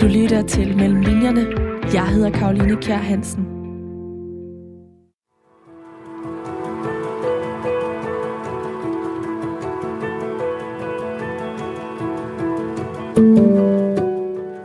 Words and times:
Du 0.00 0.06
lytter 0.06 0.42
til 0.42 0.76
Mellem 0.76 1.00
Linjerne. 1.00 1.46
Jeg 1.94 2.06
hedder 2.06 2.30
Karoline 2.30 2.76
Kjær 2.76 2.96
Hansen. 2.96 3.44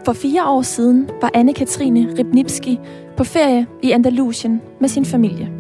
For 0.05 0.13
fire 0.13 0.49
år 0.49 0.61
siden 0.61 1.09
var 1.21 1.31
Anne-Katrine 1.35 2.17
Ribnipski 2.19 2.79
på 3.17 3.23
ferie 3.23 3.67
i 3.83 3.91
Andalusien 3.91 4.61
med 4.79 4.89
sin 4.89 5.05
familie. 5.05 5.51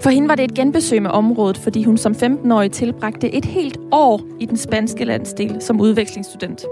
For 0.00 0.10
hende 0.10 0.28
var 0.28 0.34
det 0.34 0.44
et 0.44 0.54
genbesøg 0.54 1.02
med 1.02 1.10
området, 1.10 1.58
fordi 1.58 1.82
hun 1.82 1.96
som 1.96 2.12
15-årig 2.12 2.72
tilbragte 2.72 3.34
et 3.34 3.44
helt 3.44 3.78
år 3.92 4.20
i 4.40 4.46
den 4.46 4.56
spanske 4.56 5.04
landsdel 5.04 5.62
som 5.62 5.80
udvekslingsstudent. 5.80 6.64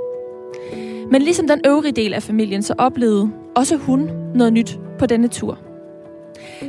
Men 1.10 1.22
ligesom 1.22 1.48
den 1.48 1.60
øvrige 1.66 1.92
del 1.92 2.14
af 2.14 2.22
familien, 2.22 2.62
så 2.62 2.74
oplevede 2.78 3.30
også 3.56 3.76
hun 3.76 4.10
noget 4.34 4.52
nyt 4.52 4.78
på 4.98 5.06
denne 5.06 5.28
tur. 5.28 5.58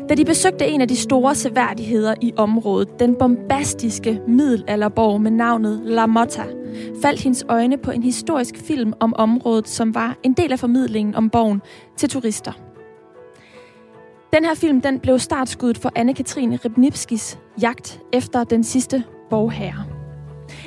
Da 0.09 0.16
de 0.16 0.25
besøgte 0.25 0.67
en 0.67 0.81
af 0.81 0.88
de 0.88 0.95
store 0.95 1.35
seværdigheder 1.35 2.16
i 2.21 2.34
området, 2.38 2.99
den 2.99 3.16
bombastiske 3.16 4.21
middelalderborg 4.27 5.21
med 5.21 5.31
navnet 5.31 5.81
La 5.85 6.05
Motta, 6.05 6.44
faldt 7.02 7.21
hendes 7.21 7.45
øjne 7.49 7.77
på 7.77 7.91
en 7.91 8.03
historisk 8.03 8.57
film 8.57 8.94
om 8.99 9.13
området, 9.17 9.67
som 9.67 9.95
var 9.95 10.17
en 10.23 10.33
del 10.33 10.52
af 10.52 10.59
formidlingen 10.59 11.16
om 11.16 11.30
borgen 11.30 11.61
til 11.97 12.09
turister. 12.09 12.52
Den 14.33 14.45
her 14.45 14.55
film 14.55 14.81
den 14.81 14.99
blev 14.99 15.19
startskuddet 15.19 15.77
for 15.77 15.91
Anne-Katrine 15.99 16.58
Ribnipskis 16.66 17.39
jagt 17.61 18.02
efter 18.13 18.44
den 18.44 18.63
sidste 18.63 19.03
borgherre. 19.30 19.98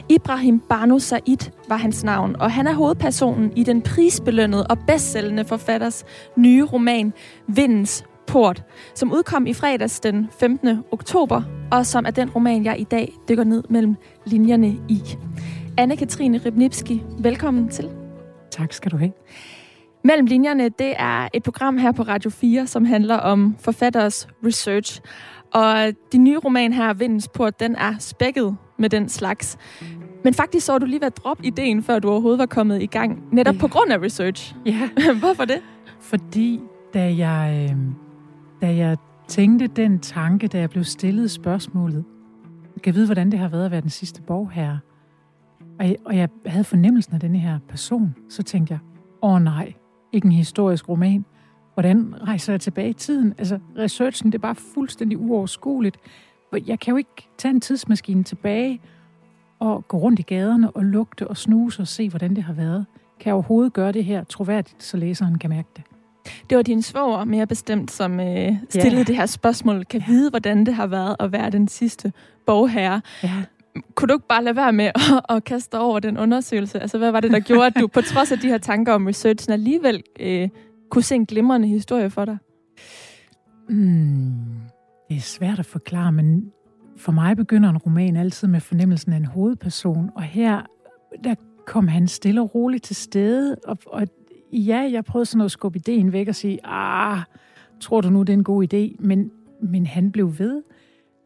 Ibrahim 0.09 0.61
Banu 0.61 0.99
Said 0.99 1.51
var 1.69 1.77
hans 1.77 2.05
navn, 2.05 2.37
og 2.37 2.53
han 2.53 2.67
er 2.67 2.73
hovedpersonen 2.73 3.53
i 3.57 3.65
den 3.65 3.83
prisbelønnede 3.83 4.67
og 4.67 4.79
bedstsælgende 4.87 5.45
forfatters 5.45 6.05
nye 6.37 6.65
roman 6.65 7.13
Vindens 7.47 8.05
Port, 8.27 8.65
som 8.95 9.13
udkom 9.13 9.47
i 9.47 9.55
fredags 9.55 10.01
den 10.01 10.29
15. 10.41 10.69
oktober, 10.93 11.43
og 11.73 11.87
som 11.87 12.07
er 12.07 12.11
den 12.11 12.31
roman, 12.31 12.65
jeg 12.65 12.81
i 12.81 12.85
dag 12.85 13.13
dykker 13.29 13.45
ned 13.45 13.63
mellem 13.71 13.97
linjerne 14.25 14.77
i. 14.89 15.03
Anne-Katrine 15.81 16.41
Ribnipski, 16.47 17.03
velkommen 17.19 17.69
til. 17.69 17.91
Tak 18.51 18.73
skal 18.73 18.93
du 18.93 18.97
have. 18.97 19.13
Mellem 20.05 20.27
linjerne, 20.27 20.69
det 20.69 20.95
er 20.99 21.29
et 21.35 21.43
program 21.43 21.79
her 21.79 21.93
på 21.93 22.03
Radio 22.03 22.31
4, 22.31 22.67
som 22.67 22.85
handler 22.85 23.17
om 23.17 23.57
forfatteres 23.61 24.29
research. 24.47 25.01
Og 25.53 25.93
din 26.13 26.25
nye 26.25 26.39
roman 26.39 26.73
her, 26.73 26.95
Vindens 26.95 27.29
Port, 27.29 27.61
den 27.61 27.77
er 27.77 27.95
spækket 27.99 28.57
med 28.79 28.91
den 28.91 29.09
slags. 29.09 29.59
Men 30.25 30.35
faktisk 30.35 30.67
så 30.67 30.79
du 30.79 30.87
lige 30.87 31.01
ved 31.01 31.07
at 31.07 31.17
droppe 31.17 31.47
ideen, 31.47 31.83
før 31.83 31.99
du 31.99 32.11
overhovedet 32.11 32.39
var 32.39 32.47
kommet 32.47 32.83
i 32.83 32.87
gang, 32.87 33.25
netop 33.33 33.55
ja. 33.55 33.61
på 33.61 33.69
grund 33.69 33.93
af 33.93 33.99
research. 33.99 34.55
Ja. 34.67 34.89
Hvorfor 35.21 35.45
det? 35.45 35.63
Fordi 36.01 36.61
da 36.95 37.17
jeg, 37.17 37.71
øh, 37.71 37.77
da 38.61 38.75
jeg 38.75 38.97
tænkte 39.29 39.67
den 39.67 39.99
tanke, 39.99 40.49
da 40.49 40.59
jeg 40.59 40.71
blev 40.71 40.85
stillet 40.85 41.31
spørgsmålet, 41.31 42.05
kan 42.75 42.87
jeg 42.87 42.95
vide, 42.95 43.07
hvordan 43.07 43.31
det 43.31 43.39
har 43.39 43.49
været 43.49 43.65
at 43.65 43.71
være 43.71 43.81
den 43.81 43.91
sidste 43.91 44.23
borgherre, 44.23 44.79
og 45.79 45.89
jeg, 45.89 45.97
og 46.05 46.17
jeg 46.17 46.29
havde 46.47 46.65
fornemmelsen 46.65 47.15
af 47.15 47.21
denne 47.21 47.39
her 47.39 47.59
person, 47.69 48.15
så 48.29 48.43
tænkte 48.43 48.73
jeg, 48.73 48.81
åh 49.23 49.33
oh, 49.33 49.43
nej, 49.43 49.73
ikke 50.13 50.25
en 50.27 50.33
historisk 50.33 50.89
roman. 50.89 51.25
Hvordan 51.75 52.15
rejser 52.23 52.53
jeg 52.53 52.61
tilbage 52.61 52.91
i 52.91 52.93
tiden? 52.93 53.35
Altså, 53.39 53.59
researchen, 53.79 54.33
det 54.33 54.39
er 54.39 54.43
bare 54.43 54.55
fuldstændig 54.55 55.19
uoverskueligt. 55.19 55.99
Jeg 56.67 56.81
kan 56.81 56.91
jo 56.91 56.97
ikke 56.97 57.29
tage 57.39 57.55
en 57.55 57.61
tidsmaskine 57.61 58.25
tilbage 58.25 58.81
og 59.59 59.89
gå 59.89 59.97
rundt 59.97 60.19
i 60.19 60.23
gaderne 60.23 60.71
og 60.71 60.85
lugte 60.85 61.29
og 61.29 61.37
snuse 61.37 61.83
og 61.83 61.89
se, 61.89 62.09
hvordan 62.09 62.37
det 62.37 62.45
har 62.45 62.53
været. 62.53 62.87
Kan 63.21 63.27
jeg 63.27 63.35
overhovedet 63.35 63.73
gøre 63.73 63.93
det 63.93 64.05
her 64.05 64.25
troværdigt, 64.25 64.83
så 64.83 64.97
læseren 64.97 65.39
kan 65.39 65.51
mærke 65.51 65.69
det? 65.77 65.85
Det 66.51 66.57
var 66.57 66.63
din 66.63 66.83
svoger 66.83 67.25
mere 67.25 67.47
bestemt, 67.47 67.91
som 67.91 68.21
øh, 68.21 68.53
stillede 68.69 68.97
yeah. 68.97 69.07
det 69.07 69.17
her 69.17 69.27
spørgsmål. 69.27 69.85
Kan 69.85 70.03
vide, 70.07 70.31
hvordan 70.31 70.67
det 70.67 70.75
har 70.75 70.87
været 70.87 71.17
at 71.21 71.33
være 71.33 71.51
den 71.51 71.69
sidste 71.69 72.13
bogherre. 72.47 73.01
Ja. 73.23 73.43
Kunne 73.95 74.09
du 74.09 74.15
ikke 74.15 74.27
bare 74.27 74.45
lade 74.45 74.57
være 74.57 74.73
med 74.73 74.87
at, 74.95 75.37
at 75.37 75.45
kaste 75.45 75.79
over 75.79 76.01
den 76.01 76.19
undersøgelse? 76.19 76.81
Altså, 76.81 76.99
hvad 76.99 77.11
var 77.11 77.21
det, 77.21 77.31
der 77.31 77.41
gjorde, 77.41 77.67
at 77.67 77.77
du 77.81 77.87
på 77.87 78.01
trods 78.01 78.33
af 78.33 78.39
de 78.39 78.49
her 78.49 78.59
tanker 78.59 78.93
om 78.93 79.07
researchen 79.07 79.53
alligevel 79.53 80.03
øh, 80.21 80.49
kunne 80.93 81.03
se 81.03 81.15
en 81.15 81.27
glimrende 81.27 81.69
historie 81.69 82.11
for 82.11 82.25
dig? 82.25 82.39
Mm, 83.69 84.33
det 85.09 85.17
er 85.17 85.21
svært 85.21 85.59
at 85.59 85.67
forklare, 85.67 86.13
men 86.13 86.53
for 86.97 87.13
mig 87.13 87.37
begynder 87.37 87.71
en 87.71 87.79
roman 87.79 88.17
altid 88.17 88.49
med 88.49 88.61
fornemmelsen 88.61 89.13
af 89.13 89.17
en 89.17 89.25
hovedperson, 89.25 90.11
og 90.15 90.23
her 90.23 90.63
der 91.25 91.35
kom 91.67 91.89
han 91.89 92.09
stille 92.09 92.41
og 92.41 92.55
roligt 92.55 92.85
til 92.85 92.97
stede, 92.97 93.57
og, 93.67 93.79
og 93.87 94.07
ja, 94.53 94.89
jeg 94.93 95.05
prøvede 95.05 95.27
sådan 95.27 95.45
at 95.45 95.51
skubbe 95.51 95.79
ideen 95.79 96.13
væk 96.13 96.29
og 96.29 96.35
sige, 96.35 96.59
ah, 96.65 97.19
tror 97.81 98.01
du 98.01 98.11
nu, 98.11 98.23
det 98.23 98.29
er 98.29 98.37
en 98.37 98.45
god 98.45 98.75
idé? 98.75 99.07
Men, 99.07 99.31
men 99.63 99.87
han 99.87 100.13
blev 100.13 100.39
ved, 100.39 100.63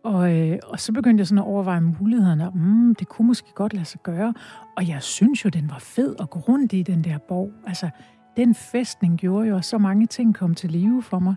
og, 0.05 0.37
øh, 0.37 0.59
og 0.65 0.81
så 0.81 0.93
begyndte 0.93 1.21
jeg 1.21 1.27
sådan 1.27 1.39
at 1.39 1.45
overveje 1.45 1.81
mulighederne. 1.81 2.51
Mm, 2.55 2.95
det 2.95 3.09
kunne 3.09 3.27
måske 3.27 3.49
godt 3.55 3.75
lade 3.75 3.85
sig 3.85 4.01
gøre. 4.03 4.35
Og 4.77 4.89
jeg 4.89 5.03
synes 5.03 5.45
jo, 5.45 5.51
den 5.51 5.71
var 5.71 5.79
fed 5.79 6.15
at 6.21 6.31
gå 6.31 6.39
rundt 6.39 6.73
i, 6.73 6.83
den 6.83 7.05
der 7.05 7.19
borg. 7.19 7.53
Altså, 7.67 7.91
den 8.37 8.55
festning 8.55 9.19
gjorde 9.19 9.49
jo, 9.49 9.57
at 9.57 9.65
så 9.65 9.79
mange 9.79 10.07
ting 10.07 10.35
kom 10.35 10.55
til 10.55 10.71
live 10.71 11.03
for 11.03 11.19
mig. 11.19 11.35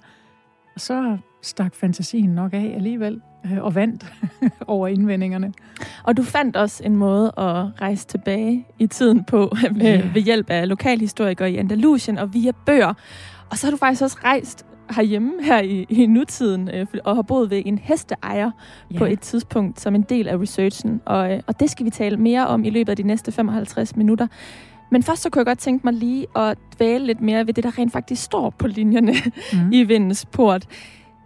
Og 0.75 0.81
så 0.81 1.17
stak 1.41 1.75
fantasien 1.75 2.29
nok 2.29 2.53
af 2.53 2.73
alligevel 2.75 3.21
øh, 3.45 3.63
og 3.63 3.75
vandt 3.75 4.13
over 4.67 4.87
indvendingerne. 4.87 5.53
Og 6.03 6.17
du 6.17 6.23
fandt 6.23 6.55
også 6.55 6.83
en 6.83 6.95
måde 6.95 7.27
at 7.27 7.81
rejse 7.81 8.07
tilbage 8.07 8.67
i 8.79 8.87
tiden 8.87 9.23
på 9.23 9.55
yeah. 9.83 10.15
ved 10.15 10.21
hjælp 10.21 10.49
af 10.49 10.69
lokalhistorikere 10.69 11.51
i 11.51 11.57
Andalusien 11.57 12.17
og 12.17 12.33
via 12.33 12.51
bøger. 12.65 12.93
Og 13.49 13.57
så 13.57 13.67
har 13.67 13.71
du 13.71 13.77
faktisk 13.77 14.01
også 14.01 14.17
rejst 14.23 14.65
herhjemme 14.95 15.33
her 15.43 15.61
i, 15.61 15.85
i 15.89 16.05
nutiden, 16.05 16.69
øh, 16.73 16.85
og 17.03 17.15
har 17.15 17.21
boet 17.21 17.49
ved 17.49 17.61
en 17.65 17.77
hesteejer 17.77 18.51
ja. 18.91 18.97
på 18.97 19.05
et 19.05 19.19
tidspunkt 19.19 19.79
som 19.79 19.95
en 19.95 20.01
del 20.01 20.27
af 20.27 20.37
researchen. 20.37 21.01
Og, 21.05 21.33
øh, 21.33 21.41
og 21.47 21.59
det 21.59 21.69
skal 21.69 21.85
vi 21.85 21.89
tale 21.89 22.17
mere 22.17 22.47
om 22.47 22.65
i 22.65 22.69
løbet 22.69 22.89
af 22.89 22.95
de 22.95 23.03
næste 23.03 23.31
55 23.31 23.95
minutter. 23.95 24.27
Men 24.91 25.03
først 25.03 25.21
så 25.21 25.29
kunne 25.29 25.39
jeg 25.39 25.45
godt 25.45 25.59
tænke 25.59 25.83
mig 25.83 25.93
lige 25.93 26.27
at 26.35 26.57
dvæle 26.77 27.05
lidt 27.05 27.21
mere 27.21 27.47
ved 27.47 27.53
det, 27.53 27.63
der 27.63 27.77
rent 27.77 27.91
faktisk 27.91 28.23
står 28.23 28.49
på 28.49 28.67
linjerne 28.67 29.13
mm. 29.53 29.71
i 29.77 29.83
Vindens 29.83 30.25
Port. 30.25 30.65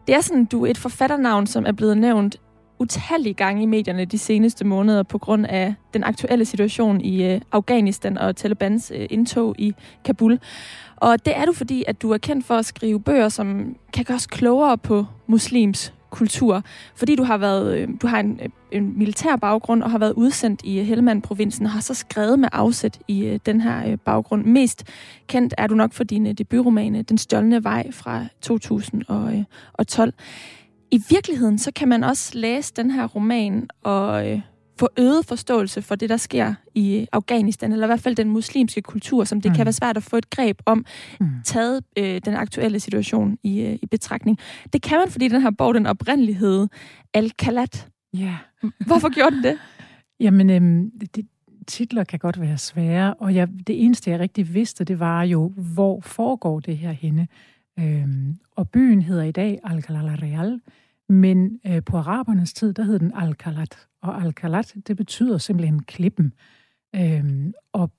Det 0.07 0.15
er 0.15 0.21
sådan, 0.21 0.45
du 0.45 0.65
er 0.65 0.69
et 0.69 0.77
forfatternavn, 0.77 1.47
som 1.47 1.65
er 1.65 1.71
blevet 1.71 1.97
nævnt 1.97 2.37
utallige 2.79 3.33
gange 3.33 3.63
i 3.63 3.65
medierne 3.65 4.05
de 4.05 4.17
seneste 4.17 4.65
måneder 4.65 5.03
på 5.03 5.17
grund 5.17 5.45
af 5.45 5.73
den 5.93 6.03
aktuelle 6.03 6.45
situation 6.45 7.01
i 7.01 7.23
øh, 7.23 7.41
Afghanistan 7.51 8.17
og 8.17 8.35
Talibans 8.35 8.91
øh, 8.95 9.07
indtog 9.09 9.55
i 9.57 9.73
Kabul. 10.05 10.39
Og 10.95 11.25
det 11.25 11.37
er 11.37 11.45
du, 11.45 11.53
fordi 11.53 11.83
at 11.87 12.01
du 12.01 12.11
er 12.11 12.17
kendt 12.17 12.45
for 12.45 12.55
at 12.55 12.65
skrive 12.65 12.99
bøger, 12.99 13.29
som 13.29 13.75
kan 13.93 14.05
gøre 14.05 14.15
os 14.15 14.27
klogere 14.27 14.77
på 14.77 15.05
muslims 15.27 15.93
kultur, 16.13 16.63
fordi 16.95 17.15
du 17.15 17.23
har 17.23 17.37
været 17.37 17.77
øh, 17.77 17.89
du 18.01 18.07
har 18.07 18.19
en, 18.19 18.39
øh, 18.43 18.49
en 18.71 18.97
militær 18.97 19.35
baggrund 19.35 19.83
og 19.83 19.91
har 19.91 19.97
været 19.97 20.13
udsendt 20.13 20.61
i 20.63 20.79
øh, 20.79 20.85
Helmand-provinsen 20.85 21.65
og 21.65 21.71
har 21.71 21.81
så 21.81 21.93
skrevet 21.93 22.39
med 22.39 22.49
afsæt 22.51 22.99
i 23.07 23.25
øh, 23.25 23.39
den 23.45 23.61
her 23.61 23.95
baggrund. 23.95 24.45
Mest 24.45 24.83
kendt 25.27 25.53
er 25.57 25.67
du 25.67 25.75
nok 25.75 25.93
for 25.93 26.03
dine 26.03 26.33
debutromane 26.33 27.01
Den 27.01 27.17
stjålne 27.17 27.63
vej 27.63 27.91
fra 27.91 28.25
2012 28.41 30.13
i 30.91 31.03
virkeligheden, 31.09 31.57
så 31.57 31.71
kan 31.75 31.87
man 31.87 32.03
også 32.03 32.37
læse 32.37 32.73
den 32.75 32.91
her 32.91 33.07
roman 33.07 33.67
og 33.83 34.31
øh, 34.31 34.41
få 34.79 34.89
øget 34.97 35.25
forståelse 35.25 35.81
for 35.81 35.95
det, 35.95 36.09
der 36.09 36.17
sker 36.17 36.53
i 36.75 37.07
Afghanistan, 37.11 37.71
eller 37.71 37.85
i 37.85 37.87
hvert 37.87 37.99
fald 37.99 38.15
den 38.15 38.29
muslimske 38.29 38.81
kultur, 38.81 39.23
som 39.23 39.41
det 39.41 39.51
mm. 39.51 39.55
kan 39.55 39.65
være 39.65 39.73
svært 39.73 39.97
at 39.97 40.03
få 40.03 40.15
et 40.17 40.29
greb 40.29 40.61
om, 40.65 40.85
mm. 41.19 41.27
taget 41.45 41.83
øh, 41.97 42.21
den 42.25 42.33
aktuelle 42.33 42.79
situation 42.79 43.37
i, 43.43 43.61
øh, 43.61 43.77
i 43.81 43.85
betragtning. 43.85 44.37
Det 44.73 44.81
kan 44.81 44.99
man, 44.99 45.09
fordi 45.09 45.27
den 45.27 45.41
her 45.41 45.51
bog, 45.57 45.73
den 45.73 45.85
oprindelighed 45.85 46.67
Al-Kalat. 47.13 47.87
Ja. 48.13 48.37
Hvorfor 48.87 49.13
gjorde 49.13 49.35
den 49.35 49.43
det? 49.43 49.57
Jamen, 50.25 50.49
øhm, 50.49 50.91
det, 51.15 51.25
titler 51.67 52.03
kan 52.03 52.19
godt 52.19 52.41
være 52.41 52.57
svære, 52.57 53.13
og 53.13 53.35
jeg, 53.35 53.47
det 53.67 53.85
eneste, 53.85 54.11
jeg 54.11 54.19
rigtig 54.19 54.53
vidste, 54.53 54.83
det 54.83 54.99
var 54.99 55.23
jo, 55.23 55.53
hvor 55.55 56.01
foregår 56.01 56.59
det 56.59 56.77
her 56.77 56.91
henne. 56.91 57.27
Øhm, 57.79 58.37
og 58.55 58.69
byen 58.69 59.01
hedder 59.01 59.23
i 59.23 59.31
dag 59.31 59.59
Al-Kalala 59.63 60.15
Real, 60.21 60.59
men 61.09 61.59
øh, 61.67 61.83
på 61.83 61.97
arabernes 61.97 62.53
tid, 62.53 62.73
der 62.73 62.83
hed 62.83 62.99
den 62.99 63.11
Al-Kalat. 63.15 63.87
Og 64.01 64.21
Al-Kalat, 64.21 64.75
det 64.87 64.97
betyder 64.97 65.37
simpelthen 65.37 65.83
klippen. 65.83 66.33
Øhm, 66.95 67.53
og 67.71 67.91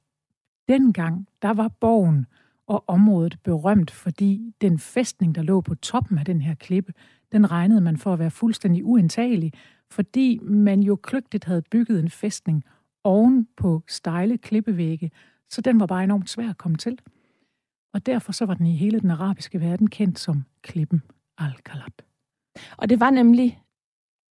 dengang, 0.68 1.28
der 1.42 1.52
var 1.52 1.68
borgen 1.68 2.26
og 2.66 2.84
området 2.86 3.38
berømt, 3.44 3.90
fordi 3.90 4.54
den 4.60 4.78
fæstning, 4.78 5.34
der 5.34 5.42
lå 5.42 5.60
på 5.60 5.74
toppen 5.74 6.18
af 6.18 6.24
den 6.24 6.42
her 6.42 6.54
klippe, 6.54 6.92
den 7.32 7.50
regnede 7.50 7.80
man 7.80 7.96
for 7.96 8.12
at 8.12 8.18
være 8.18 8.30
fuldstændig 8.30 8.84
uindtagelig, 8.84 9.52
fordi 9.90 10.38
man 10.42 10.80
jo 10.80 10.96
kløgtigt 10.96 11.44
havde 11.44 11.62
bygget 11.70 12.00
en 12.00 12.10
fæstning 12.10 12.64
oven 13.04 13.48
på 13.56 13.82
stejle 13.88 14.38
klippevægge, 14.38 15.10
så 15.50 15.60
den 15.60 15.80
var 15.80 15.86
bare 15.86 16.04
enormt 16.04 16.30
svær 16.30 16.50
at 16.50 16.58
komme 16.58 16.76
til. 16.76 16.98
Og 17.92 18.06
derfor 18.06 18.32
så 18.32 18.46
var 18.46 18.54
den 18.54 18.66
i 18.66 18.76
hele 18.76 19.00
den 19.00 19.10
arabiske 19.10 19.60
verden 19.60 19.90
kendt 19.90 20.18
som 20.18 20.44
klippen 20.62 21.02
Al-Kalat. 21.38 22.02
Og 22.76 22.88
det 22.90 23.00
var 23.00 23.10
nemlig 23.10 23.58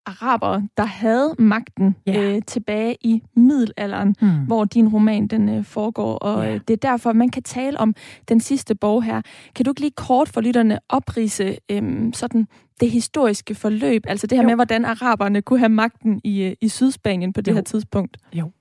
arabere, 0.05 0.67
der 0.77 0.85
havde 0.85 1.35
magten 1.39 1.95
ja. 2.07 2.21
øh, 2.21 2.41
tilbage 2.47 2.97
i 3.01 3.23
middelalderen, 3.35 4.15
mm. 4.21 4.45
hvor 4.45 4.65
din 4.65 4.87
roman 4.87 5.27
den 5.27 5.49
øh, 5.49 5.63
foregår. 5.65 6.15
Og 6.15 6.43
ja. 6.43 6.53
øh, 6.53 6.61
det 6.67 6.73
er 6.73 6.89
derfor, 6.89 7.13
man 7.13 7.29
kan 7.29 7.43
tale 7.43 7.79
om 7.79 7.95
den 8.29 8.39
sidste 8.39 8.75
bog 8.75 9.03
her. 9.03 9.21
Kan 9.55 9.65
du 9.65 9.71
ikke 9.71 9.81
lige 9.81 9.91
kort 9.91 10.29
for 10.29 10.41
lytterne 10.41 10.79
oprise 10.89 11.57
øh, 11.71 12.13
sådan 12.13 12.47
det 12.79 12.91
historiske 12.91 13.55
forløb, 13.55 14.03
altså 14.07 14.27
det 14.27 14.37
her 14.37 14.43
jo. 14.43 14.47
med, 14.47 14.55
hvordan 14.55 14.85
araberne 14.85 15.41
kunne 15.41 15.59
have 15.59 15.69
magten 15.69 16.21
i, 16.23 16.43
øh, 16.43 16.55
i 16.61 16.67
Sydspanien 16.67 17.33
på 17.33 17.41
det 17.41 17.51
jo. 17.51 17.55
her 17.55 17.63
tidspunkt? 17.63 18.17
Jo. 18.33 18.51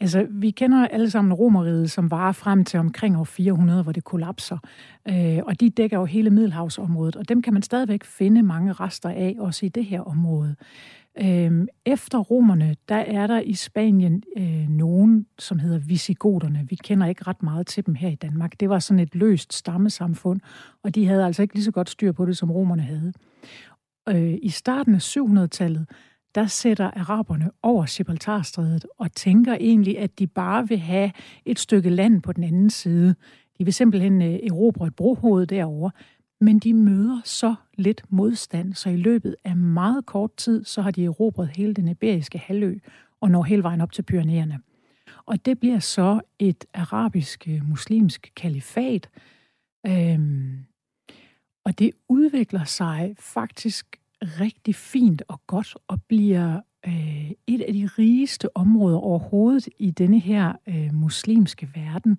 Altså, 0.00 0.26
vi 0.30 0.50
kender 0.50 0.86
alle 0.86 1.10
sammen 1.10 1.32
romeriet, 1.34 1.90
som 1.90 2.10
var 2.10 2.32
frem 2.32 2.64
til 2.64 2.80
omkring 2.80 3.18
år 3.18 3.24
400, 3.24 3.82
hvor 3.82 3.92
det 3.92 4.04
kollapser. 4.04 4.58
Øh, 5.08 5.38
og 5.46 5.60
de 5.60 5.70
dækker 5.70 5.98
jo 5.98 6.04
hele 6.04 6.30
Middelhavsområdet, 6.30 7.16
og 7.16 7.28
dem 7.28 7.42
kan 7.42 7.52
man 7.52 7.62
stadigvæk 7.62 8.04
finde 8.04 8.42
mange 8.42 8.72
rester 8.72 9.08
af, 9.08 9.36
også 9.38 9.66
i 9.66 9.68
det 9.68 9.84
her 9.84 10.00
område. 10.00 10.56
Øh, 11.20 11.66
efter 11.86 12.18
romerne, 12.18 12.76
der 12.88 12.96
er 12.96 13.26
der 13.26 13.40
i 13.40 13.54
Spanien 13.54 14.22
øh, 14.36 14.68
nogen, 14.68 15.26
som 15.38 15.58
hedder 15.58 15.78
visigoterne. 15.78 16.66
Vi 16.68 16.74
kender 16.74 17.06
ikke 17.06 17.24
ret 17.26 17.42
meget 17.42 17.66
til 17.66 17.86
dem 17.86 17.94
her 17.94 18.08
i 18.08 18.14
Danmark. 18.14 18.60
Det 18.60 18.68
var 18.68 18.78
sådan 18.78 19.00
et 19.00 19.14
løst 19.14 19.52
stammesamfund, 19.52 20.40
og 20.82 20.94
de 20.94 21.06
havde 21.06 21.24
altså 21.24 21.42
ikke 21.42 21.54
lige 21.54 21.64
så 21.64 21.70
godt 21.70 21.90
styr 21.90 22.12
på 22.12 22.26
det, 22.26 22.36
som 22.36 22.50
romerne 22.50 22.82
havde. 22.82 23.12
Øh, 24.08 24.38
I 24.42 24.48
starten 24.48 24.94
af 24.94 25.16
700-tallet, 25.16 25.86
der 26.34 26.46
sætter 26.46 26.90
araberne 26.90 27.50
over 27.62 27.96
Gibraltarstrædet 27.96 28.86
og 28.98 29.12
tænker 29.12 29.54
egentlig, 29.54 29.98
at 29.98 30.18
de 30.18 30.26
bare 30.26 30.68
vil 30.68 30.78
have 30.78 31.12
et 31.44 31.58
stykke 31.58 31.90
land 31.90 32.22
på 32.22 32.32
den 32.32 32.44
anden 32.44 32.70
side. 32.70 33.14
De 33.58 33.64
vil 33.64 33.74
simpelthen 33.74 34.22
øh, 34.22 34.28
erobre 34.28 34.86
et 34.86 34.96
brohoved 34.96 35.46
derovre, 35.46 35.90
men 36.40 36.58
de 36.58 36.74
møder 36.74 37.20
så 37.24 37.54
lidt 37.74 38.02
modstand, 38.08 38.74
så 38.74 38.90
i 38.90 38.96
løbet 38.96 39.36
af 39.44 39.56
meget 39.56 40.06
kort 40.06 40.36
tid, 40.36 40.64
så 40.64 40.82
har 40.82 40.90
de 40.90 41.04
erobret 41.04 41.48
hele 41.48 41.74
den 41.74 41.88
iberiske 41.88 42.38
halvø 42.38 42.78
og 43.20 43.30
når 43.30 43.42
hele 43.42 43.62
vejen 43.62 43.80
op 43.80 43.92
til 43.92 44.02
Pyreneerne. 44.02 44.60
Og 45.26 45.46
det 45.46 45.60
bliver 45.60 45.78
så 45.78 46.20
et 46.38 46.64
arabisk-muslimsk 46.74 48.26
øh, 48.26 48.34
kalifat, 48.36 49.10
øhm, 49.86 50.58
og 51.64 51.78
det 51.78 51.90
udvikler 52.08 52.64
sig 52.64 53.14
faktisk 53.18 53.97
rigtig 54.22 54.74
fint 54.74 55.22
og 55.28 55.40
godt 55.46 55.76
og 55.88 56.02
bliver 56.08 56.60
øh, 56.86 57.30
et 57.46 57.60
af 57.60 57.72
de 57.72 57.88
rigeste 57.98 58.56
områder 58.56 58.98
overhovedet 58.98 59.68
i 59.78 59.90
denne 59.90 60.18
her 60.18 60.52
øh, 60.68 60.94
muslimske 60.94 61.68
verden. 61.74 62.18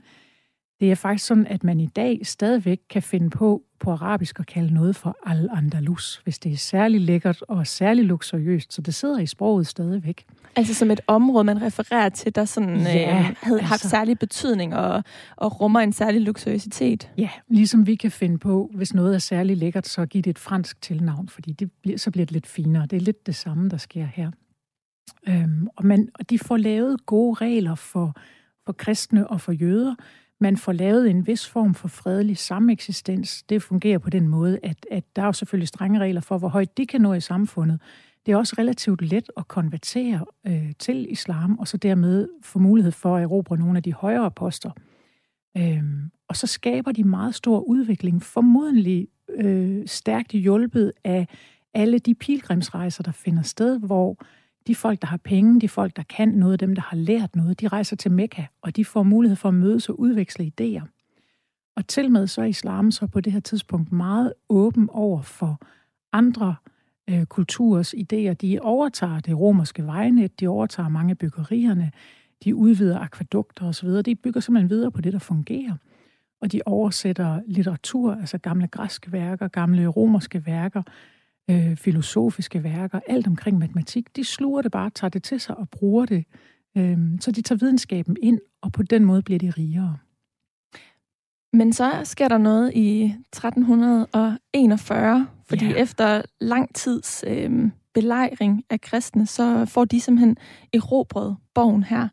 Det 0.79 0.91
er 0.91 0.95
faktisk 0.95 1.25
sådan, 1.25 1.47
at 1.47 1.63
man 1.63 1.79
i 1.79 1.87
dag 1.87 2.19
stadigvæk 2.23 2.79
kan 2.89 3.03
finde 3.03 3.29
på 3.29 3.63
på 3.79 3.91
arabisk 3.91 4.39
at 4.39 4.45
kalde 4.45 4.73
noget 4.73 4.95
for 4.95 5.17
Al-Andalus, 5.25 6.21
hvis 6.23 6.39
det 6.39 6.51
er 6.51 6.57
særlig 6.57 7.01
lækkert 7.01 7.41
og 7.41 7.67
særlig 7.67 8.05
luksuriøst, 8.05 8.73
så 8.73 8.81
det 8.81 8.93
sidder 8.93 9.19
i 9.19 9.25
sproget 9.25 9.67
stadigvæk. 9.67 10.25
Altså 10.55 10.73
som 10.73 10.91
et 10.91 11.01
område, 11.07 11.43
man 11.43 11.61
refererer 11.61 12.09
til, 12.09 12.35
der 12.35 12.45
sådan, 12.45 12.77
ja, 12.77 13.19
øh, 13.19 13.35
havde 13.41 13.59
altså, 13.59 13.63
haft 13.63 13.81
særlig 13.81 14.19
betydning 14.19 14.75
og, 14.75 15.03
og 15.35 15.61
rummer 15.61 15.79
en 15.79 15.93
særlig 15.93 16.21
luksuriøsitet. 16.21 17.11
Ja, 17.17 17.29
ligesom 17.47 17.87
vi 17.87 17.95
kan 17.95 18.11
finde 18.11 18.37
på, 18.37 18.71
hvis 18.73 18.93
noget 18.93 19.15
er 19.15 19.19
særlig 19.19 19.57
lækkert, 19.57 19.87
så 19.87 20.05
giv 20.05 20.21
det 20.21 20.29
et 20.29 20.39
fransk 20.39 20.81
tilnavn, 20.81 21.29
fordi 21.29 21.51
det 21.51 21.71
bliver, 21.71 21.97
så 21.97 22.11
bliver 22.11 22.25
det 22.25 22.33
lidt 22.33 22.47
finere. 22.47 22.85
Det 22.85 22.97
er 22.97 23.01
lidt 23.01 23.27
det 23.27 23.35
samme, 23.35 23.69
der 23.69 23.77
sker 23.77 24.05
her. 24.05 24.31
Øhm, 25.27 25.67
og, 25.75 25.85
man, 25.85 26.09
og 26.19 26.29
de 26.29 26.39
får 26.39 26.57
lavet 26.57 27.05
gode 27.05 27.33
regler 27.33 27.75
for, 27.75 28.15
for 28.65 28.73
kristne 28.73 29.27
og 29.27 29.41
for 29.41 29.51
jøder, 29.51 29.95
man 30.39 30.57
får 30.57 30.71
lavet 30.71 31.09
en 31.09 31.27
vis 31.27 31.47
form 31.47 31.73
for 31.73 31.87
fredelig 31.87 32.37
sameksistens. 32.37 33.43
Det 33.43 33.63
fungerer 33.63 33.97
på 33.97 34.09
den 34.09 34.27
måde, 34.27 34.59
at, 34.63 34.85
at 34.91 35.03
der 35.15 35.21
er 35.21 35.25
jo 35.25 35.33
selvfølgelig 35.33 35.67
strenge 35.67 35.99
regler 35.99 36.21
for, 36.21 36.37
hvor 36.37 36.47
højt 36.47 36.77
de 36.77 36.85
kan 36.85 37.01
nå 37.01 37.13
i 37.13 37.21
samfundet. 37.21 37.81
Det 38.25 38.31
er 38.31 38.37
også 38.37 38.55
relativt 38.57 39.01
let 39.01 39.31
at 39.37 39.47
konvertere 39.47 40.25
øh, 40.47 40.71
til 40.79 41.11
islam, 41.11 41.59
og 41.59 41.67
så 41.67 41.77
dermed 41.77 42.27
få 42.43 42.59
mulighed 42.59 42.91
for 42.91 43.17
at 43.17 43.23
erobre 43.23 43.57
nogle 43.57 43.77
af 43.77 43.83
de 43.83 43.93
højere 43.93 44.31
poster. 44.31 44.71
Øhm, 45.57 46.11
og 46.27 46.35
så 46.35 46.47
skaber 46.47 46.91
de 46.91 47.03
meget 47.03 47.35
stor 47.35 47.59
udvikling, 47.59 48.23
formodentlig 48.23 49.07
øh, 49.29 49.87
stærkt 49.87 50.31
hjulpet 50.31 50.91
af 51.03 51.27
alle 51.73 51.99
de 51.99 52.15
pilgrimsrejser, 52.15 53.03
der 53.03 53.11
finder 53.11 53.43
sted, 53.43 53.79
hvor 53.79 54.17
de 54.69 54.75
folk, 54.75 55.01
der 55.01 55.07
har 55.07 55.17
penge, 55.17 55.61
de 55.61 55.69
folk, 55.69 55.95
der 55.95 56.03
kan 56.03 56.29
noget, 56.29 56.59
dem, 56.59 56.75
der 56.75 56.81
har 56.81 56.97
lært 56.97 57.35
noget, 57.35 57.61
de 57.61 57.67
rejser 57.67 57.95
til 57.95 58.11
Mekka, 58.11 58.45
og 58.61 58.75
de 58.75 58.85
får 58.85 59.03
mulighed 59.03 59.35
for 59.35 59.49
at 59.49 59.55
mødes 59.55 59.89
og 59.89 59.99
udveksle 59.99 60.51
idéer. 60.61 60.85
Og 61.75 61.87
til 61.87 62.11
med 62.11 62.27
så 62.27 62.41
er 62.41 62.45
islam 62.45 62.91
så 62.91 63.07
på 63.07 63.21
det 63.21 63.33
her 63.33 63.39
tidspunkt 63.39 63.91
meget 63.91 64.33
åben 64.49 64.89
over 64.89 65.21
for 65.21 65.61
andre 66.13 66.55
øh, 67.09 67.25
kulturers 67.25 67.93
idéer. 67.93 68.33
De 68.33 68.59
overtager 68.61 69.19
det 69.19 69.39
romerske 69.39 69.85
vejnet, 69.85 70.39
de 70.39 70.47
overtager 70.47 70.89
mange 70.89 71.15
byggerierne, 71.15 71.91
de 72.43 72.55
udvider 72.55 72.99
akvadukter 72.99 73.65
osv. 73.65 73.89
De 73.89 74.15
bygger 74.15 74.41
simpelthen 74.41 74.69
videre 74.69 74.91
på 74.91 75.01
det, 75.01 75.13
der 75.13 75.19
fungerer. 75.19 75.75
Og 76.41 76.51
de 76.51 76.61
oversætter 76.65 77.41
litteratur, 77.47 78.13
altså 78.13 78.37
gamle 78.37 78.67
græske 78.67 79.11
værker, 79.11 79.47
gamle 79.47 79.87
romerske 79.87 80.45
værker, 80.45 80.83
øh, 81.49 81.75
filosofiske 81.75 82.63
værker, 82.63 82.99
alt 83.07 83.27
omkring 83.27 83.57
matematik, 83.57 84.15
de 84.15 84.23
sluger 84.23 84.61
det 84.61 84.71
bare, 84.71 84.89
tager 84.89 85.09
det 85.09 85.23
til 85.23 85.39
sig 85.39 85.57
og 85.57 85.69
bruger 85.69 86.05
det. 86.05 86.25
Øh, 86.77 86.97
så 87.21 87.31
de 87.31 87.41
tager 87.41 87.59
videnskaben 87.59 88.17
ind, 88.21 88.39
og 88.61 88.71
på 88.71 88.83
den 88.83 89.05
måde 89.05 89.21
bliver 89.21 89.39
de 89.39 89.49
rigere. 89.49 89.97
Men 91.53 91.73
så 91.73 92.01
sker 92.03 92.27
der 92.27 92.37
noget 92.37 92.73
i 92.73 93.03
1341, 93.03 95.27
fordi 95.45 95.65
ja. 95.65 95.73
efter 95.73 96.21
lang 96.41 96.75
tids 96.75 97.23
øh, 97.27 97.71
belejring 97.93 98.63
af 98.69 98.81
kristne, 98.81 99.27
så 99.27 99.65
får 99.65 99.85
de 99.85 100.01
simpelthen 100.01 100.37
erobret 100.73 101.37
borgen 101.53 101.83
her. 101.83 102.07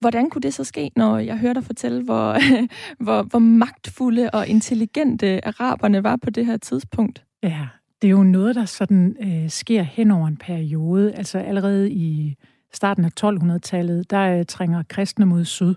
Hvordan 0.00 0.30
kunne 0.30 0.42
det 0.42 0.54
så 0.54 0.64
ske, 0.64 0.90
når 0.96 1.18
jeg 1.18 1.38
hørte 1.38 1.54
dig 1.54 1.64
fortælle, 1.64 2.04
hvor, 2.04 2.36
hvor, 3.04 3.22
hvor 3.22 3.38
magtfulde 3.38 4.30
og 4.30 4.46
intelligente 4.46 5.46
araberne 5.46 6.02
var 6.02 6.16
på 6.16 6.30
det 6.30 6.46
her 6.46 6.56
tidspunkt? 6.56 7.24
Ja, 7.42 7.68
det 8.02 8.08
er 8.08 8.12
jo 8.12 8.22
noget, 8.22 8.54
der 8.54 8.64
sådan 8.64 9.16
øh, 9.20 9.50
sker 9.50 9.82
hen 9.82 10.10
over 10.10 10.28
en 10.28 10.36
periode. 10.36 11.14
Altså 11.14 11.38
allerede 11.38 11.90
i 11.90 12.36
starten 12.72 13.04
af 13.04 13.10
1200-tallet, 13.20 14.10
der 14.10 14.38
øh, 14.38 14.44
trænger 14.46 14.82
kristne 14.88 15.26
mod 15.26 15.44
syd. 15.44 15.74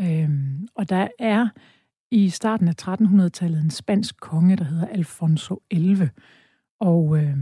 Øhm, 0.00 0.68
og 0.74 0.88
der 0.88 1.08
er 1.18 1.48
i 2.10 2.28
starten 2.28 2.68
af 2.68 2.74
1300-tallet 2.88 3.60
en 3.60 3.70
spansk 3.70 4.20
konge, 4.20 4.56
der 4.56 4.64
hedder 4.64 4.86
Alfonso 4.86 5.62
11. 5.70 6.10
Og 6.80 7.16
øh, 7.18 7.36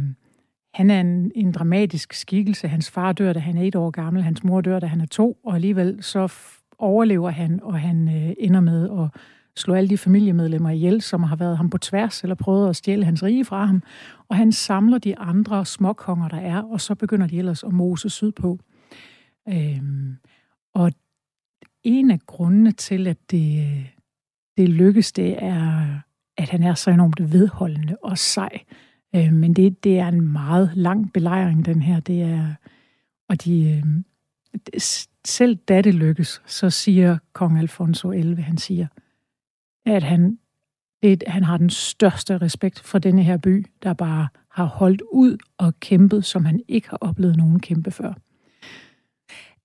han 0.74 0.90
er 0.90 1.00
en, 1.00 1.32
en 1.34 1.52
dramatisk 1.52 2.12
skikkelse. 2.12 2.68
Hans 2.68 2.90
far 2.90 3.12
dør, 3.12 3.32
da 3.32 3.38
han 3.38 3.56
er 3.56 3.62
et 3.62 3.76
år 3.76 3.90
gammel. 3.90 4.22
Hans 4.22 4.44
mor 4.44 4.60
dør, 4.60 4.80
da 4.80 4.86
han 4.86 5.00
er 5.00 5.06
to. 5.06 5.38
Og 5.44 5.54
alligevel 5.54 6.02
så 6.02 6.32
overlever 6.78 7.30
han, 7.30 7.60
og 7.62 7.80
han 7.80 8.08
øh, 8.08 8.34
ender 8.38 8.60
med 8.60 8.90
at 8.90 9.20
slå 9.56 9.74
alle 9.74 9.88
de 9.88 9.98
familiemedlemmer 9.98 10.70
ihjel, 10.70 11.02
som 11.02 11.22
har 11.22 11.36
været 11.36 11.56
ham 11.56 11.70
på 11.70 11.78
tværs, 11.78 12.22
eller 12.22 12.34
prøvet 12.34 12.68
at 12.68 12.76
stjæle 12.76 13.04
hans 13.04 13.22
rige 13.22 13.44
fra 13.44 13.64
ham. 13.64 13.82
Og 14.28 14.36
han 14.36 14.52
samler 14.52 14.98
de 14.98 15.18
andre 15.18 15.66
småkonger, 15.66 16.28
der 16.28 16.40
er, 16.40 16.62
og 16.62 16.80
så 16.80 16.94
begynder 16.94 17.26
de 17.26 17.38
ellers 17.38 17.64
at 17.64 17.72
mose 17.72 18.10
sydpå. 18.10 18.58
Øhm, 19.48 20.16
og 20.74 20.92
en 21.82 22.10
af 22.10 22.20
grundene 22.26 22.72
til, 22.72 23.06
at 23.06 23.30
det, 23.30 23.86
det 24.56 24.68
lykkes, 24.68 25.12
det 25.12 25.42
er, 25.42 26.00
at 26.36 26.48
han 26.48 26.62
er 26.62 26.74
så 26.74 26.90
enormt 26.90 27.32
vedholdende 27.32 27.96
og 28.02 28.18
sej. 28.18 28.60
Øhm, 29.16 29.34
men 29.34 29.54
det, 29.54 29.84
det 29.84 29.98
er 29.98 30.08
en 30.08 30.32
meget 30.32 30.70
lang 30.74 31.12
belejring, 31.12 31.64
den 31.64 31.82
her. 31.82 32.00
Det 32.00 32.22
er, 32.22 32.54
og 33.28 33.44
de, 33.44 33.82
øhm, 33.84 34.04
selv 35.24 35.56
da 35.56 35.82
det 35.82 35.94
lykkes, 35.94 36.42
så 36.46 36.70
siger 36.70 37.18
kong 37.32 37.58
Alfonso 37.58 38.12
11, 38.12 38.42
han 38.42 38.58
siger, 38.58 38.86
at 39.86 40.02
han, 40.02 40.38
det, 41.02 41.24
han 41.26 41.44
har 41.44 41.56
den 41.56 41.70
største 41.70 42.38
respekt 42.38 42.80
for 42.80 42.98
denne 42.98 43.22
her 43.22 43.36
by, 43.36 43.66
der 43.82 43.92
bare 43.92 44.28
har 44.50 44.64
holdt 44.64 45.02
ud 45.12 45.36
og 45.58 45.80
kæmpet, 45.80 46.24
som 46.24 46.44
han 46.44 46.60
ikke 46.68 46.90
har 46.90 46.98
oplevet 47.00 47.36
nogen 47.36 47.60
kæmpe 47.60 47.90
før. 47.90 48.12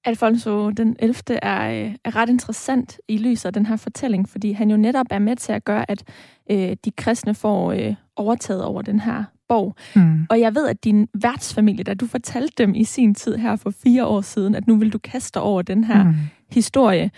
Alfonso 0.06 0.70
den 0.70 0.96
11. 1.00 1.16
Er, 1.42 1.86
øh, 1.86 1.96
er 2.06 2.16
ret 2.16 2.30
interessant 2.30 2.98
i 3.08 3.18
lyset 3.18 3.46
af 3.46 3.54
den 3.54 3.66
her 3.66 3.76
fortælling, 3.76 4.30
fordi 4.30 4.52
han 4.52 4.72
jo 4.72 4.78
netop 4.78 5.06
er 5.10 5.20
med 5.20 5.36
til 5.36 5.52
at 5.52 5.66
gøre, 5.66 5.92
at 5.92 6.04
øh, 6.52 6.78
de 6.86 6.92
kristne 6.92 7.36
får 7.36 7.72
øh, 7.72 7.96
overtaget 8.16 8.64
over 8.64 8.82
den 8.82 9.00
her 9.00 9.24
borg. 9.50 9.76
Mm. 9.96 10.28
Og 10.30 10.40
jeg 10.40 10.56
ved, 10.56 10.68
at 10.68 10.84
din 10.84 11.08
værtsfamilie, 11.14 11.84
da 11.84 11.94
du 11.94 12.08
fortalte 12.08 12.54
dem 12.58 12.76
i 12.76 12.84
sin 12.84 13.16
tid 13.16 13.36
her 13.36 13.56
for 13.56 13.70
fire 13.70 14.06
år 14.06 14.22
siden, 14.22 14.56
at 14.56 14.68
nu 14.68 14.76
vil 14.76 14.94
du 14.94 14.98
kaste 14.98 15.40
over 15.40 15.62
den 15.62 15.84
her 15.84 16.04
mm. 16.04 16.16
historie, 16.52 17.12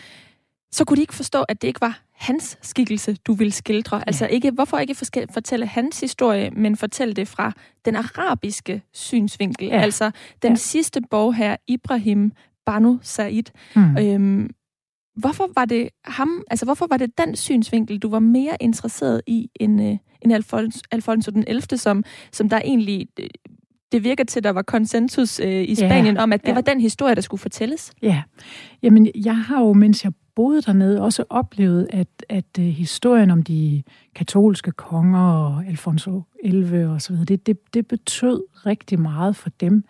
så 0.71 0.85
kunne 0.85 0.97
de 0.97 1.01
ikke 1.01 1.15
forstå, 1.15 1.41
at 1.41 1.61
det 1.61 1.67
ikke 1.67 1.81
var 1.81 2.01
hans 2.21 2.57
skikkelse, 2.61 3.17
du 3.27 3.33
vil 3.33 3.53
skildre. 3.53 3.97
Ja. 3.97 4.03
Altså 4.07 4.27
ikke, 4.27 4.51
hvorfor 4.51 4.77
ikke 4.77 4.95
fortælle 5.33 5.65
hans 5.65 5.99
historie, 5.99 6.49
men 6.51 6.77
fortælle 6.77 7.13
det 7.13 7.27
fra 7.27 7.51
den 7.85 7.95
arabiske 7.95 8.81
synsvinkel. 8.93 9.67
Ja. 9.67 9.81
Altså 9.81 10.11
den 10.41 10.51
ja. 10.51 10.55
sidste 10.55 11.01
borg 11.09 11.35
her, 11.35 11.55
Ibrahim 11.67 12.31
Banu 12.65 12.99
Said. 13.01 13.43
Mm. 13.75 13.97
Øhm, 13.97 14.49
hvorfor 15.15 15.49
var 15.55 15.65
det 15.65 15.89
ham, 16.05 16.43
altså 16.49 16.65
hvorfor 16.65 16.87
var 16.89 16.97
det 16.97 17.17
den 17.17 17.35
synsvinkel, 17.35 17.99
du 17.99 18.09
var 18.09 18.19
mere 18.19 18.57
interesseret 18.59 19.21
i, 19.27 19.49
end, 19.55 19.81
øh, 19.81 19.97
end 20.21 20.33
Alfonso, 20.33 20.79
Alfonso 20.91 21.31
den 21.31 21.43
11., 21.47 21.77
som, 21.77 22.03
som 22.31 22.49
der 22.49 22.57
egentlig 22.57 23.07
øh, 23.19 23.27
det 23.91 24.03
virker 24.03 24.23
til, 24.23 24.39
at 24.39 24.43
der 24.43 24.49
var 24.49 24.61
konsensus 24.61 25.39
øh, 25.39 25.63
i 25.69 25.75
Spanien 25.75 26.15
ja, 26.15 26.23
om, 26.23 26.33
at 26.33 26.41
det 26.41 26.47
ja. 26.47 26.53
var 26.53 26.61
den 26.61 26.81
historie, 26.81 27.15
der 27.15 27.21
skulle 27.21 27.41
fortælles. 27.41 27.91
Ja, 28.01 28.23
jamen 28.83 29.11
jeg 29.25 29.37
har 29.37 29.61
jo, 29.61 29.73
mens 29.73 30.03
jeg 30.03 30.11
boede 30.35 30.61
dernede, 30.61 31.01
også 31.01 31.23
oplevet, 31.29 31.87
at, 31.89 32.25
at 32.29 32.59
øh, 32.59 32.65
historien 32.65 33.31
om 33.31 33.43
de 33.43 33.83
katolske 34.15 34.71
konger 34.71 35.19
og 35.19 35.65
Alfonso 35.65 36.23
11 36.43 36.89
og 36.89 37.01
så 37.01 37.13
videre, 37.13 37.25
det, 37.25 37.47
det, 37.47 37.73
det 37.73 37.87
betød 37.87 38.43
rigtig 38.65 38.99
meget 38.99 39.35
for 39.35 39.49
dem. 39.49 39.83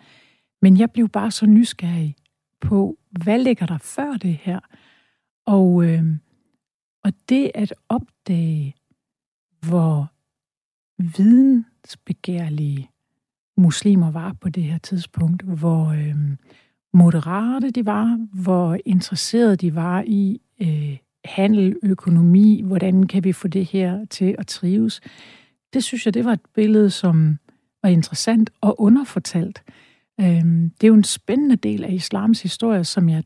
Men 0.62 0.76
jeg 0.76 0.90
blev 0.90 1.08
bare 1.08 1.30
så 1.30 1.46
nysgerrig 1.46 2.16
på, 2.60 2.98
hvad 3.10 3.38
ligger 3.38 3.66
der 3.66 3.78
før 3.78 4.12
det 4.12 4.34
her? 4.34 4.60
Og, 5.46 5.84
øh, 5.84 6.04
og 7.04 7.12
det 7.28 7.50
at 7.54 7.74
opdage, 7.88 8.74
hvor 9.68 10.12
vidensbegærlige 10.98 12.90
muslimer 13.56 14.10
var 14.10 14.32
på 14.32 14.48
det 14.48 14.62
her 14.62 14.78
tidspunkt, 14.78 15.42
hvor 15.42 15.86
øh, 15.86 16.16
moderate 16.92 17.70
de 17.70 17.86
var, 17.86 18.26
hvor 18.32 18.78
interesserede 18.84 19.56
de 19.56 19.74
var 19.74 20.04
i 20.06 20.40
øh, 20.62 20.96
handel, 21.24 21.76
økonomi, 21.82 22.62
hvordan 22.64 23.06
kan 23.06 23.24
vi 23.24 23.32
få 23.32 23.48
det 23.48 23.64
her 23.64 24.04
til 24.04 24.34
at 24.38 24.46
trives. 24.46 25.00
Det 25.72 25.84
synes 25.84 26.06
jeg, 26.06 26.14
det 26.14 26.24
var 26.24 26.32
et 26.32 26.46
billede, 26.54 26.90
som 26.90 27.38
var 27.82 27.88
interessant 27.88 28.50
og 28.60 28.80
underfortalt. 28.80 29.62
Øh, 30.20 30.44
det 30.80 30.84
er 30.84 30.88
jo 30.88 30.94
en 30.94 31.04
spændende 31.04 31.56
del 31.56 31.84
af 31.84 31.92
islams 31.92 32.42
historie, 32.42 32.84
som 32.84 33.08
jeg, 33.08 33.24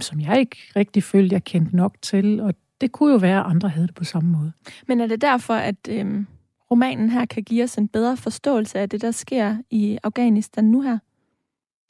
som 0.00 0.20
jeg 0.20 0.38
ikke 0.38 0.56
rigtig 0.76 1.02
følte, 1.02 1.34
jeg 1.34 1.44
kendte 1.44 1.76
nok 1.76 1.96
til, 2.02 2.40
og 2.40 2.54
det 2.80 2.92
kunne 2.92 3.12
jo 3.12 3.18
være, 3.18 3.40
at 3.40 3.46
andre 3.46 3.68
havde 3.68 3.86
det 3.86 3.94
på 3.94 4.04
samme 4.04 4.30
måde. 4.30 4.52
Men 4.88 5.00
er 5.00 5.06
det 5.06 5.20
derfor, 5.20 5.54
at 5.54 5.88
øh, 5.88 6.24
romanen 6.70 7.10
her 7.10 7.24
kan 7.24 7.42
give 7.42 7.64
os 7.64 7.78
en 7.78 7.88
bedre 7.88 8.16
forståelse 8.16 8.78
af 8.78 8.88
det, 8.88 9.02
der 9.02 9.10
sker 9.10 9.56
i 9.70 9.98
Afghanistan 10.02 10.64
nu 10.64 10.80
her? 10.80 10.98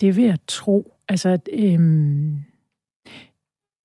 Det 0.01 0.17
vil 0.17 0.25
jeg 0.25 0.39
tro. 0.47 0.96
Altså, 1.09 1.39
øhm, 1.53 2.39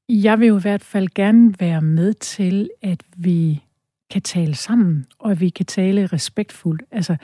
jeg 0.10 0.40
vil 0.40 0.48
jo 0.48 0.58
i 0.58 0.62
hvert 0.62 0.84
fald 0.84 1.08
gerne 1.16 1.56
være 1.60 1.82
med 1.82 2.14
til, 2.14 2.70
at 2.82 3.04
vi 3.18 3.64
kan 4.10 4.22
tale 4.22 4.56
sammen, 4.56 5.06
og 5.20 5.32
at 5.32 5.40
vi 5.40 5.50
kan 5.50 5.66
tale 5.66 6.08
respektfuldt. 6.08 6.84
Altså, 6.92 7.18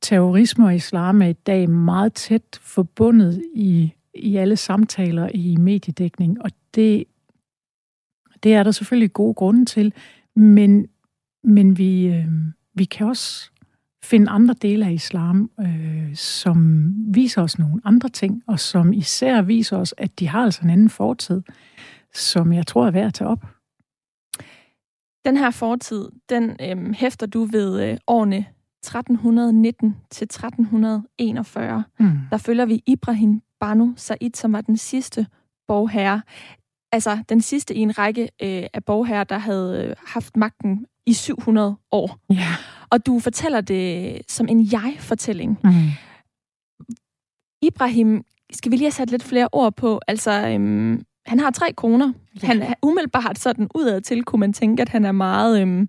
terrorisme 0.00 0.64
og 0.64 0.74
islam 0.74 1.22
er 1.22 1.26
i 1.26 1.32
dag 1.32 1.70
meget 1.70 2.14
tæt 2.14 2.58
forbundet 2.60 3.44
i, 3.54 3.92
i 4.14 4.36
alle 4.36 4.56
samtaler 4.56 5.28
i 5.34 5.56
mediedækning, 5.56 6.42
og 6.42 6.50
det, 6.74 7.04
det 8.42 8.54
er 8.54 8.62
der 8.62 8.70
selvfølgelig 8.70 9.12
gode 9.12 9.34
grunde 9.34 9.64
til, 9.64 9.92
men, 10.36 10.88
men 11.44 11.78
vi, 11.78 12.06
øh, 12.06 12.28
vi 12.74 12.84
kan 12.84 13.06
også 13.06 13.51
finde 14.04 14.30
andre 14.30 14.54
dele 14.62 14.86
af 14.86 14.92
islam, 14.92 15.50
øh, 15.60 16.14
som 16.14 16.90
viser 17.14 17.42
os 17.42 17.58
nogle 17.58 17.80
andre 17.84 18.08
ting, 18.08 18.42
og 18.46 18.60
som 18.60 18.92
især 18.92 19.42
viser 19.42 19.76
os, 19.76 19.94
at 19.96 20.18
de 20.18 20.28
har 20.28 20.44
altså 20.44 20.60
en 20.64 20.70
anden 20.70 20.90
fortid, 20.90 21.42
som 22.14 22.52
jeg 22.52 22.66
tror 22.66 22.86
er 22.86 22.90
værd 22.90 23.06
at 23.06 23.14
tage 23.14 23.28
op. 23.28 23.46
Den 25.24 25.36
her 25.36 25.50
fortid, 25.50 26.08
den 26.28 26.56
øh, 26.60 26.94
hæfter 26.94 27.26
du 27.26 27.44
ved 27.44 27.90
øh, 27.90 27.98
årene 28.06 28.46
1319 28.82 29.96
til 30.10 30.24
1341. 30.24 31.84
Mm. 31.98 32.18
Der 32.30 32.36
følger 32.36 32.64
vi 32.64 32.82
Ibrahim 32.86 33.42
Banu 33.60 33.94
Said, 33.96 34.30
som 34.34 34.52
var 34.52 34.60
den 34.60 34.76
sidste 34.76 35.26
borgherre. 35.68 36.22
Altså 36.92 37.18
den 37.28 37.40
sidste 37.40 37.74
i 37.74 37.78
en 37.78 37.98
række 37.98 38.22
øh, 38.22 38.66
af 38.74 38.84
borgherrer, 38.84 39.24
der 39.24 39.38
havde 39.38 39.86
øh, 39.88 39.96
haft 40.06 40.36
magten 40.36 40.86
i 41.06 41.12
700 41.12 41.76
år. 41.90 42.18
Ja. 42.30 42.56
Og 42.90 43.06
du 43.06 43.18
fortæller 43.18 43.60
det 43.60 44.18
som 44.28 44.48
en 44.48 44.68
jeg-fortælling. 44.72 45.58
Mm. 45.64 45.70
Ibrahim, 47.62 48.24
skal 48.52 48.72
vi 48.72 48.76
lige 48.76 48.84
have 48.84 48.92
sat 48.92 49.10
lidt 49.10 49.22
flere 49.22 49.48
ord 49.52 49.76
på? 49.76 50.00
Altså, 50.08 50.48
øhm, 50.48 51.04
han 51.26 51.40
har 51.40 51.50
tre 51.50 51.72
koner. 51.72 52.12
Ja. 52.42 52.46
Han 52.46 52.62
er 52.62 52.74
umiddelbart 52.82 53.38
sådan 53.38 53.68
udad 53.74 54.00
til, 54.00 54.24
kunne 54.24 54.40
man 54.40 54.52
tænke, 54.52 54.82
at 54.82 54.88
han 54.88 55.04
er 55.04 55.12
meget 55.12 55.60
øhm, 55.60 55.88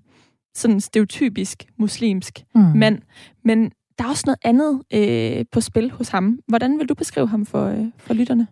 sådan 0.55 0.81
stereotypisk 0.81 1.63
muslimsk 1.77 2.43
mm. 2.55 2.61
mand. 2.61 3.01
Men 3.43 3.71
der 3.97 4.03
er 4.03 4.09
også 4.09 4.23
noget 4.25 4.39
andet 4.43 4.81
øh, 4.93 5.45
på 5.51 5.61
spil 5.61 5.91
hos 5.91 6.09
ham. 6.09 6.39
Hvordan 6.47 6.79
vil 6.79 6.89
du 6.89 6.93
beskrive 6.93 7.27
ham 7.27 7.45
for, 7.45 7.65
øh, 7.65 7.85
for 7.97 8.13
lytterne? 8.13 8.47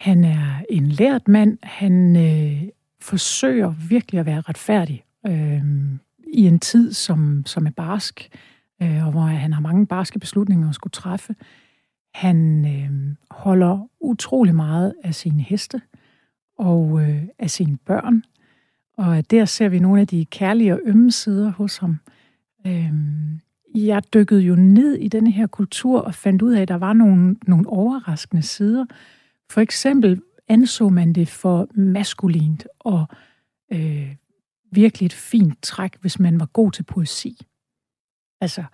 Han 0.00 0.24
er 0.24 0.62
en 0.70 0.86
lært 0.86 1.28
mand. 1.28 1.58
Han 1.62 2.16
øh, 2.16 2.68
forsøger 3.00 3.74
virkelig 3.88 4.20
at 4.20 4.26
være 4.26 4.40
retfærdig 4.40 5.03
øh, 5.26 5.62
i 6.26 6.46
en 6.46 6.60
tid, 6.60 6.92
som, 6.92 7.42
som 7.46 7.66
er 7.66 7.70
barsk, 7.70 8.28
øh, 8.82 9.06
og 9.06 9.12
hvor 9.12 9.20
han 9.20 9.52
har 9.52 9.60
mange 9.60 9.86
barske 9.86 10.18
beslutninger 10.18 10.68
at 10.68 10.74
skulle 10.74 10.92
træffe. 10.92 11.34
Han 12.14 12.66
øh, 12.66 13.16
holder 13.30 13.88
utrolig 14.00 14.54
meget 14.54 14.94
af 15.04 15.14
sine 15.14 15.42
heste 15.42 15.80
og 16.58 17.02
øh, 17.02 17.22
af 17.38 17.50
sine 17.50 17.76
børn. 17.76 18.22
Og 18.96 19.30
der 19.30 19.44
ser 19.44 19.68
vi 19.68 19.78
nogle 19.78 20.00
af 20.00 20.06
de 20.06 20.24
kærlige 20.24 20.74
og 20.74 20.80
ømme 20.84 21.10
sider 21.10 21.50
hos 21.50 21.78
ham. 21.78 21.98
Øh, 22.66 22.92
jeg 23.74 24.02
dykkede 24.14 24.40
jo 24.40 24.54
ned 24.54 24.94
i 24.94 25.08
denne 25.08 25.30
her 25.30 25.46
kultur 25.46 26.00
og 26.00 26.14
fandt 26.14 26.42
ud 26.42 26.52
af, 26.52 26.62
at 26.62 26.68
der 26.68 26.74
var 26.74 26.92
nogle, 26.92 27.36
nogle 27.46 27.68
overraskende 27.68 28.42
sider. 28.42 28.84
For 29.50 29.60
eksempel 29.60 30.20
anså 30.48 30.88
man 30.88 31.12
det 31.12 31.28
for 31.28 31.68
maskulint 31.74 32.66
og 32.78 33.06
øh, 33.72 34.14
virkelig 34.74 35.06
et 35.06 35.12
fint 35.12 35.62
træk, 35.62 35.96
hvis 36.00 36.18
man 36.20 36.40
var 36.40 36.46
god 36.46 36.72
til 36.72 36.82
poesi. 36.82 37.46
Altså, 38.40 38.64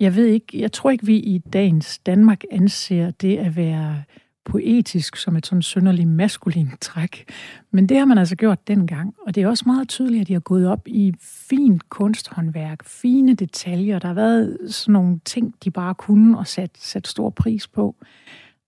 jeg 0.00 0.16
ved 0.16 0.26
ikke, 0.26 0.60
jeg 0.60 0.72
tror 0.72 0.90
ikke, 0.90 1.06
vi 1.06 1.16
i 1.16 1.38
dagens 1.38 1.98
Danmark 1.98 2.42
anser 2.50 3.10
det 3.10 3.36
at 3.36 3.56
være 3.56 4.04
poetisk 4.44 5.16
som 5.16 5.36
et 5.36 5.46
sådan 5.46 5.62
synderligt 5.62 6.08
maskulin 6.08 6.70
træk. 6.80 7.28
Men 7.70 7.88
det 7.88 7.98
har 7.98 8.04
man 8.04 8.18
altså 8.18 8.36
gjort 8.36 8.68
dengang, 8.68 9.14
og 9.26 9.34
det 9.34 9.42
er 9.42 9.48
også 9.48 9.64
meget 9.66 9.88
tydeligt, 9.88 10.20
at 10.20 10.28
de 10.28 10.32
har 10.32 10.40
gået 10.40 10.68
op 10.68 10.88
i 10.88 11.14
fint 11.20 11.88
kunsthåndværk, 11.88 12.84
fine 12.84 13.34
detaljer. 13.34 13.98
Der 13.98 14.08
har 14.08 14.14
været 14.14 14.58
sådan 14.68 14.92
nogle 14.92 15.20
ting, 15.24 15.54
de 15.64 15.70
bare 15.70 15.94
kunne 15.94 16.38
og 16.38 16.46
sat, 16.46 16.70
sat 16.78 17.08
stor 17.08 17.30
pris 17.30 17.68
på. 17.68 17.96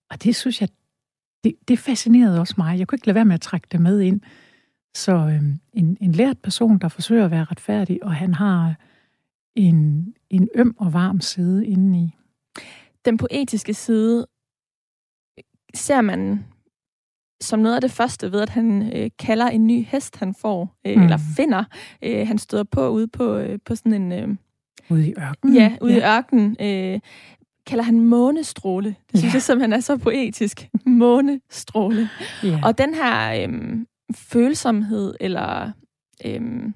Og 0.09 0.23
det 0.23 0.35
synes 0.35 0.61
jeg, 0.61 0.69
det, 1.43 1.53
det 1.67 1.79
fascinerede 1.79 2.39
også 2.39 2.53
mig. 2.57 2.79
Jeg 2.79 2.87
kunne 2.87 2.95
ikke 2.95 3.07
lade 3.07 3.15
være 3.15 3.25
med 3.25 3.33
at 3.33 3.41
trække 3.41 3.67
det 3.71 3.81
med 3.81 3.99
ind. 3.99 4.21
Så 4.97 5.11
øh, 5.11 5.41
en, 5.73 5.97
en 6.01 6.11
lært 6.11 6.37
person, 6.37 6.77
der 6.77 6.87
forsøger 6.87 7.25
at 7.25 7.31
være 7.31 7.43
retfærdig, 7.43 8.03
og 8.03 8.15
han 8.15 8.33
har 8.33 8.75
en, 9.55 10.13
en 10.29 10.49
øm 10.55 10.75
og 10.79 10.93
varm 10.93 11.21
side 11.21 11.67
indeni. 11.67 12.15
Den 13.05 13.17
poetiske 13.17 13.73
side 13.73 14.27
ser 15.73 16.01
man 16.01 16.45
som 17.41 17.59
noget 17.59 17.75
af 17.75 17.81
det 17.81 17.91
første 17.91 18.31
ved, 18.31 18.41
at 18.41 18.49
han 18.49 18.93
øh, 18.95 19.09
kalder 19.19 19.47
en 19.47 19.67
ny 19.67 19.85
hest, 19.85 20.15
han 20.15 20.33
får, 20.33 20.75
øh, 20.85 20.95
mm. 20.95 21.03
eller 21.03 21.17
finder. 21.35 21.63
Øh, 22.01 22.27
han 22.27 22.37
støder 22.37 22.63
på 22.63 22.89
ude 22.89 23.07
på, 23.07 23.35
øh, 23.37 23.59
på 23.65 23.75
sådan 23.75 23.93
en... 23.93 24.11
Øh, 24.11 24.35
ude 24.89 25.07
i 25.07 25.13
ørkenen? 25.19 25.55
Ja, 25.55 25.77
ude 25.81 25.93
ja. 25.93 25.99
i 25.99 26.17
ørkenen. 26.17 26.57
Øh, 26.59 26.99
kalder 27.65 27.83
han 27.83 27.99
månestråle. 27.99 28.95
Det 29.11 29.19
synes 29.19 29.33
ja. 29.33 29.35
jeg 29.35 29.41
simpelthen 29.41 29.73
er 29.73 29.79
så 29.79 29.97
poetisk. 29.97 30.69
Månestråle. 30.85 32.09
Ja. 32.43 32.59
Og 32.63 32.77
den 32.77 32.93
her 32.93 33.47
øh, 33.47 33.79
følsomhed, 34.15 35.13
eller 35.19 35.71
øhm, 36.25 36.73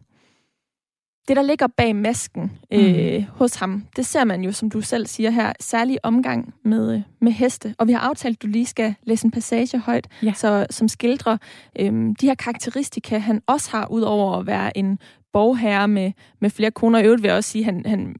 det, 1.27 1.35
der 1.35 1.41
ligger 1.41 1.67
bag 1.67 1.95
masken 1.95 2.51
øh, 2.71 3.19
mm. 3.19 3.25
hos 3.29 3.55
ham, 3.55 3.85
det 3.95 4.05
ser 4.05 4.23
man 4.23 4.43
jo, 4.43 4.51
som 4.51 4.69
du 4.69 4.81
selv 4.81 5.07
siger 5.07 5.29
her, 5.29 5.53
særlig 5.59 6.05
omgang 6.05 6.53
med, 6.63 7.01
med 7.21 7.31
heste. 7.31 7.75
Og 7.77 7.88
vi 7.88 7.91
har 7.91 8.00
aftalt, 8.00 8.35
at 8.38 8.41
du 8.41 8.47
lige 8.47 8.65
skal 8.65 8.95
læse 9.03 9.25
en 9.25 9.31
passage 9.31 9.79
højt, 9.79 10.07
ja. 10.23 10.33
så, 10.33 10.67
som 10.69 10.88
skildrer 10.88 11.38
øhm, 11.79 12.15
de 12.15 12.25
her 12.25 12.35
karakteristika, 12.35 13.17
han 13.17 13.41
også 13.47 13.71
har, 13.71 13.88
udover 13.88 14.39
at 14.39 14.47
være 14.47 14.77
en 14.77 15.00
borgherre 15.33 15.88
med, 15.88 16.11
med 16.41 16.50
flere 16.50 16.71
koner. 16.71 17.00
I 17.00 17.05
øvrigt 17.05 17.23
vil 17.23 17.29
jeg 17.29 17.38
også 17.38 17.50
sige, 17.50 17.67
at 17.67 17.73
han, 17.73 17.85
han, 17.85 18.15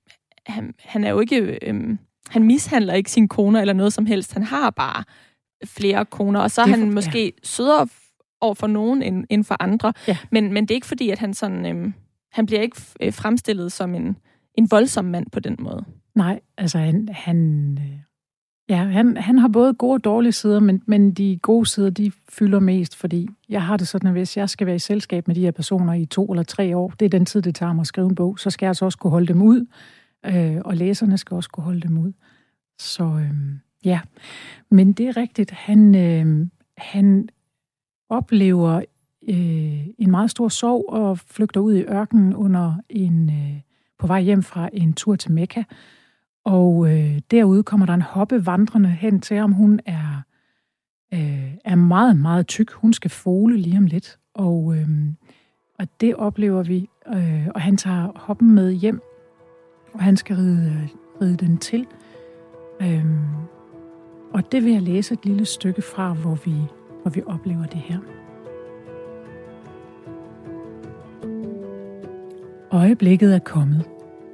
han, 0.46 0.74
han 0.80 1.04
er 1.04 1.10
jo 1.10 1.20
ikke... 1.20 1.60
Øhm, 1.62 2.00
han 2.30 2.44
mishandler 2.44 2.94
ikke 2.94 3.12
sine 3.12 3.28
koner 3.28 3.62
eller 3.62 3.74
noget 3.74 3.94
som 3.94 4.06
helst. 4.06 4.34
Han 4.34 4.44
har 4.44 4.70
bare 4.70 5.04
flere 5.66 6.06
koner, 6.06 6.40
og 6.40 6.52
så 6.52 6.62
er 6.62 6.68
han 6.68 6.92
måske 6.92 7.26
ja. 7.26 7.32
sødere 7.44 7.88
over 8.42 8.54
for 8.54 8.68
nogen 8.68 9.04
end, 9.04 9.26
end 9.30 9.44
for 9.44 9.56
andre. 9.60 9.94
Ja. 10.08 10.18
Men, 10.32 10.54
men 10.54 10.64
det 10.64 10.72
er 10.72 10.76
ikke 10.76 10.88
fordi, 10.88 11.10
at 11.10 11.20
han 11.20 11.34
sådan... 11.34 11.66
Øhm, 11.66 11.94
han 12.32 12.46
bliver 12.46 12.62
ikke 12.62 12.82
øh, 13.02 13.14
fremstillet 13.14 13.72
som 13.72 13.96
en, 13.96 14.18
en 14.56 14.72
voldsom 14.72 15.06
mand 15.06 15.26
på 15.32 15.40
den 15.40 15.56
måde. 15.60 15.86
Nej, 16.16 16.40
altså 16.58 16.78
han... 16.78 17.10
han 17.12 17.78
øh, 17.82 18.00
Ja, 18.70 18.84
han, 18.84 19.18
han 19.18 19.38
har 19.38 19.48
både 19.48 19.74
gode 19.74 19.94
og 19.94 20.04
dårlige 20.04 20.32
sider, 20.32 20.60
men, 20.60 20.82
men 20.86 21.12
de 21.12 21.40
gode 21.42 21.66
sider, 21.66 21.90
de 21.90 22.12
fylder 22.30 22.60
mest, 22.60 22.96
fordi 22.96 23.28
jeg 23.50 23.64
har 23.64 23.78
det 23.78 23.88
sådan, 23.88 24.08
at 24.08 24.14
hvis 24.14 24.38
jeg 24.38 24.50
skal 24.50 24.68
være 24.68 24.76
i 24.76 24.80
selskab 24.80 25.28
med 25.28 25.36
de 25.36 25.42
her 25.42 25.52
personer 25.52 25.94
i 25.94 26.06
to 26.06 26.26
eller 26.26 26.44
tre 26.44 26.78
år, 26.78 26.94
det 27.00 27.06
er 27.06 27.10
den 27.10 27.26
tid, 27.26 27.42
det 27.42 27.56
tager 27.56 27.74
mig 27.74 27.82
at 27.82 27.88
skrive 27.88 28.10
en 28.10 28.16
bog, 28.16 28.40
så 28.40 28.50
skal 28.50 28.66
jeg 28.66 28.70
altså 28.70 28.86
også 28.86 28.98
kunne 28.98 29.12
holde 29.12 29.28
dem 29.28 29.42
ud, 29.42 29.66
øh, 30.26 30.58
og 30.66 30.78
læserne 30.78 31.18
skal 31.18 31.36
også 31.36 31.50
kunne 31.50 31.64
holde 31.64 31.82
dem 31.82 31.98
ud. 31.98 32.14
Så 32.80 33.04
øh, 33.04 33.32
ja, 33.86 34.00
men 34.72 34.94
det 34.94 35.08
er 35.08 35.18
rigtigt, 35.18 35.52
han, 35.52 35.96
øh, 35.96 36.48
han 36.78 37.30
oplever 38.12 38.82
øh, 39.30 39.88
en 39.98 40.12
meget 40.12 40.32
stor 40.32 40.48
sorg 40.48 40.86
og 40.90 41.20
flygter 41.20 41.62
ud 41.62 41.74
i 41.74 41.84
ørkenen 41.84 42.36
under 42.36 42.76
en, 42.90 43.30
øh, 43.30 43.62
på 44.00 44.08
vej 44.08 44.22
hjem 44.22 44.44
fra 44.44 44.70
en 44.74 44.94
tur 44.94 45.16
til 45.16 45.32
Mekka. 45.32 45.64
Og 46.46 46.88
øh, 46.92 47.20
derude 47.32 47.64
kommer 47.64 47.86
der 47.86 47.94
en 47.94 48.02
hoppe 48.02 48.46
vandrende 48.46 48.90
hen 48.90 49.20
til 49.22 49.38
ham. 49.38 49.52
Hun 49.52 49.80
er, 49.86 50.22
øh, 51.14 51.54
er 51.66 51.76
meget, 51.76 52.18
meget 52.18 52.48
tyk. 52.48 52.72
Hun 52.72 52.94
skal 52.94 53.12
fole 53.12 53.58
lige 53.58 53.78
om 53.78 53.86
lidt. 53.86 54.20
Og, 54.34 54.76
øh, 54.78 54.90
og 55.80 55.88
det 56.02 56.16
oplever 56.16 56.64
vi. 56.64 56.90
Øh, 57.08 57.48
og 57.56 57.62
han 57.62 57.78
tager 57.78 58.12
hoppen 58.16 58.52
med 58.52 58.72
hjem, 58.72 59.02
og 59.94 60.04
han 60.04 60.18
skal 60.18 60.36
ride, 60.36 60.90
ride 61.22 61.38
den 61.38 61.58
til. 61.58 61.86
Øh, 62.82 63.06
og 64.34 64.52
det 64.52 64.64
vil 64.64 64.72
jeg 64.72 64.82
læse 64.82 65.14
et 65.14 65.26
lille 65.26 65.46
stykke 65.46 65.82
fra, 65.82 66.14
hvor 66.14 66.36
vi, 66.46 66.54
hvor 67.02 67.12
vi 67.12 67.22
oplever 67.26 67.66
det 67.66 67.80
her. 67.80 67.98
Øjeblikket 72.72 73.36
er 73.36 73.40
kommet. 73.40 73.86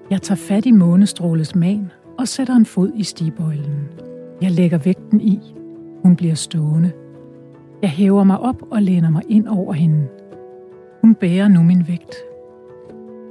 Jeg 0.09 0.21
tager 0.21 0.37
fat 0.37 0.65
i 0.65 0.71
månestråles 0.71 1.55
man 1.55 1.91
og 2.17 2.27
sætter 2.27 2.55
en 2.55 2.65
fod 2.65 2.91
i 2.95 3.03
stigbøjlen. 3.03 3.89
Jeg 4.41 4.51
lægger 4.51 4.77
vægten 4.77 5.21
i. 5.21 5.39
Hun 6.03 6.15
bliver 6.15 6.35
stående. 6.35 6.91
Jeg 7.81 7.89
hæver 7.89 8.23
mig 8.23 8.39
op 8.39 8.63
og 8.71 8.81
læner 8.81 9.09
mig 9.09 9.21
ind 9.29 9.47
over 9.47 9.73
hende. 9.73 10.07
Hun 11.01 11.15
bærer 11.15 11.47
nu 11.47 11.63
min 11.63 11.87
vægt. 11.87 12.15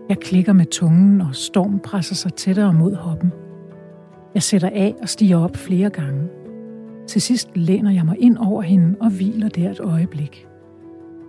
Jeg 0.08 0.18
klikker 0.18 0.52
med 0.52 0.66
tungen, 0.66 1.20
og 1.20 1.34
Storm 1.34 1.78
presser 1.78 2.14
sig 2.14 2.34
tættere 2.34 2.72
mod 2.72 2.94
hoppen. 2.94 3.32
Jeg 4.34 4.42
sætter 4.42 4.70
af 4.74 4.94
og 5.02 5.08
stiger 5.08 5.38
op 5.38 5.56
flere 5.56 5.90
gange. 5.90 6.28
Til 7.06 7.22
sidst 7.22 7.56
læner 7.56 7.90
jeg 7.90 8.04
mig 8.04 8.16
ind 8.18 8.38
over 8.38 8.62
hende 8.62 8.96
og 9.00 9.10
hviler 9.10 9.48
der 9.48 9.70
et 9.70 9.80
øjeblik. 9.80 10.46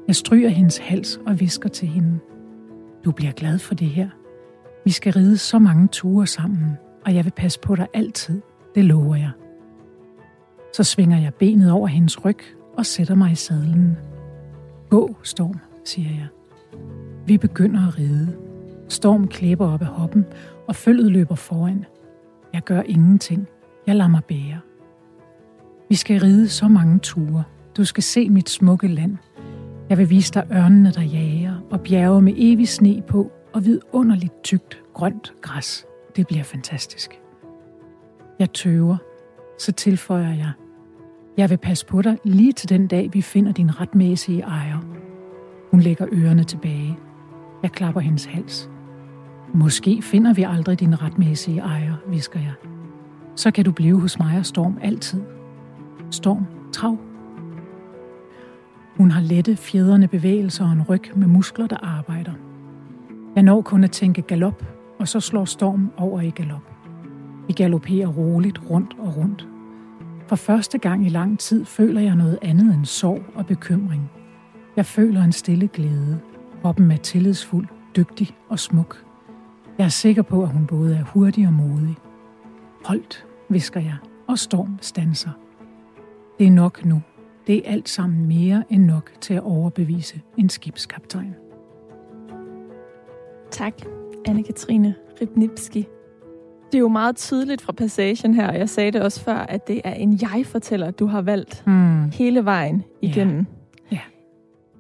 Jeg 0.08 0.16
stryger 0.16 0.50
hendes 0.50 0.78
hals 0.78 1.20
og 1.26 1.40
visker 1.40 1.70
til 1.70 1.88
hende. 1.88 2.20
Du 3.06 3.12
bliver 3.12 3.32
glad 3.32 3.60
for 3.60 3.76
det 3.76 3.88
her. 3.88 4.10
Vi 4.86 4.92
skal 4.92 5.14
ride 5.14 5.38
så 5.38 5.60
mange 5.60 5.88
ture 5.88 6.28
sammen, 6.28 6.78
og 7.06 7.16
jeg 7.16 7.26
vil 7.26 7.32
passe 7.32 7.60
på 7.60 7.76
dig 7.76 7.88
altid. 7.94 8.42
Det 8.76 8.86
lover 8.86 9.16
jeg. 9.16 9.32
Så 10.74 10.84
svinger 10.84 11.20
jeg 11.20 11.34
benet 11.34 11.72
over 11.72 11.88
hendes 11.88 12.26
ryg 12.26 12.40
og 12.78 12.86
sætter 12.86 13.16
mig 13.16 13.32
i 13.32 13.36
sadlen. 13.36 13.98
Gå, 14.90 15.16
Storm, 15.24 15.60
siger 15.86 16.10
jeg. 16.10 16.28
Vi 17.26 17.38
begynder 17.38 17.88
at 17.88 18.00
ride. 18.00 18.36
Storm 18.90 19.28
klæber 19.28 19.74
op 19.74 19.82
af 19.82 19.88
hoppen, 19.88 20.26
og 20.68 20.76
følget 20.76 21.12
løber 21.12 21.36
foran. 21.36 21.86
Jeg 22.54 22.62
gør 22.64 22.82
ingenting. 22.82 23.48
Jeg 23.88 23.96
lader 23.96 24.10
mig 24.10 24.24
bære. 24.24 24.60
Vi 25.90 25.96
skal 25.96 26.20
ride 26.20 26.50
så 26.50 26.68
mange 26.68 27.00
ture. 27.00 27.44
Du 27.78 27.86
skal 27.86 28.04
se 28.04 28.30
mit 28.30 28.50
smukke 28.50 28.88
land. 28.88 29.18
Jeg 29.90 29.98
vil 29.98 30.10
vise 30.10 30.34
dig 30.34 30.48
ørnene, 30.52 30.92
der 30.92 31.02
jager, 31.02 31.54
og 31.72 31.82
bjerge 31.82 32.22
med 32.22 32.34
evig 32.38 32.68
sne 32.68 33.04
på, 33.08 33.32
og 33.54 33.66
vidunderligt 33.66 34.44
tykt 34.44 34.84
grønt 34.94 35.34
græs. 35.42 35.86
Det 36.16 36.28
bliver 36.28 36.44
fantastisk. 36.44 37.20
Jeg 38.40 38.54
tøver, 38.54 38.98
så 39.60 39.72
tilføjer 39.72 40.34
jeg. 40.34 40.52
Jeg 41.38 41.50
vil 41.50 41.58
passe 41.58 41.86
på 41.86 42.02
dig 42.02 42.18
lige 42.24 42.54
til 42.54 42.70
den 42.70 42.88
dag, 42.88 43.10
vi 43.14 43.22
finder 43.22 43.52
din 43.52 43.82
retmæssige 43.82 44.42
ejer. 44.42 44.78
Hun 45.72 45.80
lægger 45.80 46.08
ørerne 46.12 46.44
tilbage. 46.44 46.98
Jeg 47.64 47.72
klapper 47.72 48.02
hendes 48.02 48.26
hals. 48.26 48.70
Måske 49.54 50.02
finder 50.02 50.34
vi 50.34 50.44
aldrig 50.44 50.80
din 50.80 51.02
retmæssige 51.02 51.60
ejer, 51.60 51.94
visker 52.08 52.40
jeg. 52.40 52.54
Så 53.36 53.52
kan 53.52 53.66
du 53.66 53.72
blive 53.72 54.00
hos 54.00 54.20
mig 54.20 54.40
og 54.40 54.46
Storm 54.46 54.78
altid. 54.82 55.37
Storm, 56.12 56.46
trav. 56.72 56.98
Hun 58.98 59.12
har 59.12 59.22
lette, 59.22 59.56
fjederne 59.56 60.08
bevægelser 60.08 60.66
og 60.66 60.72
en 60.72 60.84
ryg 60.90 61.02
med 61.16 61.28
muskler, 61.28 61.68
der 61.68 61.78
arbejder. 61.78 62.32
Jeg 63.36 63.44
når 63.44 63.62
kun 63.62 63.84
at 63.84 63.92
tænke 63.92 64.22
galop, 64.22 64.64
og 65.00 65.08
så 65.08 65.20
slår 65.20 65.46
Storm 65.46 65.92
over 65.98 66.22
i 66.22 66.30
galop. 66.30 66.72
Vi 67.48 67.54
galopperer 67.54 68.08
roligt 68.08 68.62
rundt 68.70 68.96
og 69.00 69.18
rundt. 69.18 69.48
For 70.28 70.36
første 70.36 70.78
gang 70.78 71.06
i 71.06 71.10
lang 71.10 71.40
tid 71.40 71.66
føler 71.66 72.02
jeg 72.02 72.16
noget 72.16 72.40
andet 72.42 72.76
end 72.76 72.86
sorg 72.86 73.22
og 73.36 73.46
bekymring. 73.46 74.12
Jeg 74.76 74.86
føler 74.86 75.24
en 75.24 75.32
stille 75.32 75.68
glæde. 75.68 76.20
Kroppen 76.62 76.92
er 76.92 76.98
tillidsfuld, 76.98 77.68
dygtig 77.96 78.36
og 78.50 78.60
smuk. 78.60 79.06
Jeg 79.78 79.86
er 79.86 79.90
sikker 79.90 80.22
på, 80.22 80.44
at 80.44 80.50
hun 80.50 80.66
både 80.66 80.96
er 80.96 81.04
hurtig 81.04 81.48
og 81.48 81.54
modig. 81.54 81.98
Holdt, 82.86 83.26
visker 83.50 83.80
jeg, 83.80 83.96
og 84.28 84.40
Storm 84.40 84.78
stanser. 84.82 85.30
Det 86.40 86.48
er 86.48 86.52
nok 86.52 86.86
nu. 86.86 87.02
Det 87.48 87.56
er 87.56 87.72
alt 87.72 87.90
sammen 87.90 88.28
mere 88.28 88.64
end 88.70 88.86
nok 88.86 89.12
til 89.22 89.34
at 89.34 89.44
overbevise 89.44 90.22
en 90.38 90.50
skibskaptajn. 90.50 91.36
Tak, 93.52 93.74
Anne-Katrine 94.28 94.94
Ribnitski. 95.22 95.88
Det 96.72 96.76
er 96.76 96.80
jo 96.80 96.88
meget 96.88 97.16
tydeligt 97.16 97.62
fra 97.62 97.74
passagen 97.74 98.34
her, 98.34 98.48
og 98.48 98.58
jeg 98.58 98.70
sagde 98.70 98.92
det 98.92 99.02
også 99.02 99.22
før, 99.22 99.36
at 99.36 99.68
det 99.68 99.82
er 99.84 99.94
en 99.94 100.20
jeg-fortæller, 100.22 100.92
du 100.92 101.06
har 101.06 101.22
valgt 101.22 101.64
mm. 101.68 102.12
hele 102.12 102.46
vejen 102.46 102.84
igennem. 103.02 103.36
Yeah. 103.36 103.46
Yeah. 103.94 104.04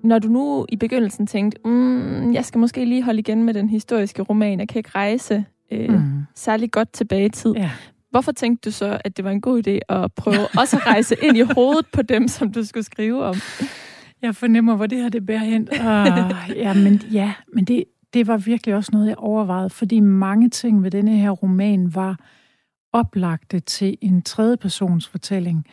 Når 0.04 0.20
du 0.20 0.28
nu 0.28 0.65
i 0.70 0.76
begyndelsen 0.76 1.28
tænkte, 1.28 1.60
mm, 1.65 2.34
jeg 2.34 2.46
skal 2.46 2.60
måske 2.60 2.86
lige 2.86 3.04
holde 3.04 3.20
igen 3.20 3.43
med 3.43 3.54
den 3.54 3.70
historiske 3.70 4.22
roman, 4.22 4.60
jeg 4.60 4.67
kan 4.67 4.80
ikke 4.80 4.91
rejse 4.96 5.46
øh, 5.72 5.89
mm. 5.89 6.22
særlig 6.36 6.72
godt 6.72 6.93
tilbage 6.93 7.26
i 7.26 7.30
tid. 7.30 7.56
Yeah. 7.58 7.72
Hvorfor 8.10 8.32
tænkte 8.32 8.70
du 8.70 8.74
så, 8.74 9.02
at 9.04 9.17
det 9.17 9.26
var 9.26 9.32
en 9.32 9.41
god 9.41 9.67
idé 9.67 9.80
at 9.96 10.13
prøve 10.13 10.48
også 10.62 10.78
at 10.78 10.88
rejse 10.88 11.15
ind 11.22 11.38
i 11.38 11.41
hovedet 11.41 11.86
på 11.93 12.02
dem, 12.02 12.28
som 12.28 12.52
du 12.52 12.63
skulle 12.63 12.84
skrive 12.84 13.24
om? 13.24 13.36
Jeg 14.22 14.36
fornemmer, 14.36 14.76
hvor 14.76 14.88
det 14.88 14.98
her 14.98 15.10
det 15.10 15.26
bærer 15.26 15.43
hen. 15.43 15.62
Uh, 15.72 16.58
ja, 16.65 16.74
men, 16.74 17.02
ja, 17.12 17.34
men 17.54 17.65
det, 17.65 17.84
det 18.13 18.28
var 18.28 18.38
virkelig 18.38 18.76
også 18.76 18.89
noget, 18.93 19.08
jeg 19.08 19.17
overvejede, 19.17 19.70
fordi 19.70 20.00
mange 20.00 20.50
ting 20.50 20.84
ved 20.84 20.91
denne 20.91 21.17
her 21.17 21.32
roman 21.32 21.96
var 21.96 22.20
oplagte 22.93 23.60
til 23.60 23.98
en 24.02 24.22
tredje 24.22 24.58
persons 24.58 25.08
fortælling, 25.08 25.65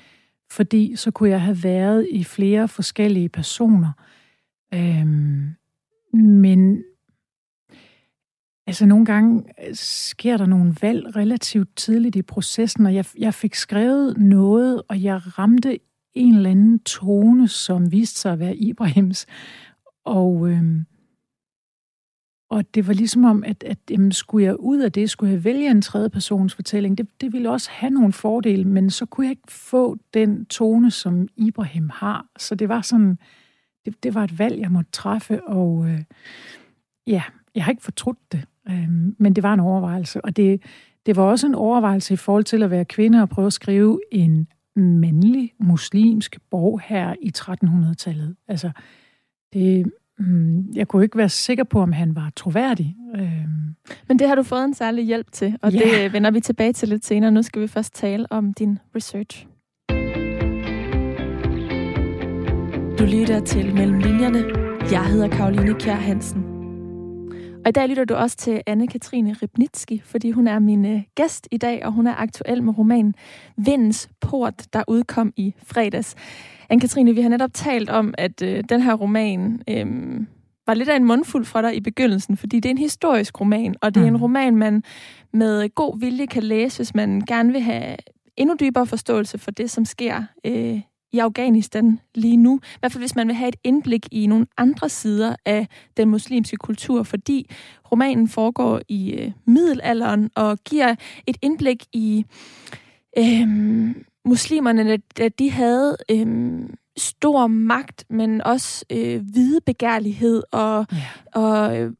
fordi 0.51 0.97
så 0.97 1.11
kunne 1.11 1.31
jeg 1.31 1.43
have 1.43 1.59
været 1.63 2.09
i 2.11 2.25
flere 2.25 2.69
forskellige 2.69 3.29
personer. 3.29 3.93
Øhm, 4.75 5.55
men 6.13 6.85
altså 8.67 8.87
nogle 8.87 9.05
gange 9.05 9.45
øh, 9.69 9.75
sker 9.75 10.37
der 10.37 10.47
nogle 10.47 10.77
valg 10.83 11.17
relativt 11.17 11.77
tidligt 11.77 12.17
i 12.17 12.23
processen, 12.23 12.87
og 12.87 12.95
jeg, 12.95 13.05
jeg 13.19 13.35
fik 13.35 13.55
skrevet 13.55 14.19
noget, 14.19 14.83
og 14.89 15.03
jeg 15.03 15.39
ramte 15.39 15.79
en 16.15 16.35
eller 16.35 16.51
anden 16.51 16.79
tone, 16.79 17.49
som 17.49 17.93
viste 17.93 18.21
sig 18.21 18.33
at 18.33 18.39
være 18.39 18.57
Ibrahims. 18.57 19.27
Og 20.05 20.49
øhm, 20.49 20.87
og 22.55 22.75
det 22.75 22.87
var 22.87 22.93
ligesom 22.93 23.25
om, 23.25 23.45
at, 23.45 23.63
at 23.63 23.79
jamen, 23.91 24.13
skulle 24.13 24.47
jeg 24.47 24.61
ud 24.61 24.79
af 24.79 24.93
det, 24.93 25.11
skulle 25.11 25.33
jeg 25.33 25.45
vælge 25.45 25.71
en 25.71 25.83
tredje 25.83 26.11
persons 26.11 26.55
fortælling. 26.55 26.99
Det, 26.99 27.21
det 27.21 27.33
ville 27.33 27.51
også 27.51 27.71
have 27.71 27.91
nogle 27.91 28.13
fordele, 28.13 28.65
men 28.65 28.91
så 28.91 29.07
kunne 29.07 29.27
jeg 29.27 29.31
ikke 29.31 29.53
få 29.53 29.97
den 30.15 30.47
tone, 30.47 30.91
som 30.91 31.29
Ibrahim 31.37 31.91
har. 31.95 32.27
Så 32.39 32.55
det 32.55 32.69
var 32.69 32.81
sådan, 32.81 33.19
det, 33.85 34.03
det 34.03 34.15
var 34.15 34.25
et 34.25 34.39
valg, 34.39 34.61
jeg 34.61 34.71
måtte 34.71 34.91
træffe, 34.91 35.45
og 35.45 35.89
øh, 35.89 36.01
ja, 37.07 37.23
jeg 37.55 37.65
har 37.65 37.71
ikke 37.71 37.83
fortrudt 37.83 38.33
det, 38.33 38.45
øh, 38.69 38.89
men 39.19 39.33
det 39.33 39.43
var 39.43 39.55
en 39.55 39.61
overvejelse. 39.61 40.25
Og 40.25 40.37
det, 40.37 40.63
det 41.07 41.17
var 41.17 41.23
også 41.23 41.47
en 41.47 41.55
overvejelse 41.55 42.15
i 42.15 42.17
forhold 42.17 42.45
til 42.45 42.63
at 42.63 42.71
være 42.71 42.85
kvinde 42.85 43.23
og 43.23 43.29
prøve 43.29 43.47
at 43.47 43.53
skrive 43.53 44.01
en 44.13 44.49
mandlig 44.77 45.53
muslimsk 45.61 46.39
borg 46.51 46.81
her 46.85 47.15
i 47.23 47.33
1300-tallet. 47.37 48.37
Altså, 48.49 48.71
det, 49.53 49.93
Mm, 50.19 50.73
jeg 50.75 50.89
kunne 50.89 51.05
ikke 51.05 51.19
være 51.19 51.29
sikker 51.29 51.65
på, 51.65 51.81
om 51.81 51.93
han 51.93 52.17
var 52.17 52.33
troværdig. 52.37 52.97
Øhm. 53.17 53.75
Men 54.09 54.19
det 54.19 54.29
har 54.29 54.35
du 54.35 54.43
fået 54.43 54.65
en 54.65 54.75
særlig 54.75 55.05
hjælp 55.05 55.33
til, 55.33 55.57
og 55.63 55.73
yeah. 55.73 56.03
det 56.03 56.13
vender 56.13 56.31
vi 56.31 56.41
tilbage 56.41 56.73
til 56.73 56.89
lidt 56.89 57.05
senere. 57.05 57.31
Nu 57.31 57.43
skal 57.43 57.63
vi 57.63 57.67
først 57.67 57.95
tale 57.95 58.27
om 58.31 58.53
din 58.53 58.79
research. 58.97 59.47
Du 62.99 63.05
lytter 63.05 63.41
til 63.47 63.75
Mellem 63.75 63.99
Linjerne. 63.99 64.45
Jeg 64.93 65.07
hedder 65.07 65.29
Karoline 65.29 65.75
Kjær 65.75 65.95
Hansen. 65.95 66.54
Og 67.65 67.69
i 67.69 67.73
dag 67.73 67.89
lytter 67.89 68.05
du 68.05 68.15
også 68.15 68.37
til 68.37 68.63
Anne-Katrine 68.71 69.37
Ribnitski, 69.43 70.03
fordi 70.05 70.31
hun 70.31 70.49
er 70.49 70.59
min 70.59 70.85
øh, 70.85 71.03
gæst 71.15 71.49
i 71.51 71.57
dag, 71.57 71.87
og 71.87 71.93
hun 71.93 72.07
er 72.07 72.15
aktuel 72.15 72.63
med 72.63 72.79
romanen 72.79 73.15
Vindens 73.57 74.09
Port, 74.21 74.67
der 74.73 74.83
udkom 74.89 75.33
i 75.37 75.55
fredags. 75.63 76.15
Anne-Katrine, 76.73 77.11
vi 77.11 77.21
har 77.21 77.29
netop 77.29 77.51
talt 77.55 77.91
om, 77.91 78.15
at 78.19 78.43
øh, 78.43 78.65
den 78.69 78.83
her 78.83 78.95
roman 78.95 79.63
øh, 79.69 79.87
var 80.67 80.75
lidt 80.75 80.89
af 80.89 80.97
en 80.97 81.05
mundfuld 81.05 81.45
for 81.45 81.61
dig 81.61 81.77
i 81.77 81.81
begyndelsen, 81.81 82.37
fordi 82.37 82.61
det 82.61 82.69
er 82.69 82.71
en 82.71 82.79
historisk 82.79 83.41
roman, 83.41 83.75
og 83.83 83.95
det 83.95 84.03
er 84.03 84.07
en 84.07 84.13
mm. 84.13 84.23
roman, 84.23 84.57
man 84.57 84.83
med 85.33 85.75
god 85.75 86.01
vilje 86.01 86.27
kan 86.27 86.43
læse, 86.43 86.79
hvis 86.79 86.95
man 86.95 87.21
gerne 87.21 87.53
vil 87.53 87.61
have 87.61 87.97
endnu 88.37 88.57
dybere 88.61 88.87
forståelse 88.87 89.39
for 89.39 89.51
det, 89.51 89.71
som 89.71 89.85
sker 89.85 90.23
øh, 90.47 90.81
i 91.15 91.19
Afghanistan 91.19 92.01
lige 92.15 92.37
nu. 92.37 92.61
I 92.65 92.79
hvert 92.81 92.93
fald 92.93 93.03
hvis 93.03 93.17
man 93.17 93.27
vil 93.27 93.37
have 93.37 93.49
et 93.49 93.57
indblik 93.65 94.09
i 94.11 94.27
nogle 94.27 94.47
andre 94.57 94.89
sider 94.89 95.37
af 95.45 95.69
den 95.97 96.09
muslimske 96.09 96.57
kultur, 96.57 97.03
fordi 97.03 97.51
romanen 97.93 98.29
foregår 98.29 98.81
i 98.89 99.11
øh, 99.13 99.33
middelalderen 99.47 100.31
og 100.35 100.59
giver 100.59 100.95
et 101.27 101.37
indblik 101.43 101.85
i 101.93 102.25
øh, 103.19 103.49
muslimerne, 104.25 104.97
da 105.19 105.29
de 105.29 105.51
havde 105.51 105.97
øh, 106.11 106.57
stor 106.97 107.47
magt, 107.47 108.05
men 108.11 108.43
også 108.43 108.85
øh, 108.91 109.23
hvide 109.33 109.61
begærlighed 109.61 110.43
og, 110.53 110.87
ja. 110.93 111.41
og, 111.41 111.91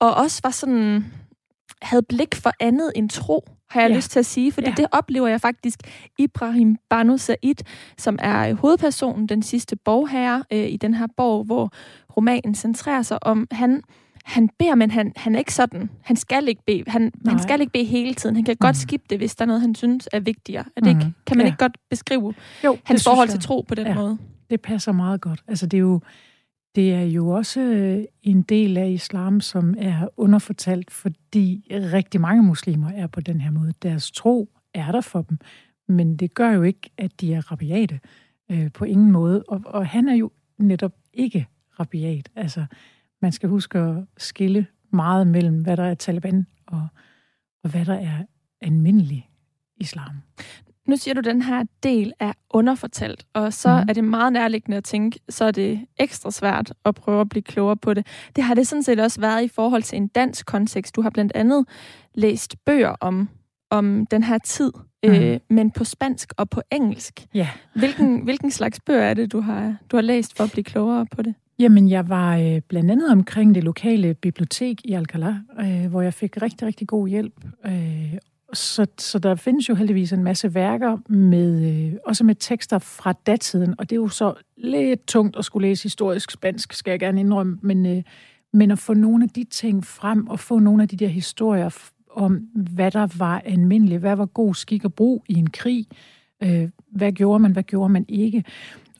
og 0.00 0.14
også 0.14 0.40
var 0.44 0.50
sådan 0.50 1.04
havde 1.82 2.02
blik 2.02 2.34
for 2.34 2.52
andet 2.60 2.92
end 2.96 3.10
tro, 3.10 3.44
har 3.70 3.80
jeg 3.80 3.90
ja. 3.90 3.96
lyst 3.96 4.10
til 4.10 4.18
at 4.18 4.26
sige, 4.26 4.52
fordi 4.52 4.68
ja. 4.68 4.74
det 4.76 4.86
oplever 4.92 5.28
jeg 5.28 5.40
faktisk 5.40 5.78
Ibrahim 6.18 6.76
Banu 6.90 7.16
Said, 7.16 7.64
som 7.98 8.18
er 8.22 8.54
hovedpersonen, 8.54 9.26
den 9.26 9.42
sidste 9.42 9.76
borgherre 9.76 10.44
øh, 10.52 10.68
i 10.68 10.76
den 10.76 10.94
her 10.94 11.06
borg, 11.16 11.44
hvor 11.44 11.72
romanen 12.16 12.54
centrerer 12.54 13.02
sig 13.02 13.26
om. 13.26 13.46
Han, 13.50 13.82
han 14.24 14.48
beder, 14.58 14.74
men 14.74 14.90
han, 14.90 15.12
han 15.16 15.34
er 15.34 15.38
ikke 15.38 15.54
sådan. 15.54 15.90
Han 16.02 16.16
skal 16.16 16.48
ikke 16.48 16.62
bede. 16.66 16.84
Han, 16.86 17.12
han 17.26 17.38
skal 17.38 17.60
ikke 17.60 17.72
bede 17.72 17.84
hele 17.84 18.14
tiden. 18.14 18.36
Han 18.36 18.44
kan 18.44 18.52
mm. 18.60 18.64
godt 18.64 18.76
skippe 18.76 19.06
det, 19.10 19.18
hvis 19.18 19.34
der 19.34 19.44
er 19.44 19.46
noget, 19.46 19.60
han 19.60 19.74
synes 19.74 20.08
er 20.12 20.20
vigtigere. 20.20 20.64
Er 20.76 20.80
det 20.80 20.94
mm. 20.96 21.00
ikke? 21.00 21.12
Kan 21.26 21.36
man 21.36 21.46
ja. 21.46 21.52
ikke 21.52 21.58
godt 21.58 21.76
beskrive 21.90 22.34
jo, 22.64 22.78
hans 22.84 23.04
forhold 23.04 23.28
til 23.28 23.40
tro 23.40 23.64
på 23.68 23.74
den 23.74 23.86
ja, 23.86 23.94
måde? 23.94 24.18
Det 24.50 24.60
passer 24.60 24.92
meget 24.92 25.20
godt. 25.20 25.42
Altså, 25.48 25.66
det 25.66 25.76
er 25.76 25.80
jo 25.80 26.00
det 26.74 26.94
er 26.94 27.02
jo 27.02 27.28
også 27.28 27.60
øh, 27.60 28.04
en 28.22 28.42
del 28.42 28.76
af 28.76 28.88
islam, 28.88 29.40
som 29.40 29.74
er 29.78 30.08
underfortalt, 30.16 30.90
fordi 30.90 31.66
rigtig 31.70 32.20
mange 32.20 32.42
muslimer 32.42 32.90
er 32.90 33.06
på 33.06 33.20
den 33.20 33.40
her 33.40 33.50
måde. 33.50 33.72
Deres 33.82 34.10
tro 34.10 34.48
er 34.74 34.92
der 34.92 35.00
for 35.00 35.22
dem, 35.22 35.38
men 35.88 36.16
det 36.16 36.34
gør 36.34 36.50
jo 36.50 36.62
ikke, 36.62 36.90
at 36.98 37.20
de 37.20 37.34
er 37.34 37.52
rabiate 37.52 38.00
øh, 38.50 38.72
på 38.72 38.84
ingen 38.84 39.12
måde. 39.12 39.44
Og, 39.48 39.60
og 39.64 39.86
han 39.86 40.08
er 40.08 40.14
jo 40.14 40.30
netop 40.58 40.92
ikke 41.12 41.46
rabiat. 41.80 42.28
Altså, 42.36 42.64
man 43.22 43.32
skal 43.32 43.48
huske 43.48 43.78
at 43.78 44.04
skille 44.18 44.66
meget 44.92 45.26
mellem, 45.26 45.62
hvad 45.62 45.76
der 45.76 45.84
er 45.84 45.94
Taliban 45.94 46.46
og, 46.66 46.86
og 47.64 47.70
hvad 47.70 47.84
der 47.84 47.94
er 47.94 48.24
almindelig 48.60 49.30
islam. 49.76 50.16
Nu 50.88 50.96
siger 50.96 51.14
du, 51.14 51.18
at 51.18 51.24
den 51.24 51.42
her 51.42 51.64
del 51.82 52.12
er 52.20 52.32
underfortalt, 52.50 53.26
og 53.34 53.52
så 53.52 53.68
mm. 53.68 53.88
er 53.88 53.92
det 53.92 54.04
meget 54.04 54.32
nærliggende 54.32 54.76
at 54.76 54.84
tænke, 54.84 55.20
så 55.28 55.44
er 55.44 55.50
det 55.50 55.80
ekstra 55.98 56.30
svært 56.30 56.72
at 56.84 56.94
prøve 56.94 57.20
at 57.20 57.28
blive 57.28 57.42
klogere 57.42 57.76
på 57.76 57.94
det. 57.94 58.06
Det 58.36 58.44
har 58.44 58.54
det 58.54 58.68
sådan 58.68 58.82
set 58.82 59.00
også 59.00 59.20
været 59.20 59.44
i 59.44 59.48
forhold 59.48 59.82
til 59.82 59.96
en 59.96 60.08
dansk 60.08 60.46
kontekst. 60.46 60.96
Du 60.96 61.02
har 61.02 61.10
blandt 61.10 61.32
andet 61.34 61.66
læst 62.14 62.56
bøger 62.64 62.96
om, 63.00 63.28
om 63.70 64.06
den 64.06 64.22
her 64.22 64.38
tid, 64.38 64.72
mm. 65.04 65.10
øh, 65.10 65.40
men 65.50 65.70
på 65.70 65.84
spansk 65.84 66.32
og 66.36 66.50
på 66.50 66.62
engelsk. 66.72 67.26
Ja. 67.34 67.48
Hvilken, 67.74 68.20
hvilken 68.20 68.50
slags 68.50 68.80
bøger 68.80 69.02
er 69.02 69.14
det, 69.14 69.32
du 69.32 69.40
har, 69.40 69.76
du 69.90 69.96
har 69.96 70.02
læst 70.02 70.36
for 70.36 70.44
at 70.44 70.52
blive 70.52 70.64
klogere 70.64 71.06
på 71.06 71.22
det? 71.22 71.34
Jamen, 71.58 71.90
jeg 71.90 72.08
var 72.08 72.36
øh, 72.36 72.60
blandt 72.68 72.90
andet 72.90 73.10
omkring 73.10 73.54
det 73.54 73.64
lokale 73.64 74.14
bibliotek 74.14 74.80
i 74.84 74.94
Alcalá, 74.94 75.62
øh, 75.64 75.90
hvor 75.90 76.02
jeg 76.02 76.14
fik 76.14 76.42
rigtig, 76.42 76.66
rigtig 76.66 76.88
god 76.88 77.08
hjælp. 77.08 77.44
Øh, 77.66 78.14
så, 78.52 78.86
så 78.98 79.18
der 79.18 79.34
findes 79.34 79.68
jo 79.68 79.74
heldigvis 79.74 80.12
en 80.12 80.24
masse 80.24 80.54
værker, 80.54 80.98
med 81.08 81.72
øh, 81.72 81.92
også 82.06 82.24
med 82.24 82.34
tekster 82.34 82.78
fra 82.78 83.12
datiden, 83.12 83.74
og 83.78 83.90
det 83.90 83.96
er 83.96 84.00
jo 84.00 84.08
så 84.08 84.34
lidt 84.56 85.06
tungt 85.06 85.36
at 85.36 85.44
skulle 85.44 85.68
læse 85.68 85.82
historisk 85.82 86.30
spansk, 86.30 86.72
skal 86.72 86.90
jeg 86.90 87.00
gerne 87.00 87.20
indrømme, 87.20 87.58
men, 87.62 87.86
øh, 87.86 88.02
men 88.52 88.70
at 88.70 88.78
få 88.78 88.94
nogle 88.94 89.24
af 89.24 89.30
de 89.30 89.44
ting 89.44 89.86
frem, 89.86 90.26
og 90.26 90.40
få 90.40 90.58
nogle 90.58 90.82
af 90.82 90.88
de 90.88 90.96
der 90.96 91.08
historier 91.08 91.70
om, 92.10 92.34
hvad 92.54 92.90
der 92.90 93.08
var 93.18 93.42
almindeligt, 93.44 94.00
hvad 94.00 94.16
var 94.16 94.26
god 94.26 94.54
skik 94.54 94.84
og 94.84 94.94
brug 94.94 95.24
i 95.28 95.34
en 95.34 95.50
krig, 95.50 95.86
øh, 96.42 96.68
hvad 96.90 97.12
gjorde 97.12 97.38
man, 97.38 97.52
hvad 97.52 97.62
gjorde 97.62 97.92
man 97.92 98.04
ikke, 98.08 98.44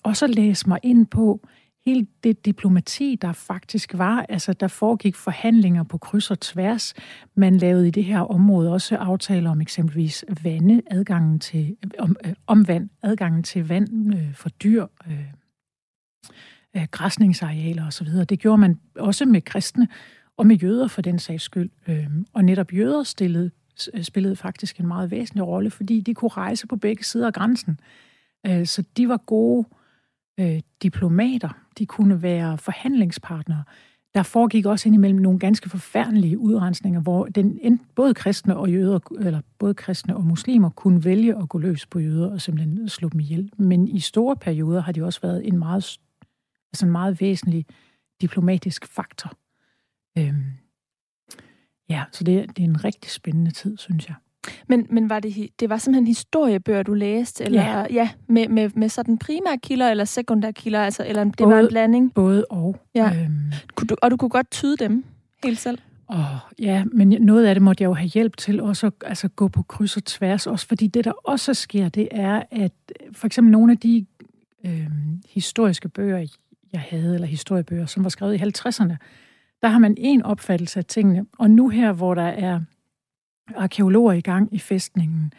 og 0.03 0.17
så 0.17 0.27
læse 0.27 0.69
mig 0.69 0.79
ind 0.83 1.07
på, 1.07 1.41
hele 1.87 2.07
det 2.25 2.45
diplomati, 2.45 3.19
der 3.23 3.33
faktisk 3.33 3.99
var, 3.99 4.27
altså 4.29 4.53
der 4.53 4.69
foregik 4.69 5.17
forhandlinger 5.17 5.83
på 5.83 5.99
kryds 5.99 6.31
og 6.31 6.41
tværs. 6.41 6.95
Man 7.35 7.57
lavede 7.57 7.89
i 7.89 7.91
det 7.91 8.05
her 8.05 8.21
område 8.21 8.73
også 8.73 8.97
aftaler 8.97 9.51
om 9.51 9.61
eksempelvis 9.61 10.25
vande, 10.45 10.83
adgangen 10.91 11.39
til, 11.41 11.77
om, 11.99 12.17
øh, 12.25 12.33
om 12.47 12.69
vand, 12.69 12.89
adgangen 13.03 13.43
til 13.43 13.69
vand 13.69 14.15
øh, 14.15 14.35
for 14.35 14.49
dyr, 14.49 14.87
øh, 15.07 15.25
øh, 16.77 16.87
græsningsarealer 16.91 17.87
osv. 17.87 18.07
Det 18.07 18.39
gjorde 18.39 18.59
man 18.59 18.81
også 18.97 19.25
med 19.25 19.41
kristne 19.43 19.89
og 20.37 20.47
med 20.47 20.57
jøder 20.57 20.89
for 20.89 21.03
den 21.03 21.19
sags 21.19 21.43
skyld. 21.43 21.71
Øh, 21.89 22.07
og 22.33 22.45
netop 22.45 22.73
jøder 22.73 23.03
stillede, 23.03 23.51
øh, 23.95 24.03
spillede 24.03 24.37
faktisk 24.37 24.81
en 24.81 24.87
meget 24.87 25.11
væsentlig 25.11 25.47
rolle, 25.47 25.71
fordi 25.71 26.01
de 26.01 26.15
kunne 26.15 26.29
rejse 26.29 26.67
på 26.67 26.77
begge 26.77 27.05
sider 27.05 27.27
af 27.27 27.33
grænsen. 27.33 27.81
Øh, 28.47 28.67
så 28.67 28.85
de 28.97 29.09
var 29.09 29.17
gode 29.17 29.67
øh, 29.71 29.82
Øh, 30.41 30.61
diplomater, 30.83 31.49
de 31.79 31.87
kunne 31.87 32.23
være 32.23 32.59
forhandlingspartnere. 32.59 33.65
Der 34.15 34.23
foregik 34.23 34.67
også 34.67 34.89
indimellem 34.89 35.21
nogle 35.21 35.39
ganske 35.39 35.71
forfærdelige 35.71 36.39
udrensninger, 36.39 37.01
hvor 37.01 37.27
den, 37.27 37.81
både 37.95 38.15
kristne 38.15 38.57
og 38.57 38.73
jøder, 38.73 38.99
eller 39.21 39.41
både 39.59 39.75
kristne 39.75 40.17
og 40.17 40.25
muslimer 40.25 40.71
kunne 40.71 41.05
vælge 41.05 41.37
at 41.37 41.49
gå 41.49 41.59
løs 41.59 41.87
på 41.87 41.99
jøder 41.99 42.31
og 42.31 42.41
simpelthen 42.41 42.89
slå 42.89 43.09
dem 43.09 43.21
ihjel. 43.21 43.53
Men 43.59 43.89
i 43.89 44.01
store 44.01 44.37
perioder 44.37 44.81
har 44.81 44.93
de 44.93 45.05
også 45.05 45.21
været 45.21 45.49
en 45.49 45.59
meget, 45.59 45.99
altså 46.73 46.87
en 46.87 46.93
meget 46.93 47.21
væsentlig 47.21 47.67
diplomatisk 48.21 48.87
faktor. 48.87 49.33
Øhm, 50.19 50.45
ja, 51.89 52.05
så 52.13 52.25
det, 52.25 52.57
det 52.57 52.65
er 52.65 52.69
en 52.69 52.85
rigtig 52.85 53.11
spændende 53.11 53.51
tid, 53.51 53.79
synes 53.79 54.09
jeg. 54.09 54.15
Men, 54.67 54.87
men 54.91 55.11
var 55.11 55.21
det, 55.21 55.49
det 55.61 55.69
var 55.69 55.79
simpelthen 55.79 56.07
historiebøger, 56.07 56.83
du 56.83 56.95
læste? 56.95 57.45
Eller, 57.45 57.63
ja. 57.63 57.85
ja 57.91 58.09
med, 58.27 58.49
med, 58.49 58.71
med 58.75 58.89
sådan 58.89 59.19
primære 59.19 59.59
kilder 59.63 59.91
eller 59.91 60.05
sekundære 60.05 60.53
kilder? 60.53 60.81
Altså, 60.81 61.05
eller 61.07 61.25
det 61.25 61.37
både, 61.37 61.55
var 61.55 61.61
en 61.61 61.69
blanding? 61.69 62.15
Både 62.15 62.45
og. 62.51 62.77
Ja. 62.95 63.07
Øhm. 63.07 63.53
Du, 63.89 63.97
og 64.03 64.11
du 64.11 64.17
kunne 64.17 64.29
godt 64.29 64.51
tyde 64.51 64.77
dem 64.77 65.05
helt 65.45 65.59
selv? 65.59 65.79
Oh, 66.09 66.19
ja, 66.59 66.85
men 66.93 67.09
noget 67.09 67.47
af 67.47 67.55
det 67.55 67.63
måtte 67.63 67.83
jeg 67.83 67.89
jo 67.89 67.95
have 67.95 68.09
hjælp 68.09 68.37
til 68.37 68.61
også 68.61 68.87
at 68.87 68.93
altså, 69.05 69.29
gå 69.29 69.49
på 69.49 69.63
kryds 69.63 69.97
og 69.97 70.05
tværs. 70.05 70.47
Også 70.47 70.67
fordi 70.67 70.87
det, 70.87 71.05
der 71.05 71.13
også 71.13 71.55
sker, 71.55 71.89
det 71.89 72.09
er, 72.11 72.43
at 72.51 72.73
for 73.13 73.27
eksempel 73.27 73.51
nogle 73.51 73.73
af 73.73 73.79
de 73.79 74.07
øh, 74.65 74.87
historiske 75.31 75.89
bøger, 75.89 76.27
jeg 76.73 76.81
havde, 76.81 77.15
eller 77.15 77.27
historiebøger, 77.27 77.87
som 77.87 78.05
var 78.05 78.11
skrevet 78.11 78.35
i 78.35 78.39
50'erne, 78.39 78.97
der 79.63 79.69
har 79.69 79.79
man 79.79 79.95
en 79.99 80.23
opfattelse 80.23 80.79
af 80.79 80.85
tingene. 80.85 81.27
Og 81.39 81.51
nu 81.51 81.69
her, 81.69 81.93
hvor 81.93 82.15
der 82.15 82.23
er 82.23 82.61
arkeologer 83.57 84.13
i 84.13 84.21
gang 84.21 84.55
i 84.55 84.59
fæstningen, 84.59 85.33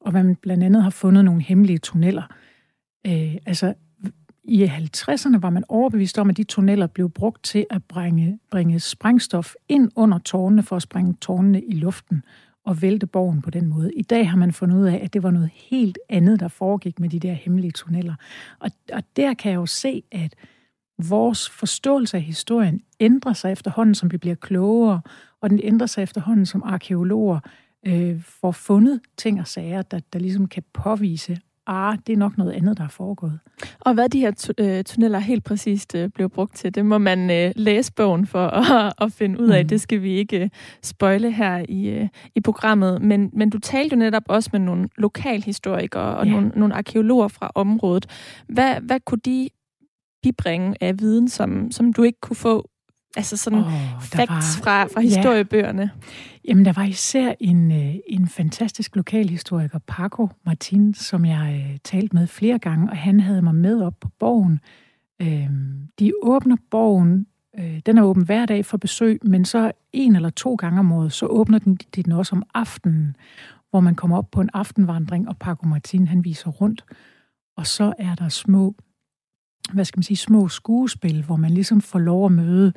og 0.00 0.12
man 0.12 0.36
blandt 0.36 0.64
andet 0.64 0.82
har 0.82 0.90
fundet 0.90 1.24
nogle 1.24 1.42
hemmelige 1.42 1.78
tunneller. 1.78 2.22
Øh, 3.06 3.34
altså, 3.46 3.74
i 4.44 4.64
50'erne 4.64 5.38
var 5.38 5.50
man 5.50 5.64
overbevist 5.68 6.18
om, 6.18 6.30
at 6.30 6.36
de 6.36 6.44
tunneller 6.44 6.86
blev 6.86 7.10
brugt 7.10 7.44
til 7.44 7.66
at 7.70 7.84
bringe, 7.84 8.38
bringe 8.50 8.80
sprængstof 8.80 9.54
ind 9.68 9.90
under 9.96 10.18
tårnene 10.18 10.62
for 10.62 10.76
at 10.76 10.82
sprænge 10.82 11.14
tårnene 11.20 11.62
i 11.62 11.72
luften 11.72 12.22
og 12.64 12.82
vælte 12.82 13.06
borgen 13.06 13.42
på 13.42 13.50
den 13.50 13.66
måde. 13.66 13.94
I 13.94 14.02
dag 14.02 14.30
har 14.30 14.36
man 14.36 14.52
fundet 14.52 14.76
ud 14.76 14.86
af, 14.86 15.00
at 15.02 15.12
det 15.12 15.22
var 15.22 15.30
noget 15.30 15.50
helt 15.54 15.98
andet, 16.08 16.40
der 16.40 16.48
foregik 16.48 17.00
med 17.00 17.08
de 17.08 17.20
der 17.20 17.32
hemmelige 17.32 17.70
tunneller. 17.70 18.14
Og, 18.58 18.70
og 18.92 19.02
der 19.16 19.34
kan 19.34 19.52
jeg 19.52 19.56
jo 19.56 19.66
se, 19.66 20.02
at 20.12 20.34
vores 20.98 21.50
forståelse 21.50 22.16
af 22.16 22.22
historien 22.22 22.80
ændrer 23.00 23.32
sig 23.32 23.52
efterhånden, 23.52 23.94
som 23.94 24.12
vi 24.12 24.16
bliver 24.16 24.36
klogere, 24.36 25.00
og 25.44 25.50
den 25.50 25.60
ændrer 25.62 25.86
sig 25.86 26.02
efterhånden, 26.02 26.46
som 26.46 26.62
arkeologer 26.66 27.40
øh, 27.86 28.22
får 28.22 28.52
fundet 28.52 29.00
ting 29.16 29.40
og 29.40 29.46
sager, 29.46 29.82
der, 29.82 30.00
der 30.12 30.18
ligesom 30.18 30.48
kan 30.48 30.62
påvise, 30.72 31.38
ah, 31.66 31.98
det 32.06 32.12
er 32.12 32.16
nok 32.16 32.38
noget 32.38 32.52
andet, 32.52 32.78
der 32.78 32.84
er 32.84 32.88
foregået. 32.88 33.38
Og 33.80 33.94
hvad 33.94 34.08
de 34.08 34.20
her 34.20 34.52
øh, 34.58 34.84
tunneller 34.84 35.18
helt 35.18 35.44
præcist 35.44 35.94
øh, 35.94 36.10
blev 36.10 36.28
brugt 36.28 36.56
til, 36.56 36.74
det 36.74 36.86
må 36.86 36.98
man 36.98 37.30
øh, 37.30 37.52
læse 37.56 37.92
bogen 37.92 38.26
for 38.26 38.46
at, 38.72 38.92
at 39.00 39.12
finde 39.12 39.40
ud 39.40 39.48
af. 39.48 39.64
Mm. 39.64 39.68
Det 39.68 39.80
skal 39.80 40.02
vi 40.02 40.12
ikke 40.12 40.40
øh, 40.40 40.50
spøjle 40.82 41.32
her 41.32 41.64
i, 41.68 41.88
øh, 41.88 42.08
i 42.34 42.40
programmet. 42.40 43.02
Men, 43.02 43.30
men 43.32 43.50
du 43.50 43.58
talte 43.58 43.94
jo 43.94 43.98
netop 43.98 44.24
også 44.28 44.50
med 44.52 44.60
nogle 44.60 44.88
lokalhistorikere 44.98 46.16
og 46.16 46.26
ja. 46.26 46.32
nogle, 46.32 46.48
nogle 46.48 46.74
arkeologer 46.74 47.28
fra 47.28 47.50
området. 47.54 48.06
Hvad, 48.48 48.80
hvad 48.80 49.00
kunne 49.00 49.20
de 49.24 49.48
bibringe 50.22 50.76
af 50.80 51.00
viden, 51.00 51.28
som, 51.28 51.70
som 51.70 51.92
du 51.92 52.02
ikke 52.02 52.20
kunne 52.20 52.36
få 52.36 52.68
Altså 53.16 53.36
sådan 53.36 53.58
oh, 53.58 53.72
facts 54.00 54.58
var, 54.58 54.64
fra, 54.64 54.84
fra 54.84 55.00
historiebøgerne. 55.00 55.82
Ja. 55.82 56.08
Jamen, 56.48 56.64
der 56.64 56.72
var 56.72 56.84
især 56.84 57.34
en, 57.40 57.72
øh, 57.72 57.94
en 58.06 58.28
fantastisk 58.28 58.96
lokalhistoriker, 58.96 59.78
Paco 59.86 60.28
Martin, 60.46 60.94
som 60.94 61.24
jeg 61.24 61.66
øh, 61.70 61.78
talte 61.84 62.16
med 62.16 62.26
flere 62.26 62.58
gange, 62.58 62.90
og 62.90 62.96
han 62.96 63.20
havde 63.20 63.42
mig 63.42 63.54
med 63.54 63.82
op 63.82 64.00
på 64.00 64.08
borgen. 64.18 64.60
Øh, 65.22 65.50
de 65.98 66.12
åbner 66.22 66.56
borgen, 66.70 67.26
øh, 67.58 67.80
den 67.86 67.98
er 67.98 68.02
åben 68.02 68.24
hver 68.24 68.46
dag 68.46 68.66
for 68.66 68.76
besøg, 68.76 69.18
men 69.22 69.44
så 69.44 69.72
en 69.92 70.16
eller 70.16 70.30
to 70.30 70.54
gange 70.54 70.80
om 70.80 70.92
året, 70.92 71.12
så 71.12 71.26
åbner 71.26 71.58
den, 71.58 71.78
de 71.96 72.02
den 72.02 72.12
også 72.12 72.36
om 72.36 72.42
aftenen, 72.54 73.16
hvor 73.70 73.80
man 73.80 73.94
kommer 73.94 74.18
op 74.18 74.30
på 74.30 74.40
en 74.40 74.50
aftenvandring, 74.54 75.28
og 75.28 75.38
Paco 75.38 75.66
Martin, 75.66 76.08
han 76.08 76.24
viser 76.24 76.50
rundt. 76.50 76.84
Og 77.56 77.66
så 77.66 77.92
er 77.98 78.14
der 78.14 78.28
små, 78.28 78.74
hvad 79.72 79.84
skal 79.84 79.98
man 79.98 80.02
sige, 80.02 80.16
små 80.16 80.48
skuespil, 80.48 81.24
hvor 81.24 81.36
man 81.36 81.50
ligesom 81.50 81.80
får 81.80 81.98
lov 81.98 82.26
at 82.26 82.32
møde 82.32 82.72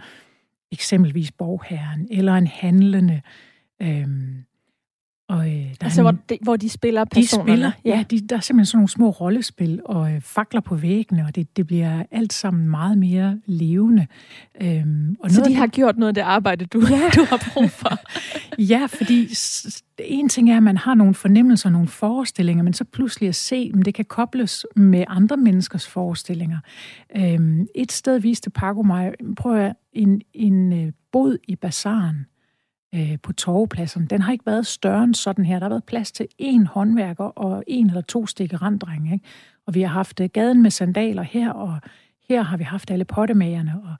eksempelvis 0.71 1.32
borgherren 1.32 2.08
eller 2.12 2.34
en 2.34 2.47
handlende. 2.47 3.21
øh, 3.82 4.08
og, 5.29 5.47
øh, 5.47 5.53
der 5.53 5.75
altså, 5.81 6.01
en, 6.01 6.03
hvor, 6.03 6.11
de, 6.29 6.37
hvor 6.41 6.55
de 6.55 6.69
spiller 6.69 7.05
personerne? 7.05 7.51
De 7.51 7.53
spiller, 7.53 7.71
ja. 7.85 8.03
De, 8.11 8.27
der 8.27 8.35
er 8.35 8.39
simpelthen 8.39 8.65
sådan 8.65 8.77
nogle 8.77 8.89
små 8.89 9.09
rollespil 9.09 9.81
og 9.85 10.11
øh, 10.11 10.21
fakler 10.21 10.61
på 10.61 10.75
væggene, 10.75 11.25
og 11.25 11.35
det, 11.35 11.57
det 11.57 11.67
bliver 11.67 12.03
alt 12.11 12.33
sammen 12.33 12.69
meget 12.69 12.97
mere 12.97 13.39
levende. 13.45 14.07
Øhm, 14.61 15.15
og 15.19 15.31
Så 15.31 15.43
de 15.47 15.55
har 15.55 15.65
det, 15.65 15.75
gjort 15.75 15.97
noget 15.97 16.07
af 16.07 16.13
det 16.13 16.21
arbejde, 16.21 16.65
du, 16.65 16.79
ja. 16.79 17.09
du 17.15 17.25
har 17.29 17.49
brug 17.53 17.71
for? 17.71 17.99
ja, 18.73 18.85
fordi 18.85 19.27
en 19.99 20.29
ting 20.29 20.51
er, 20.51 20.57
at 20.57 20.63
man 20.63 20.77
har 20.77 20.93
nogle 20.93 21.13
fornemmelser, 21.13 21.69
nogle 21.69 21.87
forestillinger, 21.87 22.63
men 22.63 22.73
så 22.73 22.83
pludselig 22.83 23.29
at 23.29 23.35
se, 23.35 23.71
at 23.79 23.85
det 23.85 23.93
kan 23.93 24.05
kobles 24.05 24.65
med 24.75 25.03
andre 25.07 25.37
menneskers 25.37 25.87
forestillinger. 25.87 26.59
Øhm, 27.17 27.67
et 27.75 27.91
sted 27.91 28.19
viste 28.19 28.49
Paco 28.49 28.81
mig, 28.81 29.13
prøv 29.37 29.55
at 29.55 29.73
en, 29.93 30.21
en 30.33 30.73
øh, 30.73 30.91
bod 31.11 31.37
i 31.47 31.55
bazaren, 31.55 32.25
øh, 32.97 33.19
på 33.23 33.33
torvepladsen, 33.33 34.05
den 34.05 34.21
har 34.21 34.31
ikke 34.31 34.45
været 34.45 34.67
større 34.67 35.03
end 35.03 35.15
sådan 35.15 35.45
her. 35.45 35.60
Der 35.60 35.65
har 35.65 35.69
været 35.69 35.83
plads 35.83 36.12
til 36.12 36.27
én 36.41 36.65
håndværker 36.65 37.23
og 37.23 37.63
en 37.67 37.88
eller 37.88 38.01
to 38.01 38.27
stikkerandrenge. 38.27 39.13
Ikke? 39.13 39.25
Og 39.65 39.75
vi 39.75 39.81
har 39.81 39.88
haft 39.88 40.19
øh, 40.19 40.29
gaden 40.33 40.62
med 40.62 40.71
sandaler 40.71 41.21
her, 41.21 41.51
og 41.51 41.79
her 42.29 42.41
har 42.41 42.57
vi 42.57 42.63
haft 42.63 42.91
alle 42.91 43.05
pottemagerne. 43.05 43.73
Og, 43.83 43.95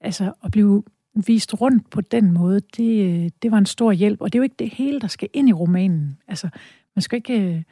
altså, 0.00 0.32
at 0.44 0.50
blive 0.50 0.82
vist 1.26 1.60
rundt 1.60 1.90
på 1.90 2.00
den 2.00 2.32
måde, 2.32 2.60
det, 2.76 3.04
øh, 3.04 3.30
det 3.42 3.50
var 3.50 3.58
en 3.58 3.66
stor 3.66 3.92
hjælp. 3.92 4.20
Og 4.20 4.32
det 4.32 4.38
er 4.38 4.40
jo 4.40 4.44
ikke 4.44 4.56
det 4.58 4.70
hele, 4.70 5.00
der 5.00 5.08
skal 5.08 5.28
ind 5.32 5.48
i 5.48 5.52
romanen. 5.52 6.18
Altså, 6.28 6.48
man 6.96 7.02
skal 7.02 7.16
ikke... 7.16 7.40
Øh, 7.40 7.62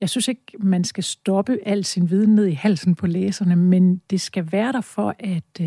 jeg 0.00 0.10
synes 0.10 0.28
ikke, 0.28 0.52
man 0.60 0.84
skal 0.84 1.04
stoppe 1.04 1.58
al 1.66 1.84
sin 1.84 2.10
viden 2.10 2.34
ned 2.34 2.46
i 2.46 2.52
halsen 2.52 2.94
på 2.94 3.06
læserne, 3.06 3.56
men 3.56 4.00
det 4.10 4.20
skal 4.20 4.52
være 4.52 4.72
der 4.72 4.80
for, 4.80 5.14
at, 5.18 5.60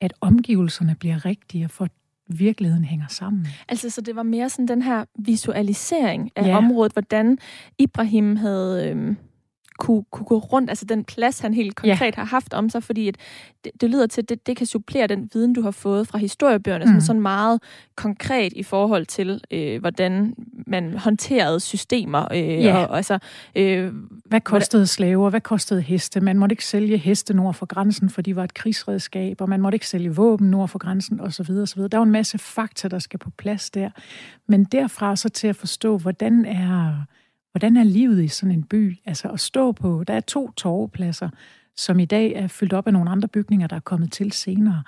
at 0.00 0.14
omgivelserne 0.20 0.94
bliver 0.94 1.24
rigtige, 1.24 1.68
for 1.68 1.84
at 1.84 1.90
virkeligheden 2.38 2.84
hænger 2.84 3.06
sammen. 3.08 3.46
Altså, 3.68 3.90
så 3.90 4.00
det 4.00 4.16
var 4.16 4.22
mere 4.22 4.48
sådan 4.48 4.68
den 4.68 4.82
her 4.82 5.04
visualisering 5.18 6.30
af 6.36 6.46
ja. 6.46 6.56
området, 6.56 6.92
hvordan 6.92 7.38
Ibrahim 7.78 8.36
havde... 8.36 8.88
Øh 8.90 9.14
kunne, 9.78 10.04
kunne 10.10 10.26
gå 10.26 10.38
rundt, 10.38 10.70
altså 10.70 10.84
den 10.84 11.04
plads, 11.04 11.40
han 11.40 11.54
helt 11.54 11.76
konkret 11.76 12.16
ja. 12.16 12.20
har 12.20 12.24
haft 12.24 12.54
om 12.54 12.68
sig, 12.68 12.82
fordi 12.82 13.08
at 13.08 13.16
det, 13.64 13.72
det 13.80 13.90
lyder 13.90 14.06
til, 14.06 14.22
at 14.22 14.28
det, 14.28 14.46
det 14.46 14.56
kan 14.56 14.66
supplere 14.66 15.06
den 15.06 15.30
viden, 15.32 15.52
du 15.52 15.62
har 15.62 15.70
fået 15.70 16.08
fra 16.08 16.18
historiebøgerne, 16.18 16.84
mm. 16.84 16.90
som 16.90 17.00
sådan 17.00 17.22
meget 17.22 17.62
konkret 17.96 18.52
i 18.52 18.62
forhold 18.62 19.06
til, 19.06 19.40
øh, 19.50 19.80
hvordan 19.80 20.34
man 20.66 20.98
håndterede 20.98 21.60
systemer. 21.60 22.32
Øh, 22.34 22.64
ja. 22.64 22.84
og, 22.84 22.96
altså, 22.96 23.18
øh, 23.56 23.92
hvad 24.32 24.40
kostede 24.40 24.86
slaver? 24.86 25.30
Hvad 25.30 25.40
kostede 25.40 25.82
heste? 25.82 26.20
Man 26.20 26.38
måtte 26.38 26.52
ikke 26.52 26.64
sælge 26.64 26.96
heste 26.96 27.34
nord 27.34 27.54
for 27.54 27.66
grænsen, 27.66 28.10
for 28.10 28.22
de 28.22 28.36
var 28.36 28.44
et 28.44 28.54
krigsredskab, 28.54 29.40
og 29.40 29.48
man 29.48 29.60
måtte 29.60 29.76
ikke 29.76 29.88
sælge 29.88 30.16
våben 30.16 30.50
nord 30.50 30.68
for 30.68 30.78
grænsen, 30.78 31.20
osv. 31.20 31.50
osv. 31.50 31.82
Der 31.82 31.88
er 31.92 31.98
jo 31.98 32.02
en 32.02 32.10
masse 32.10 32.38
fakta, 32.38 32.88
der 32.88 32.98
skal 32.98 33.18
på 33.18 33.30
plads 33.30 33.70
der. 33.70 33.90
Men 34.46 34.64
derfra 34.64 35.16
så 35.16 35.28
til 35.28 35.48
at 35.48 35.56
forstå, 35.56 35.98
hvordan 35.98 36.44
er 36.44 37.04
hvordan 37.50 37.76
er 37.76 37.84
livet 37.84 38.24
i 38.24 38.28
sådan 38.28 38.54
en 38.54 38.64
by? 38.64 38.98
Altså 39.04 39.28
at 39.28 39.40
stå 39.40 39.72
på, 39.72 40.04
der 40.06 40.14
er 40.14 40.20
to 40.20 40.50
torvepladser, 40.50 41.28
som 41.76 41.98
i 41.98 42.04
dag 42.04 42.32
er 42.32 42.46
fyldt 42.46 42.72
op 42.72 42.86
af 42.86 42.92
nogle 42.92 43.10
andre 43.10 43.28
bygninger, 43.28 43.66
der 43.66 43.76
er 43.76 43.80
kommet 43.80 44.12
til 44.12 44.32
senere. 44.32 44.82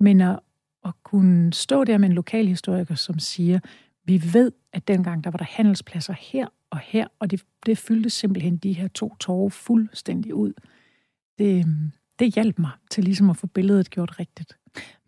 Men 0.00 0.20
at, 0.20 0.40
at 0.84 0.92
kunne 1.02 1.52
stå 1.52 1.84
der 1.84 1.98
med 1.98 2.08
en 2.08 2.14
lokalhistoriker, 2.14 2.94
som 2.94 3.18
siger, 3.18 3.60
vi 4.04 4.22
ved, 4.32 4.52
at 4.72 4.88
dengang 4.88 5.24
der 5.24 5.30
var 5.30 5.38
der 5.38 5.46
handelspladser 5.48 6.14
her 6.18 6.46
og 6.74 6.80
her, 6.84 7.06
og 7.18 7.30
det, 7.30 7.44
det 7.66 7.78
fyldte 7.78 8.10
simpelthen 8.10 8.56
de 8.56 8.72
her 8.72 8.88
to 8.88 9.16
torve 9.20 9.50
fuldstændig 9.50 10.34
ud. 10.34 10.52
Det, 11.38 11.66
det 12.18 12.34
hjalp 12.34 12.58
mig 12.58 12.70
til 12.90 13.04
ligesom 13.04 13.30
at 13.30 13.36
få 13.36 13.46
billedet 13.46 13.90
gjort 13.90 14.20
rigtigt. 14.20 14.56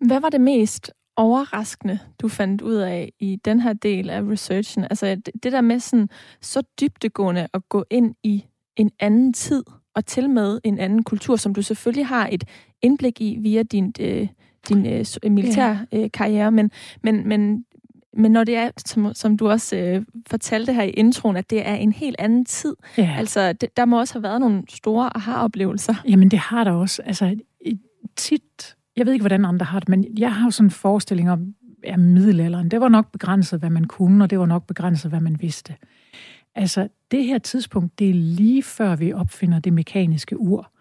Hvad 0.01 0.21
var 0.21 0.29
det 0.29 0.41
mest 0.41 0.93
overraskende, 1.17 1.99
du 2.19 2.29
fandt 2.29 2.63
ud 2.63 2.75
af 2.75 3.13
i 3.21 3.37
den 3.45 3.61
her 3.61 3.73
del 3.73 4.11
af 4.11 4.23
researchen? 4.23 4.85
Altså 4.85 5.07
det, 5.07 5.31
det 5.43 5.53
der 5.53 5.61
med 5.61 5.81
sådan 5.81 6.09
så 6.41 6.63
dybtegående 6.81 7.49
at 7.55 7.69
gå 7.69 7.85
ind 7.91 8.15
i 8.23 8.45
en 8.77 8.91
anden 9.01 9.33
tid 9.33 9.65
og 9.95 10.07
til 10.07 10.31
med 10.31 10.61
en 10.65 10.79
anden 10.79 11.03
kultur, 11.03 11.37
som 11.37 11.55
du 11.55 11.63
selvfølgelig 11.63 12.07
har 12.07 12.29
et 12.33 12.45
indblik 12.83 13.21
i 13.21 13.37
via 13.41 13.63
din, 13.63 13.95
øh, 14.01 14.29
din 14.69 14.87
øh, 14.87 15.07
militær 15.33 15.77
øh, 15.93 16.11
karriere, 16.15 16.53
men, 16.53 16.71
men, 17.03 17.29
men, 17.29 17.65
men 18.17 18.33
når 18.33 18.45
det 18.45 18.57
er, 18.57 18.71
som, 18.87 19.15
som 19.15 19.37
du 19.37 19.49
også 19.49 19.77
øh, 19.77 20.05
fortalte 20.27 20.73
her 20.73 20.83
i 20.83 20.91
introen, 20.91 21.37
at 21.37 21.51
det 21.51 21.69
er 21.69 21.75
en 21.75 21.93
helt 21.93 22.17
anden 22.19 22.45
tid, 22.45 22.77
ja. 22.99 23.15
altså 23.19 23.53
det, 23.53 23.77
der 23.77 23.85
må 23.85 23.99
også 23.99 24.15
have 24.15 24.23
været 24.23 24.41
nogle 24.41 24.63
store 24.69 25.17
aha-oplevelser. 25.17 25.95
Jamen 26.09 26.31
det 26.31 26.39
har 26.39 26.65
der 26.65 26.71
også. 26.71 27.03
Altså 27.03 27.37
tit 28.17 28.77
jeg 28.97 29.07
ved 29.07 29.13
ikke, 29.13 29.23
hvordan 29.23 29.45
andre 29.45 29.67
har 29.67 29.81
det, 29.81 29.89
men 29.89 30.19
jeg 30.19 30.35
har 30.35 30.47
jo 30.47 30.51
sådan 30.51 30.67
en 30.67 30.71
forestilling 30.71 31.31
om, 31.31 31.55
at 31.85 31.99
middelalderen, 31.99 32.71
det 32.71 32.81
var 32.81 32.89
nok 32.89 33.13
begrænset, 33.13 33.59
hvad 33.59 33.71
man 33.71 33.85
kunne, 33.85 34.25
og 34.25 34.31
det 34.31 34.39
var 34.39 34.47
nok 34.47 34.67
begrænset, 34.67 35.11
hvad 35.11 35.21
man 35.21 35.37
vidste. 35.41 35.75
Altså, 36.55 36.89
det 37.11 37.25
her 37.25 37.39
tidspunkt, 37.39 37.99
det 37.99 38.11
er 38.11 38.15
lige 38.15 38.63
før 38.63 38.97
vi 38.97 39.13
opfinder 39.13 39.59
det 39.59 39.73
mekaniske 39.73 40.41
ur. 40.41 40.73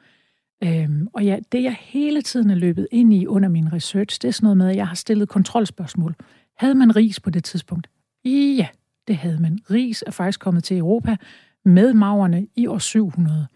Øhm, 0.64 1.08
og 1.14 1.26
ja, 1.26 1.40
det 1.52 1.64
jeg 1.64 1.76
hele 1.80 2.22
tiden 2.22 2.50
er 2.50 2.56
løbet 2.56 2.88
ind 2.92 3.14
i 3.14 3.28
under 3.28 3.50
min 3.50 3.74
research, 3.74 4.22
det 4.22 4.28
er 4.28 4.32
sådan 4.32 4.46
noget 4.46 4.58
med, 4.58 4.70
at 4.70 4.76
jeg 4.76 4.88
har 4.88 4.96
stillet 4.96 5.30
kontrolspørgsmål. 5.30 6.16
Havde 6.58 6.76
man 6.76 6.96
ris 6.96 7.20
på 7.20 7.30
det 7.30 7.44
tidspunkt? 7.44 7.90
Ja, 8.26 8.68
det 9.08 9.18
havde 9.18 9.42
man. 9.42 9.60
Ris 9.72 10.04
er 10.08 10.12
faktisk 10.12 10.40
kommet 10.40 10.64
til 10.64 10.78
Europa 10.78 11.16
med 11.66 11.94
maverne 11.94 12.48
i 12.56 12.68
år 12.68 12.78
700. 12.78 13.48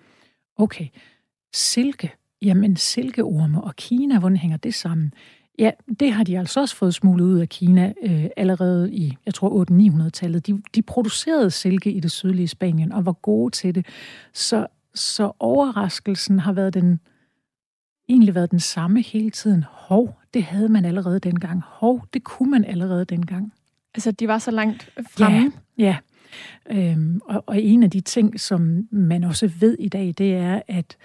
Okay, 0.57 0.87
silke 1.53 2.11
Jamen, 2.41 2.75
silkeorme 2.75 3.63
og 3.63 3.75
Kina, 3.75 4.19
hvordan 4.19 4.37
hænger 4.37 4.57
det 4.57 4.73
sammen? 4.73 5.13
Ja, 5.59 5.71
det 5.99 6.13
har 6.13 6.23
de 6.23 6.39
altså 6.39 6.59
også 6.59 6.75
fået 6.75 6.93
smuglet 6.93 7.25
ud 7.25 7.39
af 7.39 7.49
Kina 7.49 7.93
øh, 8.03 8.25
allerede 8.37 8.93
i, 8.93 9.17
jeg 9.25 9.33
tror, 9.33 9.65
800-900-tallet. 9.65 10.47
De, 10.47 10.61
de 10.75 10.81
producerede 10.81 11.51
silke 11.51 11.91
i 11.91 11.99
det 11.99 12.11
sydlige 12.11 12.47
Spanien 12.47 12.91
og 12.91 13.05
var 13.05 13.11
gode 13.11 13.51
til 13.51 13.75
det. 13.75 13.85
Så, 14.33 14.67
så 14.95 15.31
overraskelsen 15.39 16.39
har 16.39 16.53
været 16.53 16.73
den, 16.73 16.99
egentlig 18.09 18.35
været 18.35 18.51
den 18.51 18.59
samme 18.59 19.01
hele 19.01 19.29
tiden. 19.29 19.65
Hov, 19.69 20.19
det 20.33 20.43
havde 20.43 20.69
man 20.69 20.85
allerede 20.85 21.19
dengang. 21.19 21.61
Hov, 21.65 22.05
det 22.13 22.23
kunne 22.23 22.51
man 22.51 22.65
allerede 22.65 23.05
dengang. 23.05 23.53
Altså, 23.93 24.11
de 24.11 24.27
var 24.27 24.37
så 24.37 24.51
langt 24.51 24.89
fremme? 25.09 25.51
Ja, 25.77 25.83
ja. 25.83 25.97
Øhm, 26.71 27.21
og, 27.25 27.43
og 27.47 27.61
en 27.61 27.83
af 27.83 27.89
de 27.89 28.01
ting, 28.01 28.39
som 28.39 28.87
man 28.91 29.23
også 29.23 29.51
ved 29.59 29.77
i 29.79 29.89
dag, 29.89 30.13
det 30.17 30.35
er, 30.35 30.61
at 30.67 30.97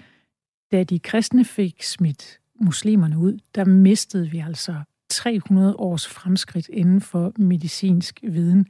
da 0.71 0.83
de 0.83 0.99
kristne 0.99 1.45
fik 1.45 1.83
smidt 1.83 2.39
muslimerne 2.61 3.17
ud, 3.17 3.39
der 3.55 3.65
mistede 3.65 4.29
vi 4.29 4.39
altså 4.39 4.75
300 5.09 5.75
års 5.75 6.07
fremskridt 6.07 6.69
inden 6.69 7.01
for 7.01 7.33
medicinsk 7.37 8.19
viden. 8.23 8.67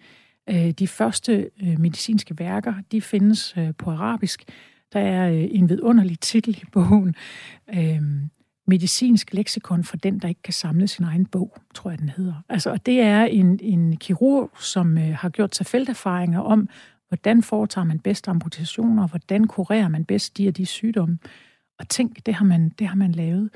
Øh, 0.50 0.72
de 0.72 0.88
første 0.88 1.50
øh, 1.64 1.80
medicinske 1.80 2.40
værker, 2.40 2.74
de 2.92 3.02
findes 3.02 3.54
øh, 3.58 3.74
på 3.78 3.92
arabisk. 3.92 4.44
Der 4.94 5.00
er 5.00 5.32
øh, 5.32 5.48
en 5.52 5.70
vidunderlig 5.70 6.20
titel 6.20 6.58
i 6.62 6.66
bogen, 6.72 7.16
øhm, 7.76 8.30
Medicinsk 8.68 9.34
leksikon 9.34 9.84
for 9.84 9.98
den, 9.98 10.20
der 10.20 10.28
ikke 10.28 10.42
kan 10.42 10.54
samle 10.54 10.88
sin 10.88 11.06
egen 11.06 11.26
bog, 11.26 11.58
tror 11.74 11.90
jeg, 11.90 12.00
den 12.00 12.10
hedder. 12.10 12.34
Altså, 12.50 12.72
og 12.72 12.86
det 12.86 13.02
er 13.02 13.24
en, 13.24 13.60
en 13.62 13.98
kirurg, 13.98 14.52
som 14.60 14.98
øh, 14.98 15.16
har 15.16 15.30
gjort 15.30 15.56
sig 15.56 15.66
felterfaringer 15.66 16.40
om, 16.40 16.70
hvordan 17.08 17.44
foretager 17.44 17.86
man 17.86 18.00
bedst 18.00 18.28
amputationer, 18.28 19.08
hvordan 19.08 19.48
kurerer 19.48 19.88
man 19.88 20.06
bedst 20.06 20.38
de 20.38 20.48
og 20.48 20.58
de 20.58 20.66
sygdomme. 20.66 21.20
Og 21.80 21.90
tænk, 21.90 22.26
det 22.26 22.34
har 22.34 22.46
man, 22.46 22.70
det 22.70 22.88
har 22.88 22.96
man 22.96 23.12
lavet. 23.12 23.50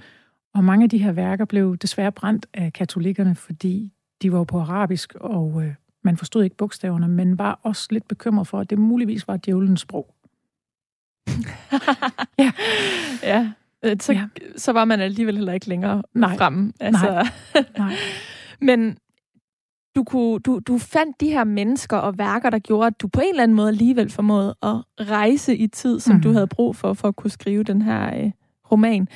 Og 0.54 0.64
mange 0.64 0.84
af 0.84 0.90
de 0.90 0.98
her 0.98 1.12
værker 1.12 1.46
blev 1.46 1.78
desværre 1.78 2.12
brændt 2.12 2.48
af 2.54 2.74
katolikkerne, 2.74 3.36
fordi 3.36 3.94
de 4.22 4.32
var 4.32 4.44
på 4.44 4.60
arabisk, 4.60 5.16
og 5.16 5.64
øh, 5.64 5.74
man 6.04 6.18
forstod 6.18 6.44
ikke 6.44 6.56
bogstaverne, 6.56 7.08
men 7.08 7.38
var 7.38 7.60
også 7.64 7.88
lidt 7.92 8.08
bekymret 8.08 8.48
for, 8.48 8.60
at 8.60 8.70
det 8.70 8.78
muligvis 8.78 9.28
var 9.28 9.38
djævelens 9.38 9.82
sprog. 9.82 10.16
ja. 12.40 12.52
ja. 13.24 13.52
Øh, 13.86 13.98
så, 14.00 14.14
ja. 14.14 14.26
så 14.58 14.72
var 14.72 14.86
man 14.86 15.00
alligevel 15.00 15.36
heller 15.36 15.54
ikke 15.54 15.70
længere 15.70 16.04
Nej. 16.14 16.38
fremme. 16.38 16.74
Altså. 16.80 17.30
Nej. 17.54 17.64
Nej. 17.78 17.96
men 18.62 18.98
du, 19.96 20.04
kunne, 20.04 20.40
du, 20.40 20.60
du 20.68 20.78
fandt 20.78 21.22
de 21.22 21.28
her 21.28 21.44
mennesker 21.44 21.98
og 21.98 22.18
værker, 22.18 22.50
der 22.50 22.60
gjorde, 22.60 22.88
at 22.88 23.02
du 23.02 23.08
på 23.08 23.22
en 23.22 23.30
eller 23.30 23.44
anden 23.44 23.56
måde 23.56 23.68
alligevel 23.68 24.10
formåede 24.10 24.56
at 24.64 24.76
rejse 25.00 25.58
i 25.58 25.68
tid, 25.68 26.00
som 26.00 26.16
mm. 26.16 26.22
du 26.22 26.28
mhm. 26.28 26.36
havde 26.36 26.48
brug 26.48 26.76
for, 26.76 26.94
for 26.94 27.08
at 27.08 27.16
kunne 27.16 27.32
skrive 27.32 27.64
den 27.64 27.82
her 27.82 28.24
øh, 28.24 28.32
roman. 28.72 29.08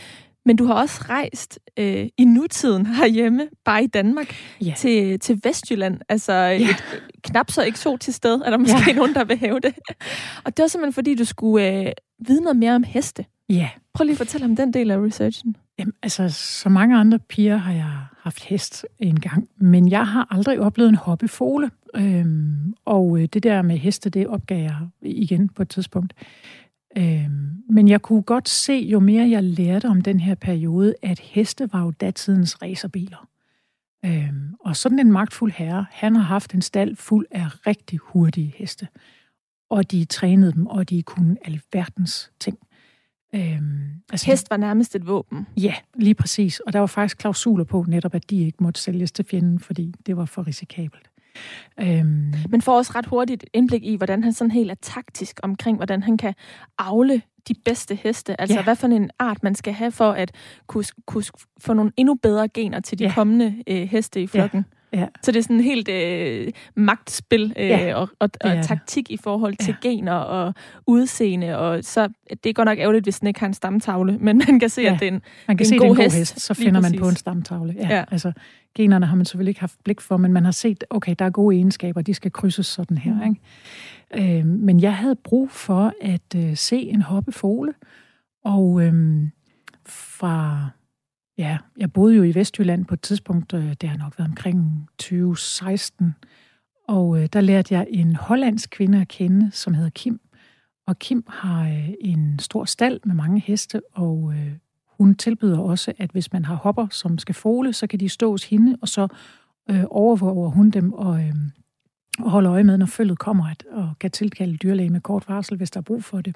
Men 0.46 0.56
du 0.56 0.66
har 0.66 0.74
også 0.74 1.06
rejst 1.10 1.60
øh, 1.80 2.08
i 2.18 2.26
nutiden 2.26 2.86
herhjemme, 2.86 3.48
bare 3.66 3.84
i 3.84 3.88
Danmark, 3.88 4.36
yeah. 4.64 4.76
til, 4.76 5.20
til 5.20 5.40
Vestjylland. 5.44 6.00
Altså 6.10 6.34
yeah. 6.34 6.62
et 6.62 6.84
knap 7.24 7.52
så 7.52 7.64
eksotisk 7.64 8.18
sted, 8.18 8.42
er 8.46 8.50
der 8.50 8.58
måske 8.58 8.84
yeah. 8.88 8.96
nogen, 8.96 9.14
der 9.14 9.24
vil 9.24 9.38
have 9.38 9.60
det. 9.60 9.74
Og 10.44 10.58
det 10.58 10.64
var 10.64 10.68
simpelthen, 10.68 10.94
fordi 10.94 11.16
du 11.16 11.26
skulle 11.26 11.80
øh, 11.80 11.92
vide 12.28 12.42
noget 12.42 12.58
mere 12.58 12.76
om 12.76 12.84
heste. 12.84 13.26
Ja. 13.50 13.56
Yeah. 13.56 13.70
Prøv 13.94 14.04
lige 14.04 14.14
at 14.14 14.18
fortælle 14.18 14.46
om 14.46 14.56
den 14.56 14.74
del 14.74 14.92
af 14.92 14.98
researchen. 14.98 15.56
Jamen, 15.80 15.94
altså, 16.04 16.30
så 16.30 16.70
mange 16.70 16.98
andre 16.98 17.20
piger 17.20 17.58
har 17.58 17.74
jeg 17.74 17.92
haft 18.22 18.44
hest 18.44 18.86
en 19.00 19.20
gang, 19.20 19.50
men 19.58 19.90
jeg 19.90 20.08
har 20.08 20.28
aldrig 20.32 20.60
oplevet 20.60 20.90
en 20.90 20.96
hobbyfole. 20.96 21.72
Øhm, 21.96 22.74
og 22.86 23.20
øh, 23.20 23.28
det 23.34 23.44
der 23.44 23.62
med 23.62 23.78
heste, 23.78 24.10
det 24.10 24.28
opgav 24.28 24.58
jeg 24.58 24.76
igen 25.02 25.50
på 25.50 25.62
et 25.62 25.70
tidspunkt. 25.70 26.14
Øhm, 26.98 27.64
men 27.70 27.88
jeg 27.88 28.02
kunne 28.02 28.22
godt 28.22 28.50
se, 28.50 28.74
jo 28.74 29.00
mere 29.00 29.30
jeg 29.30 29.44
lærte 29.44 29.86
om 29.86 30.02
den 30.02 30.20
her 30.20 30.36
periode, 30.36 30.96
at 31.02 31.20
heste 31.20 31.74
var 31.74 31.82
jo 31.82 31.92
datidens 31.92 32.62
racerbiler. 32.62 33.28
Øhm, 34.06 34.56
og 34.60 34.76
sådan 34.76 35.00
en 35.00 35.12
magtfuld 35.12 35.52
herre, 35.52 35.86
han 35.92 36.16
har 36.16 36.24
haft 36.24 36.54
en 36.54 36.62
stald 36.62 36.96
fuld 36.96 37.26
af 37.32 37.68
rigtig 37.68 38.00
hurtige 38.00 38.54
heste. 38.58 38.88
Og 39.70 39.92
de 39.92 40.06
trænede 40.06 40.52
dem, 40.52 40.66
og 40.66 40.90
de 40.90 41.04
kunne 41.04 41.38
alverdens 41.46 42.32
ting. 42.40 42.58
Øhm, 43.36 43.90
altså, 44.12 44.26
Hest 44.26 44.50
var 44.50 44.58
nærmest 44.58 44.96
et 44.96 45.08
våben. 45.08 45.48
Ja, 45.58 45.74
lige 45.96 46.16
præcis. 46.16 46.60
Og 46.60 46.74
der 46.74 46.80
var 46.80 46.88
faktisk 46.88 47.18
klausuler 47.18 47.64
på 47.64 47.86
netop, 47.88 48.16
at 48.16 48.30
de 48.30 48.42
ikke 48.42 48.64
måtte 48.64 48.82
sælges 48.82 49.12
til 49.12 49.26
fjenden, 49.26 49.60
fordi 49.60 49.94
det 50.06 50.18
var 50.18 50.26
for 50.26 50.48
risikabelt. 50.48 51.10
Øhm, 51.80 52.34
Men 52.50 52.62
får 52.62 52.78
også 52.78 52.92
ret 52.96 53.06
hurtigt 53.06 53.46
indblik 53.54 53.84
i, 53.84 53.96
hvordan 53.96 54.24
han 54.24 54.34
sådan 54.34 54.52
helt 54.52 54.72
er 54.72 54.76
taktisk 54.82 55.40
omkring, 55.44 55.78
hvordan 55.78 56.04
han 56.04 56.18
kan 56.18 56.34
afle 56.78 57.22
de 57.48 57.54
bedste 57.66 57.96
heste. 57.96 58.42
Altså, 58.42 58.58
ja. 58.58 58.64
hvad 58.64 58.76
for 58.76 58.88
en 58.88 59.10
art 59.20 59.44
man 59.44 59.56
skal 59.56 59.74
have 59.74 59.92
for 59.92 60.12
at 60.12 60.32
kunne, 60.68 60.86
kunne 61.06 61.24
få 61.60 61.74
nogle 61.74 61.92
endnu 61.98 62.16
bedre 62.16 62.48
gener 62.48 62.80
til 62.80 63.00
de 63.00 63.04
ja. 63.04 63.14
kommende 63.14 63.56
øh, 63.68 63.88
heste 63.90 64.22
i 64.22 64.28
flokken. 64.28 64.66
Ja. 64.94 65.06
Så 65.22 65.32
det 65.32 65.40
er 65.40 65.44
sådan 65.44 65.60
helt 65.60 65.90
øh, 65.90 66.52
magtspil 66.76 67.54
øh, 67.58 67.68
ja. 67.68 67.96
og, 67.96 68.10
og, 68.20 68.30
og 68.42 68.52
taktik 68.64 69.12
i 69.12 69.18
forhold 69.18 69.56
til 69.56 69.76
ja. 69.84 69.90
gener 69.90 70.14
og 70.14 70.54
udseende. 70.88 71.58
Og 71.58 71.84
så, 71.84 72.10
det 72.44 72.50
er 72.50 72.54
godt 72.54 72.66
nok 72.66 72.78
ærgerligt, 72.78 73.06
hvis 73.06 73.20
den 73.20 73.28
ikke 73.28 73.40
har 73.40 73.48
en 73.48 73.54
stamtavle, 73.54 74.18
men 74.18 74.42
man 74.48 74.60
kan 74.60 74.70
se, 74.70 74.82
ja. 74.82 74.94
at 74.94 75.00
det 75.00 75.08
er 75.08 75.12
en, 75.12 75.22
man 75.48 75.58
kan 75.58 75.66
en 75.66 75.70
se, 75.70 75.78
god, 75.78 75.88
en 75.88 75.96
god 75.96 76.04
hest. 76.04 76.18
hest. 76.18 76.42
Så 76.42 76.54
finder 76.54 76.82
man 76.82 77.00
på 77.00 77.10
en 77.10 77.16
stamtavle. 77.16 77.76
Ja. 77.78 77.96
Ja. 77.96 78.04
Altså, 78.12 78.32
generne 78.76 79.06
har 79.06 79.16
man 79.16 79.26
selvfølgelig 79.26 79.50
ikke 79.50 79.60
haft 79.60 79.84
blik 79.84 80.02
for, 80.02 80.18
men 80.18 80.34
man 80.34 80.46
har 80.46 80.52
set, 80.52 80.84
okay, 80.90 81.16
der 81.20 81.26
er 81.26 81.30
gode 81.30 81.56
egenskaber, 81.56 82.02
de 82.02 82.14
skal 82.14 82.32
krydses 82.32 82.66
sådan 82.66 82.98
her. 82.98 83.14
Mm. 83.14 83.22
Ikke? 84.16 84.40
Øh, 84.40 84.46
men 84.46 84.80
jeg 84.80 84.96
havde 84.96 85.16
brug 85.16 85.52
for 85.52 85.94
at 86.02 86.36
øh, 86.36 86.58
se 86.58 86.78
en 86.78 87.02
hoppefole, 87.02 87.74
og 88.44 88.82
øh, 88.82 89.24
fra 89.86 90.70
Ja, 91.38 91.58
jeg 91.78 91.94
boede 91.94 92.16
jo 92.16 92.24
i 92.24 92.36
Vestjylland 92.36 92.86
på 92.86 92.94
et 92.94 93.02
tidspunkt, 93.02 93.54
øh, 93.54 93.74
det 93.82 93.90
har 93.90 93.98
nok 93.98 94.20
været 94.20 94.30
omkring 94.30 94.90
2016, 95.00 96.16
og 96.88 97.22
øh, 97.22 97.30
der 97.34 97.42
lærte 97.42 97.74
jeg 97.74 97.88
en 97.90 98.16
hollandsk 98.16 98.70
kvinde 98.70 99.02
at 99.02 99.08
kende, 99.08 99.52
som 99.52 99.74
hedder 99.74 99.90
Kim. 99.90 100.22
Og 100.88 101.00
Kim 101.00 101.24
har 101.28 101.64
øh, 101.64 101.90
en 102.02 102.40
stor 102.40 102.66
stald 102.66 103.00
med 103.06 103.16
mange 103.16 103.40
heste, 103.40 103.82
og 103.94 104.34
hun 104.98 105.16
tilbyder 105.16 105.60
også, 105.60 105.94
at 105.98 106.12
hvis 106.12 106.34
man 106.34 106.46
har 106.46 106.56
hopper, 106.56 106.88
som 106.92 107.18
skal 107.18 107.36
fole, 107.36 107.74
så 107.74 107.88
kan 107.88 108.00
de 108.00 108.10
stå 108.10 108.32
hos 108.32 108.44
hende, 108.44 108.78
og 108.82 108.88
så 108.88 109.08
øh, 109.70 109.84
overvåger 109.90 110.50
hun 110.50 110.70
dem 110.70 110.94
og, 110.94 111.20
øh, 111.20 111.36
og 112.20 112.32
holder 112.32 112.52
øje 112.52 112.64
med, 112.64 112.78
når 112.78 112.86
følget 112.86 113.20
kommer, 113.20 113.50
at, 113.50 113.64
og 113.72 113.94
kan 114.00 114.12
tilkalde 114.12 114.58
dyrlæge 114.58 114.90
med 114.90 115.02
kort 115.02 115.30
varsel, 115.30 115.58
hvis 115.58 115.72
der 115.72 115.80
er 115.80 115.84
brug 115.84 116.04
for 116.04 116.22
det. 116.22 116.36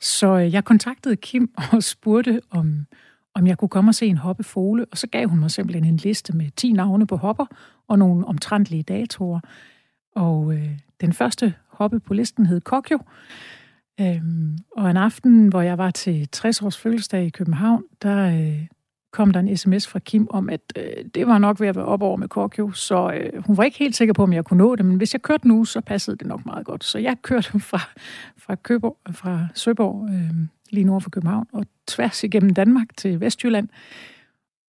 Så 0.00 0.38
øh, 0.38 0.52
jeg 0.52 0.64
kontaktede 0.64 1.16
Kim 1.16 1.52
og 1.72 1.82
spurgte, 1.82 2.40
om 2.50 2.86
om 3.38 3.46
jeg 3.46 3.58
kunne 3.58 3.68
komme 3.68 3.90
og 3.90 3.94
se 3.94 4.06
en 4.06 4.16
hoppefole, 4.16 4.86
og 4.90 4.98
så 4.98 5.06
gav 5.06 5.28
hun 5.28 5.40
mig 5.40 5.50
simpelthen 5.50 5.84
en 5.84 5.96
liste 5.96 6.36
med 6.36 6.50
10 6.56 6.72
navne 6.72 7.06
på 7.06 7.16
hopper 7.16 7.46
og 7.88 7.98
nogle 7.98 8.26
omtrentlige 8.26 8.82
datoer. 8.82 9.40
Og 10.14 10.54
øh, 10.54 10.78
den 11.00 11.12
første 11.12 11.54
hoppe 11.68 12.00
på 12.00 12.14
listen 12.14 12.46
hed 12.46 12.60
Kokjo. 12.60 12.98
Øhm, 14.00 14.58
og 14.76 14.90
en 14.90 14.96
aften, 14.96 15.48
hvor 15.48 15.60
jeg 15.60 15.78
var 15.78 15.90
til 15.90 16.28
60 16.32 16.62
års 16.62 16.78
fødselsdag 16.78 17.24
i 17.24 17.30
København, 17.30 17.84
der 18.02 18.26
øh, 18.26 18.66
kom 19.12 19.30
der 19.30 19.40
en 19.40 19.56
sms 19.56 19.88
fra 19.88 19.98
Kim 19.98 20.26
om, 20.30 20.50
at 20.50 20.60
øh, 20.76 21.04
det 21.14 21.26
var 21.26 21.38
nok 21.38 21.60
ved 21.60 21.68
at 21.68 21.76
være 21.76 21.84
op 21.84 22.02
over 22.02 22.16
med 22.16 22.28
Korkjo, 22.28 22.72
så 22.72 23.12
øh, 23.12 23.44
hun 23.46 23.56
var 23.56 23.64
ikke 23.64 23.78
helt 23.78 23.96
sikker 23.96 24.14
på, 24.14 24.22
om 24.22 24.32
jeg 24.32 24.44
kunne 24.44 24.58
nå 24.58 24.76
det, 24.76 24.86
men 24.86 24.96
hvis 24.96 25.14
jeg 25.14 25.22
kørte 25.22 25.48
nu, 25.48 25.64
så 25.64 25.80
passede 25.80 26.16
det 26.16 26.26
nok 26.26 26.46
meget 26.46 26.66
godt. 26.66 26.84
Så 26.84 26.98
jeg 26.98 27.16
kørte 27.22 27.60
fra, 27.70 27.80
fra, 28.36 28.54
Køborg, 28.54 28.96
fra 29.10 29.46
Søborg 29.54 30.08
øh, 30.10 30.30
lige 30.70 30.84
nord 30.84 31.02
for 31.02 31.10
København, 31.10 31.46
og 31.52 31.66
tværs 31.86 32.24
igennem 32.24 32.54
Danmark 32.54 32.88
til 32.96 33.20
Vestjylland. 33.20 33.68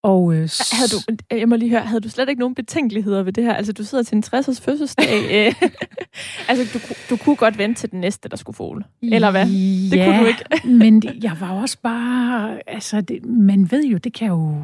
Og, 0.03 0.33
øh, 0.33 0.49
havde 0.71 0.89
du, 0.89 1.17
jeg 1.31 1.49
må 1.49 1.55
lige 1.55 1.69
høre, 1.69 1.81
havde 1.81 2.01
du 2.01 2.09
slet 2.09 2.29
ikke 2.29 2.39
nogen 2.39 2.55
betænkeligheder 2.55 3.23
ved 3.23 3.33
det 3.33 3.43
her? 3.43 3.53
Altså, 3.53 3.73
du 3.73 3.83
sidder 3.83 4.03
til 4.03 4.15
en 4.15 4.23
60-års 4.25 4.61
fødselsdag. 4.61 5.07
Øh. 5.47 5.53
altså, 6.47 6.79
du, 6.79 6.93
du 7.09 7.23
kunne 7.23 7.35
godt 7.35 7.57
vente 7.57 7.81
til 7.81 7.91
den 7.91 7.99
næste, 7.99 8.29
der 8.29 8.37
skulle 8.37 8.55
få 8.55 8.81
Eller 9.01 9.31
hvad? 9.31 9.45
Det 9.45 9.97
ja, 9.97 10.05
kunne 10.05 10.19
du 10.19 10.25
ikke. 10.25 10.67
men 10.83 11.01
det, 11.01 11.23
jeg 11.23 11.37
var 11.39 11.61
også 11.61 11.77
bare... 11.83 12.59
Altså, 12.69 13.01
det, 13.01 13.25
man 13.25 13.71
ved 13.71 13.85
jo, 13.85 13.97
det 13.97 14.13
kan 14.13 14.27
jo... 14.27 14.63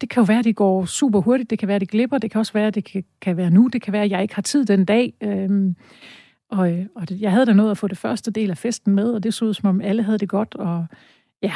Det 0.00 0.10
kan 0.10 0.20
jo 0.20 0.24
være, 0.24 0.38
at 0.38 0.44
det 0.44 0.56
går 0.56 0.84
super 0.84 1.20
hurtigt. 1.20 1.50
Det 1.50 1.58
kan 1.58 1.68
være, 1.68 1.74
at 1.74 1.80
det 1.80 1.90
glipper. 1.90 2.18
Det 2.18 2.30
kan 2.30 2.38
også 2.38 2.52
være, 2.52 2.66
at 2.66 2.74
det 2.74 2.84
kan, 2.84 3.04
kan 3.20 3.36
være 3.36 3.50
nu. 3.50 3.68
Det 3.72 3.82
kan 3.82 3.92
være, 3.92 4.04
at 4.04 4.10
jeg 4.10 4.22
ikke 4.22 4.34
har 4.34 4.42
tid 4.42 4.64
den 4.64 4.84
dag. 4.84 5.12
Øhm, 5.20 5.76
og, 6.50 6.72
og 6.94 7.08
det, 7.08 7.20
jeg 7.20 7.30
havde 7.30 7.46
da 7.46 7.52
noget 7.52 7.70
at 7.70 7.78
få 7.78 7.88
det 7.88 7.98
første 7.98 8.30
del 8.30 8.50
af 8.50 8.58
festen 8.58 8.94
med, 8.94 9.12
og 9.12 9.22
det 9.22 9.34
så 9.34 9.44
ud, 9.44 9.54
som 9.54 9.68
om 9.68 9.80
alle 9.80 10.02
havde 10.02 10.18
det 10.18 10.28
godt. 10.28 10.54
Og 10.54 10.86
ja, 11.42 11.52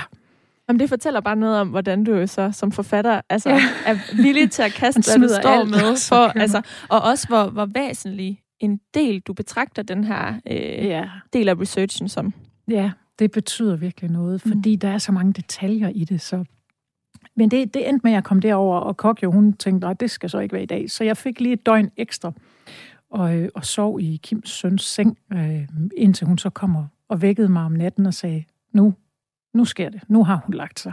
Jamen, 0.68 0.80
det 0.80 0.88
fortæller 0.88 1.20
bare 1.20 1.36
noget 1.36 1.60
om, 1.60 1.68
hvordan 1.68 2.04
du 2.04 2.26
så 2.26 2.52
som 2.52 2.72
forfatter 2.72 3.20
altså, 3.28 3.50
ja. 3.50 3.60
er 3.86 4.22
villig 4.22 4.50
til 4.50 4.62
at 4.62 4.72
kaste, 4.80 5.18
hvad 5.18 5.28
du 5.28 5.34
står 5.34 5.50
alt, 5.50 5.70
med. 5.70 6.08
For, 6.08 6.38
altså, 6.40 6.62
og 6.88 7.00
også, 7.02 7.28
hvor, 7.28 7.44
hvor 7.44 7.66
væsentlig 7.66 8.40
en 8.60 8.80
del, 8.94 9.20
du 9.20 9.32
betragter 9.32 9.82
den 9.82 10.04
her 10.04 10.34
øh, 10.50 10.86
ja. 10.86 11.08
del 11.32 11.48
af 11.48 11.60
researchen 11.60 12.08
som. 12.08 12.34
Ja, 12.68 12.90
det 13.18 13.30
betyder 13.30 13.76
virkelig 13.76 14.10
noget, 14.10 14.40
fordi 14.40 14.74
mm. 14.74 14.80
der 14.80 14.88
er 14.88 14.98
så 14.98 15.12
mange 15.12 15.32
detaljer 15.32 15.88
i 15.88 16.04
det. 16.04 16.20
Så. 16.20 16.44
Men 17.36 17.50
det, 17.50 17.74
det 17.74 17.88
endte 17.88 18.00
med, 18.04 18.12
at 18.12 18.14
jeg 18.14 18.24
kom 18.24 18.40
derover, 18.40 18.78
og 18.78 18.96
Kokjo, 18.96 19.30
hun 19.30 19.52
tænkte, 19.52 19.86
at 19.86 20.00
det 20.00 20.10
skal 20.10 20.30
så 20.30 20.38
ikke 20.38 20.52
være 20.52 20.62
i 20.62 20.66
dag. 20.66 20.90
Så 20.90 21.04
jeg 21.04 21.16
fik 21.16 21.40
lige 21.40 21.52
et 21.52 21.66
døgn 21.66 21.90
ekstra 21.96 22.32
og, 23.10 23.36
øh, 23.36 23.48
og 23.54 23.64
sov 23.64 24.00
i 24.00 24.20
Kims 24.22 24.50
søns 24.50 24.82
seng, 24.82 25.18
øh, 25.32 25.68
indtil 25.96 26.26
hun 26.26 26.38
så 26.38 26.50
kommer 26.50 26.86
og 27.08 27.22
vækkede 27.22 27.48
mig 27.48 27.64
om 27.64 27.72
natten 27.72 28.06
og 28.06 28.14
sagde, 28.14 28.44
nu, 28.72 28.94
nu 29.54 29.64
sker 29.64 29.88
det. 29.88 30.00
Nu 30.08 30.24
har 30.24 30.42
hun 30.46 30.54
lagt 30.54 30.80
sig. 30.80 30.92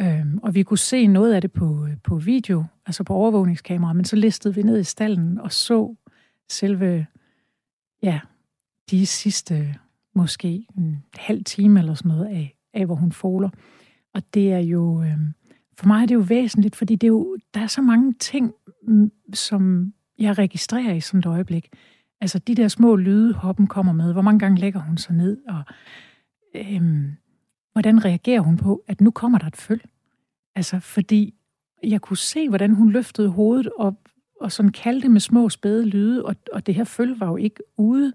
Øhm, 0.00 0.38
og 0.42 0.54
vi 0.54 0.62
kunne 0.62 0.78
se 0.78 1.06
noget 1.06 1.34
af 1.34 1.40
det 1.40 1.52
på, 1.52 1.86
øh, 1.86 1.96
på 2.04 2.16
video, 2.16 2.64
altså 2.86 3.04
på 3.04 3.14
overvågningskamera, 3.14 3.92
men 3.92 4.04
så 4.04 4.16
listede 4.16 4.54
vi 4.54 4.62
ned 4.62 4.80
i 4.80 4.84
stallen 4.84 5.38
og 5.38 5.52
så 5.52 5.94
selve, 6.48 7.06
ja, 8.02 8.20
de 8.90 9.06
sidste 9.06 9.74
måske 10.14 10.66
en 10.76 11.04
halv 11.14 11.44
time 11.44 11.80
eller 11.80 11.94
sådan 11.94 12.08
noget 12.08 12.26
af, 12.26 12.56
af 12.74 12.86
hvor 12.86 12.94
hun 12.94 13.12
foler. 13.12 13.50
Og 14.14 14.22
det 14.34 14.52
er 14.52 14.58
jo, 14.58 15.02
øhm, 15.02 15.34
for 15.78 15.86
mig 15.86 16.02
er 16.02 16.06
det 16.06 16.14
jo 16.14 16.24
væsentligt, 16.28 16.76
fordi 16.76 16.94
det 16.94 17.06
er 17.06 17.08
jo, 17.08 17.36
der 17.54 17.60
er 17.60 17.66
så 17.66 17.82
mange 17.82 18.12
ting, 18.12 18.52
som 19.34 19.92
jeg 20.18 20.38
registrerer 20.38 20.94
i 20.94 21.00
sådan 21.00 21.18
et 21.18 21.26
øjeblik. 21.26 21.68
Altså 22.20 22.38
de 22.38 22.54
der 22.54 22.68
små 22.68 22.96
lyde, 22.96 23.34
hoppen 23.34 23.66
kommer 23.66 23.92
med. 23.92 24.12
Hvor 24.12 24.22
mange 24.22 24.38
gange 24.38 24.60
lægger 24.60 24.80
hun 24.80 24.98
sig 24.98 25.14
ned? 25.14 25.38
Og 25.48 25.62
øhm, 26.54 27.12
hvordan 27.72 28.04
reagerer 28.04 28.40
hun 28.40 28.56
på, 28.56 28.84
at 28.88 29.00
nu 29.00 29.10
kommer 29.10 29.38
der 29.38 29.46
et 29.46 29.56
føl? 29.56 29.80
Altså 30.54 30.80
fordi 30.80 31.34
jeg 31.82 32.00
kunne 32.00 32.16
se, 32.16 32.48
hvordan 32.48 32.74
hun 32.74 32.90
løftede 32.92 33.28
hovedet 33.28 33.68
og, 33.78 33.96
og 34.40 34.52
sådan 34.52 34.72
kaldte 34.72 35.08
med 35.08 35.20
små 35.20 35.48
spæde 35.48 35.86
lyde, 35.86 36.24
og, 36.24 36.36
og 36.52 36.66
det 36.66 36.74
her 36.74 36.84
føl 36.84 37.18
var 37.18 37.26
jo 37.26 37.36
ikke 37.36 37.62
ude 37.76 38.12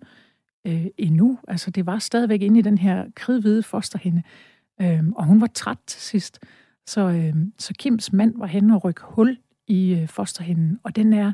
øh, 0.68 0.86
endnu. 0.98 1.40
Altså 1.48 1.72
det 1.72 1.86
var 1.86 2.00
stadigvæk 2.00 2.42
inde 2.42 2.60
i 2.60 2.64
den 2.64 2.78
her 2.78 3.06
kridhvide 3.16 3.64
fosterhinde. 3.64 4.24
Øhm, 4.82 5.14
og 5.14 5.26
hun 5.26 5.42
var 5.42 5.48
træt 5.48 5.78
til 5.88 6.02
sidst. 6.02 6.40
Så, 6.86 7.02
øhm, 7.02 7.54
så 7.58 7.74
Kims 7.80 8.14
mand 8.14 8.38
var 8.38 8.46
henne 8.46 8.76
og 8.76 8.84
rykke 8.84 9.02
hul 9.04 9.38
i 9.68 9.94
øh, 9.94 10.08
fosterhinden, 10.08 10.80
og 10.84 10.96
den 10.96 11.14
er 11.14 11.34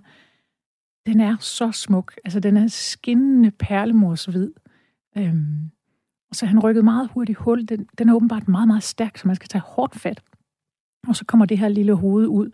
den 1.05 1.19
er 1.19 1.37
så 1.39 1.71
smuk. 1.71 2.15
Altså, 2.23 2.39
den 2.39 2.57
er 2.57 2.67
skinnende 2.67 3.51
perlemorshvid. 3.51 4.51
Øhm, 5.17 5.71
så 6.33 6.45
han 6.45 6.59
rykket 6.59 6.83
meget 6.83 7.09
hurtigt 7.13 7.37
hul. 7.37 7.65
Den, 7.65 7.87
den 7.97 8.09
er 8.09 8.13
åbenbart 8.13 8.47
meget, 8.47 8.67
meget 8.67 8.83
stærk, 8.83 9.17
så 9.17 9.27
man 9.27 9.35
skal 9.35 9.49
tage 9.49 9.61
hårdt 9.61 9.95
fat. 9.95 10.21
Og 11.07 11.15
så 11.15 11.25
kommer 11.25 11.45
det 11.45 11.57
her 11.57 11.67
lille 11.67 11.93
hoved 11.93 12.27
ud, 12.27 12.51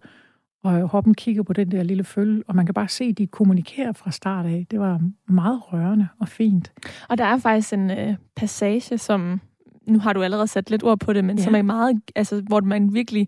og 0.64 0.82
hoppen 0.82 1.14
kigger 1.14 1.44
på 1.44 1.54
den 1.54 1.72
der 1.72 1.84
lille 1.84 2.04
følge, 2.04 2.44
og 2.48 2.56
man 2.56 2.66
kan 2.66 2.74
bare 2.74 2.88
se, 2.88 3.04
at 3.04 3.18
de 3.18 3.28
kommunikerer 3.28 3.92
fra 3.92 4.12
start 4.12 4.46
af. 4.46 4.66
Det 4.72 4.80
var 4.80 5.02
meget 5.28 5.74
rørende 5.74 6.08
og 6.20 6.28
fint. 6.28 6.72
Og 7.10 7.18
der 7.18 7.26
er 7.26 7.38
faktisk 7.38 7.74
en 7.74 7.92
øh, 7.92 8.16
passage, 8.36 8.98
som, 8.98 9.42
nu 9.88 10.00
har 10.00 10.14
du 10.14 10.24
allerede 10.24 10.48
sat 10.48 10.70
lidt 10.70 10.84
ord 10.84 11.00
på 11.00 11.14
det, 11.14 11.26
men 11.26 11.38
ja. 11.38 11.44
som 11.44 11.56
er 11.56 11.62
meget, 11.62 12.02
altså, 12.16 12.42
hvor 12.42 12.62
man 12.62 12.94
virkelig, 12.94 13.28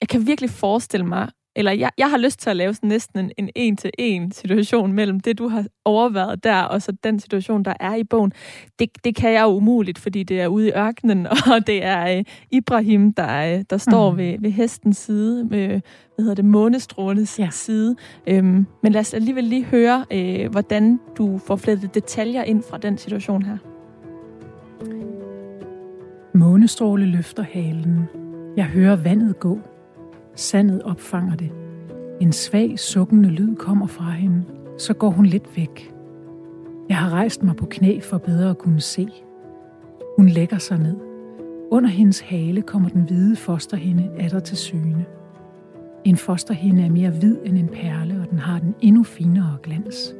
jeg 0.00 0.08
kan 0.08 0.26
virkelig 0.26 0.50
forestille 0.50 1.06
mig, 1.06 1.28
eller 1.56 1.72
jeg, 1.72 1.90
jeg 1.98 2.10
har 2.10 2.18
lyst 2.18 2.40
til 2.40 2.50
at 2.50 2.56
lave 2.56 2.74
sådan 2.74 2.88
næsten 2.88 3.18
en, 3.18 3.32
en 3.36 3.50
en-til-en 3.54 4.32
situation 4.32 4.92
mellem 4.92 5.20
det, 5.20 5.38
du 5.38 5.48
har 5.48 5.64
overvejet 5.84 6.44
der, 6.44 6.62
og 6.62 6.82
så 6.82 6.92
den 7.04 7.20
situation, 7.20 7.62
der 7.62 7.74
er 7.80 7.94
i 7.94 8.04
bogen. 8.04 8.32
Det, 8.78 9.04
det 9.04 9.16
kan 9.16 9.32
jeg 9.32 9.42
jo 9.42 9.48
umuligt, 9.48 9.98
fordi 9.98 10.22
det 10.22 10.40
er 10.40 10.46
ude 10.46 10.68
i 10.68 10.72
ørkenen, 10.72 11.26
og 11.52 11.66
det 11.66 11.84
er 11.84 12.18
uh, 12.18 12.24
Ibrahim, 12.50 13.12
der, 13.12 13.56
uh, 13.56 13.62
der 13.70 13.76
står 13.76 14.10
mm. 14.10 14.18
ved, 14.18 14.36
ved 14.40 14.50
hestens 14.50 14.96
side, 14.96 15.44
med, 15.44 15.68
hvad 15.68 15.80
hedder 16.18 16.34
det, 16.34 16.44
månestrålenes 16.44 17.38
ja. 17.38 17.48
side. 17.50 17.96
Um, 18.30 18.66
men 18.82 18.92
lad 18.92 19.00
os 19.00 19.14
alligevel 19.14 19.44
lige 19.44 19.64
høre, 19.64 20.04
uh, 20.14 20.50
hvordan 20.50 21.00
du 21.18 21.40
får 21.46 21.56
flettet 21.56 21.94
detaljer 21.94 22.42
ind 22.42 22.62
fra 22.70 22.78
den 22.78 22.98
situation 22.98 23.42
her. 23.42 23.56
Månestråle 26.34 27.06
løfter 27.06 27.42
halen. 27.42 28.04
Jeg 28.56 28.64
hører 28.64 28.96
vandet 28.96 29.40
gå. 29.40 29.58
Sandet 30.36 30.82
opfanger 30.82 31.36
det. 31.36 31.50
En 32.20 32.32
svag, 32.32 32.78
sukkende 32.78 33.28
lyd 33.28 33.56
kommer 33.56 33.86
fra 33.86 34.10
hende. 34.10 34.44
Så 34.78 34.94
går 34.94 35.10
hun 35.10 35.26
lidt 35.26 35.56
væk. 35.56 35.94
Jeg 36.88 36.96
har 36.96 37.10
rejst 37.10 37.42
mig 37.42 37.56
på 37.56 37.66
knæ 37.66 38.00
for 38.00 38.18
bedre 38.18 38.50
at 38.50 38.58
kunne 38.58 38.80
se. 38.80 39.08
Hun 40.16 40.28
lægger 40.28 40.58
sig 40.58 40.78
ned. 40.78 40.96
Under 41.70 41.90
hendes 41.90 42.20
hale 42.20 42.62
kommer 42.62 42.88
den 42.88 43.02
hvide 43.02 43.36
fosterhinde 43.36 44.10
atter 44.18 44.40
til 44.40 44.56
syne. 44.56 45.04
En 46.04 46.16
fosterhinde 46.16 46.82
er 46.82 46.90
mere 46.90 47.10
hvid 47.10 47.36
end 47.44 47.58
en 47.58 47.68
perle, 47.68 48.20
og 48.20 48.30
den 48.30 48.38
har 48.38 48.58
den 48.58 48.74
endnu 48.80 49.02
finere 49.02 49.56
glans. 49.62 50.14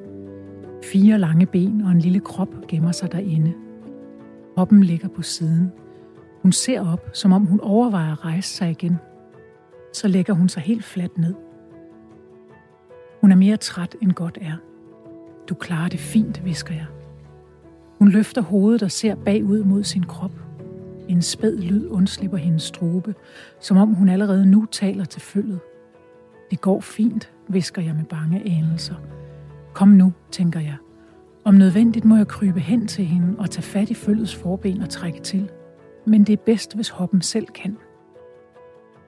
Fire 0.92 1.18
lange 1.18 1.46
ben 1.46 1.80
og 1.80 1.90
en 1.90 1.98
lille 1.98 2.20
krop 2.20 2.54
gemmer 2.68 2.92
sig 2.92 3.12
derinde. 3.12 3.52
Kroppen 4.54 4.82
ligger 4.82 5.08
på 5.08 5.22
siden. 5.22 5.72
Hun 6.42 6.52
ser 6.52 6.92
op, 6.92 7.10
som 7.12 7.32
om 7.32 7.44
hun 7.46 7.60
overvejer 7.60 8.12
at 8.12 8.24
rejse 8.24 8.56
sig 8.56 8.70
igen– 8.70 8.96
så 9.96 10.08
lægger 10.08 10.32
hun 10.32 10.48
sig 10.48 10.62
helt 10.62 10.84
fladt 10.84 11.18
ned. 11.18 11.34
Hun 13.20 13.32
er 13.32 13.36
mere 13.36 13.56
træt 13.56 13.96
end 14.02 14.12
godt 14.12 14.38
er. 14.40 14.56
Du 15.48 15.54
klarer 15.54 15.88
det 15.88 16.00
fint, 16.00 16.44
visker 16.44 16.74
jeg. 16.74 16.86
Hun 17.98 18.08
løfter 18.08 18.42
hovedet 18.42 18.82
og 18.82 18.90
ser 18.90 19.14
bagud 19.14 19.64
mod 19.64 19.84
sin 19.84 20.02
krop. 20.02 20.32
En 21.08 21.22
spæd 21.22 21.58
lyd 21.58 21.88
undslipper 21.88 22.36
hendes 22.36 22.62
strobe, 22.62 23.14
som 23.60 23.76
om 23.76 23.94
hun 23.94 24.08
allerede 24.08 24.46
nu 24.46 24.66
taler 24.70 25.04
til 25.04 25.20
følget. 25.20 25.60
Det 26.50 26.60
går 26.60 26.80
fint, 26.80 27.32
visker 27.48 27.82
jeg 27.82 27.94
med 27.94 28.04
bange 28.04 28.42
anelser. 28.46 28.94
Kom 29.74 29.88
nu, 29.88 30.12
tænker 30.30 30.60
jeg. 30.60 30.76
Om 31.44 31.54
nødvendigt 31.54 32.04
må 32.04 32.16
jeg 32.16 32.28
krybe 32.28 32.60
hen 32.60 32.86
til 32.86 33.04
hende 33.04 33.38
og 33.38 33.50
tage 33.50 33.62
fat 33.62 33.90
i 33.90 33.94
følgets 33.94 34.34
forben 34.34 34.82
og 34.82 34.88
trække 34.88 35.20
til. 35.20 35.50
Men 36.06 36.24
det 36.24 36.32
er 36.32 36.42
bedst, 36.46 36.74
hvis 36.74 36.88
hoppen 36.88 37.22
selv 37.22 37.46
kan. 37.46 37.76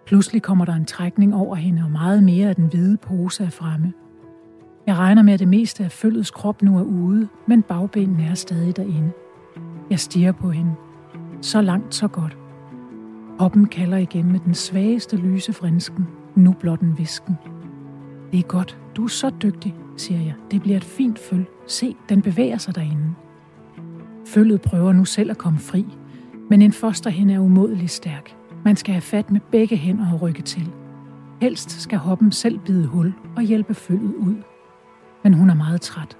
Pludselig 0.08 0.42
kommer 0.42 0.64
der 0.64 0.74
en 0.74 0.84
trækning 0.84 1.34
over 1.34 1.56
hende, 1.56 1.82
og 1.84 1.90
meget 1.90 2.22
mere 2.22 2.48
af 2.48 2.56
den 2.56 2.66
hvide 2.66 2.96
pose 2.96 3.44
er 3.44 3.50
fremme. 3.50 3.92
Jeg 4.86 4.96
regner 4.96 5.22
med, 5.22 5.32
at 5.32 5.40
det 5.40 5.48
meste 5.48 5.84
af 5.84 5.92
følgets 5.92 6.30
krop 6.30 6.62
nu 6.62 6.78
er 6.78 6.82
ude, 6.82 7.28
men 7.46 7.62
bagbenene 7.62 8.24
er 8.24 8.34
stadig 8.34 8.76
derinde. 8.76 9.10
Jeg 9.90 10.00
stiger 10.00 10.32
på 10.32 10.50
hende. 10.50 10.74
Så 11.40 11.60
langt, 11.60 11.94
så 11.94 12.08
godt. 12.08 12.36
Hoppen 13.38 13.66
kalder 13.66 13.96
igen 13.96 14.32
med 14.32 14.40
den 14.40 14.54
svageste 14.54 15.16
lyse 15.16 15.52
frinsken, 15.52 16.06
nu 16.36 16.52
blot 16.52 16.80
en 16.80 16.98
visken. 16.98 17.34
Det 18.32 18.38
er 18.38 18.48
godt, 18.48 18.78
du 18.96 19.04
er 19.04 19.08
så 19.08 19.30
dygtig, 19.42 19.74
siger 19.96 20.20
jeg. 20.20 20.34
Det 20.50 20.60
bliver 20.60 20.76
et 20.76 20.84
fint 20.84 21.18
føl. 21.18 21.44
Se, 21.66 21.96
den 22.08 22.22
bevæger 22.22 22.58
sig 22.58 22.74
derinde. 22.74 23.14
Følget 24.26 24.60
prøver 24.60 24.92
nu 24.92 25.04
selv 25.04 25.30
at 25.30 25.38
komme 25.38 25.58
fri, 25.58 25.86
men 26.50 26.62
en 26.62 26.72
fosterhende 26.72 27.34
er 27.34 27.38
umådelig 27.38 27.90
stærk. 27.90 28.37
Man 28.64 28.76
skal 28.76 28.92
have 28.92 29.02
fat 29.02 29.30
med 29.30 29.40
begge 29.40 29.76
hænder 29.76 30.12
og 30.12 30.22
rykke 30.22 30.42
til. 30.42 30.72
Helst 31.40 31.70
skal 31.70 31.98
hoppen 31.98 32.32
selv 32.32 32.58
bide 32.58 32.86
hul 32.86 33.12
og 33.36 33.42
hjælpe 33.42 33.74
følget 33.74 34.14
ud. 34.14 34.34
Men 35.24 35.34
hun 35.34 35.50
er 35.50 35.54
meget 35.54 35.80
træt. 35.80 36.18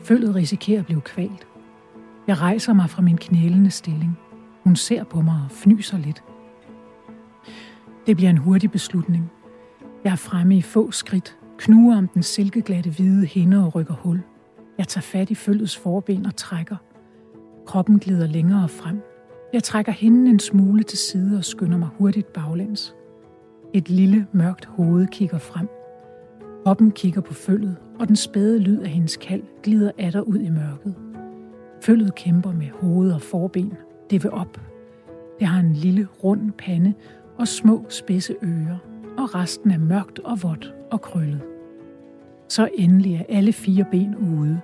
Følget 0.00 0.34
risikerer 0.34 0.80
at 0.80 0.86
blive 0.86 1.00
kvalt. 1.00 1.46
Jeg 2.26 2.40
rejser 2.40 2.72
mig 2.72 2.90
fra 2.90 3.02
min 3.02 3.16
knælende 3.16 3.70
stilling. 3.70 4.18
Hun 4.64 4.76
ser 4.76 5.04
på 5.04 5.20
mig 5.20 5.40
og 5.44 5.50
fnyser 5.50 5.98
lidt. 5.98 6.22
Det 8.06 8.16
bliver 8.16 8.30
en 8.30 8.38
hurtig 8.38 8.70
beslutning. 8.70 9.30
Jeg 10.04 10.12
er 10.12 10.16
fremme 10.16 10.56
i 10.56 10.62
få 10.62 10.90
skridt, 10.90 11.36
knuger 11.58 11.98
om 11.98 12.08
den 12.08 12.22
silkeglatte 12.22 12.90
hvide 12.90 13.26
hinde 13.26 13.66
og 13.66 13.74
rykker 13.74 13.94
hul. 13.94 14.20
Jeg 14.78 14.88
tager 14.88 15.02
fat 15.02 15.30
i 15.30 15.34
følgets 15.34 15.76
forben 15.76 16.26
og 16.26 16.36
trækker. 16.36 16.76
Kroppen 17.66 17.98
glider 17.98 18.26
længere 18.26 18.68
frem. 18.68 19.02
Jeg 19.56 19.64
trækker 19.64 19.92
hende 19.92 20.30
en 20.30 20.38
smule 20.38 20.82
til 20.82 20.98
side 20.98 21.38
og 21.38 21.44
skynder 21.44 21.78
mig 21.78 21.88
hurtigt 21.98 22.32
baglæns. 22.32 22.94
Et 23.72 23.90
lille, 23.90 24.26
mørkt 24.32 24.64
hoved 24.64 25.06
kigger 25.06 25.38
frem. 25.38 25.68
Hoppen 26.66 26.90
kigger 26.90 27.20
på 27.20 27.34
følget, 27.34 27.76
og 27.98 28.08
den 28.08 28.16
spæde 28.16 28.58
lyd 28.58 28.80
af 28.80 28.88
hendes 28.88 29.16
kald 29.16 29.42
glider 29.62 29.90
atter 29.98 30.20
ud 30.20 30.38
i 30.38 30.50
mørket. 30.50 30.94
Følget 31.82 32.14
kæmper 32.14 32.52
med 32.52 32.66
hoved 32.80 33.12
og 33.12 33.22
forben. 33.22 33.72
Det 34.10 34.22
vil 34.22 34.30
op. 34.30 34.60
Det 35.38 35.46
har 35.46 35.60
en 35.60 35.72
lille, 35.72 36.08
rund 36.24 36.52
pande 36.52 36.94
og 37.38 37.48
små, 37.48 37.86
spidse 37.88 38.34
ører, 38.42 38.78
og 39.18 39.34
resten 39.34 39.70
er 39.70 39.78
mørkt 39.78 40.18
og 40.18 40.42
vådt 40.42 40.74
og 40.90 41.00
krøllet. 41.00 41.42
Så 42.48 42.68
endelig 42.74 43.14
er 43.14 43.36
alle 43.36 43.52
fire 43.52 43.84
ben 43.90 44.16
ude. 44.16 44.60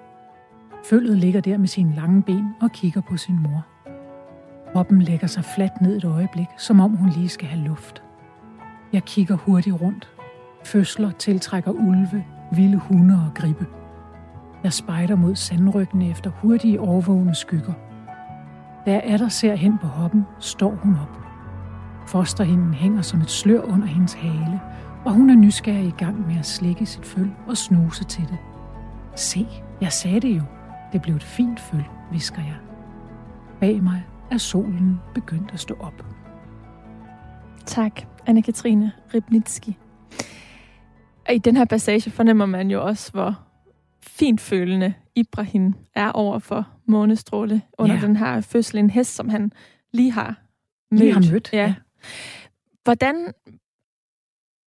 Følget 0.85 1.19
ligger 1.19 1.41
der 1.41 1.59
med 1.59 1.69
sine 1.69 1.95
lange 1.95 2.23
ben 2.23 2.45
og 2.61 2.73
kigger 2.73 3.01
på 3.11 3.17
sin 3.17 3.43
mor. 3.43 3.72
Kroppen 4.73 5.03
lægger 5.03 5.27
sig 5.27 5.45
fladt 5.45 5.81
ned 5.81 5.97
et 5.97 6.05
øjeblik, 6.05 6.47
som 6.59 6.81
om 6.81 6.91
hun 6.91 7.09
lige 7.09 7.29
skal 7.29 7.49
have 7.49 7.65
luft. 7.65 8.03
Jeg 8.93 9.05
kigger 9.05 9.37
hurtigt 9.37 9.81
rundt. 9.81 10.09
Fødsler 10.65 11.11
tiltrækker 11.11 11.71
ulve, 11.71 12.25
vilde 12.53 12.79
hunde 12.79 13.15
og 13.15 13.35
gribe. 13.35 13.67
Jeg 14.65 14.73
spejder 14.73 15.17
mod 15.17 15.35
sandryggene 15.35 16.11
efter 16.11 16.31
hurtige 16.31 16.81
overvågne 16.81 17.35
skygger. 17.35 17.73
Da 18.87 19.03
jeg 19.09 19.19
der 19.19 19.29
ser 19.29 19.55
hen 19.55 19.79
på 19.79 19.87
hoppen, 19.87 20.27
står 20.39 20.71
hun 20.71 20.95
op. 21.03 21.19
Fosterhinden 22.07 22.75
hænger 22.75 23.03
som 23.03 23.21
et 23.21 23.31
slør 23.31 23.61
under 23.61 23.87
hendes 23.87 24.15
hale, 24.15 24.61
og 25.05 25.13
hun 25.13 25.31
er 25.31 25.37
nysgerrig 25.37 25.87
i 25.87 25.95
gang 25.99 26.27
med 26.27 26.39
at 26.39 26.47
slikke 26.47 26.87
sit 26.87 27.07
føl 27.07 27.31
og 27.47 27.57
snuse 27.57 28.05
til 28.05 28.23
det. 28.23 28.39
Se, 29.15 29.47
jeg 29.81 29.93
sagde 29.93 30.21
det 30.21 30.37
jo. 30.37 30.43
Det 30.93 31.03
blev 31.03 31.17
et 31.17 31.23
fint 31.25 31.61
føl, 31.61 31.85
visker 32.13 32.43
jeg. 32.43 32.57
Bag 33.61 33.83
mig 33.83 34.03
er 34.33 34.39
solen 34.39 35.01
begyndt 35.15 35.51
at 35.53 35.61
stå 35.61 35.77
op. 35.81 36.05
Tak, 37.67 38.01
Anne-Katrine 38.27 38.91
Ribnitski. 39.15 39.77
I 41.33 41.39
den 41.39 41.57
her 41.57 41.65
passage 41.65 42.11
fornemmer 42.11 42.47
man 42.47 42.71
jo 42.71 42.85
også, 42.85 43.13
hvor 43.13 43.41
fint 44.03 44.41
følende 44.41 44.95
Ibrahim 45.15 45.75
er 45.95 46.13
over 46.13 46.39
for 46.39 46.69
månestråle 46.87 47.63
under 47.79 47.95
ja. 47.95 48.01
den 48.01 48.17
her 48.17 48.41
fødsel. 48.41 48.79
En 48.79 48.91
hest, 48.91 49.15
som 49.15 49.29
han 49.29 49.53
lige 49.93 50.13
har 50.13 50.41
mødt. 50.91 51.01
Lige 51.01 51.13
har 51.13 51.33
mødt, 51.33 51.53
ja. 51.53 51.59
ja. 51.59 51.75
Hvordan 52.85 53.33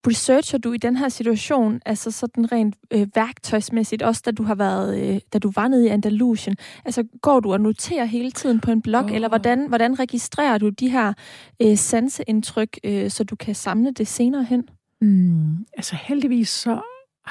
researcher 0.07 0.57
du 0.57 0.73
i 0.73 0.77
den 0.77 0.95
her 0.95 1.09
situation, 1.09 1.81
altså 1.85 2.11
sådan 2.11 2.51
rent 2.51 2.75
øh, 2.91 3.07
værktøjsmæssigt, 3.15 4.01
også 4.01 4.21
da 4.25 4.31
du 4.31 4.43
har 4.43 4.55
været, 4.55 4.99
øh, 5.01 5.19
da 5.33 5.39
du 5.39 5.51
var 5.55 5.67
nede 5.67 5.85
i 5.85 5.89
Andalusien, 5.89 6.55
altså 6.85 7.03
går 7.21 7.39
du 7.39 7.53
og 7.53 7.61
noterer 7.61 8.05
hele 8.05 8.31
tiden 8.31 8.59
på 8.59 8.71
en 8.71 8.81
blog, 8.81 9.03
oh. 9.03 9.15
eller 9.15 9.27
hvordan, 9.27 9.67
hvordan 9.67 9.99
registrerer 9.99 10.57
du 10.57 10.69
de 10.69 10.89
her 10.89 11.13
øh, 11.61 11.77
sanseindtryk, 11.77 12.79
øh, 12.83 13.09
så 13.09 13.23
du 13.23 13.35
kan 13.35 13.55
samle 13.55 13.91
det 13.91 14.07
senere 14.07 14.43
hen? 14.43 14.63
Mm, 15.01 15.65
altså 15.77 15.95
heldigvis 15.95 16.49
så... 16.49 16.81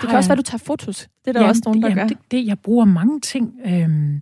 Det 0.01 0.09
kan 0.09 0.19
også 0.19 0.29
være, 0.29 0.37
du 0.37 0.43
tager 0.43 0.59
fotos. 0.59 1.09
Det 1.25 1.29
er 1.29 1.33
der 1.33 1.41
jamen, 1.41 1.51
også 1.51 1.63
nogen, 1.65 1.83
der 1.83 1.89
jamen, 1.89 2.03
gør. 2.03 2.09
Det, 2.09 2.19
det, 2.31 2.47
jeg 2.47 2.59
bruger 2.59 2.85
mange 2.85 3.21
ting. 3.21 3.55
Øhm, 3.67 4.21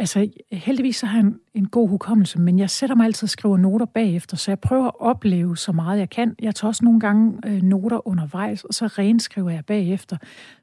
Altså, 0.00 0.28
heldigvis 0.52 0.96
så 0.96 1.06
har 1.06 1.16
han 1.16 1.26
en, 1.26 1.40
en 1.54 1.68
god 1.68 1.88
hukommelse, 1.88 2.38
men 2.38 2.58
jeg 2.58 2.70
sætter 2.70 2.96
mig 2.96 3.04
altid 3.04 3.26
og 3.26 3.30
skriver 3.30 3.56
noter 3.56 3.86
bagefter, 3.86 4.36
så 4.36 4.50
jeg 4.50 4.58
prøver 4.60 4.86
at 4.86 5.00
opleve 5.00 5.56
så 5.56 5.72
meget 5.72 5.98
jeg 5.98 6.10
kan. 6.10 6.34
Jeg 6.42 6.54
tager 6.54 6.68
også 6.68 6.84
nogle 6.84 7.00
gange 7.00 7.38
øh, 7.46 7.62
noter 7.62 8.08
undervejs, 8.08 8.64
og 8.64 8.74
så 8.74 8.86
renskriver 8.86 9.50
jeg 9.50 9.64
bagefter, 9.64 10.16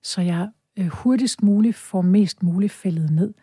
så 0.04 0.22
jeg 0.22 0.50
øh, 0.80 0.88
hurtigst 0.88 1.44
muligt 1.44 1.76
får 1.76 2.02
mest 2.02 2.44
muligt 2.44 2.72
fældet 2.72 3.12
ned. 3.12 3.34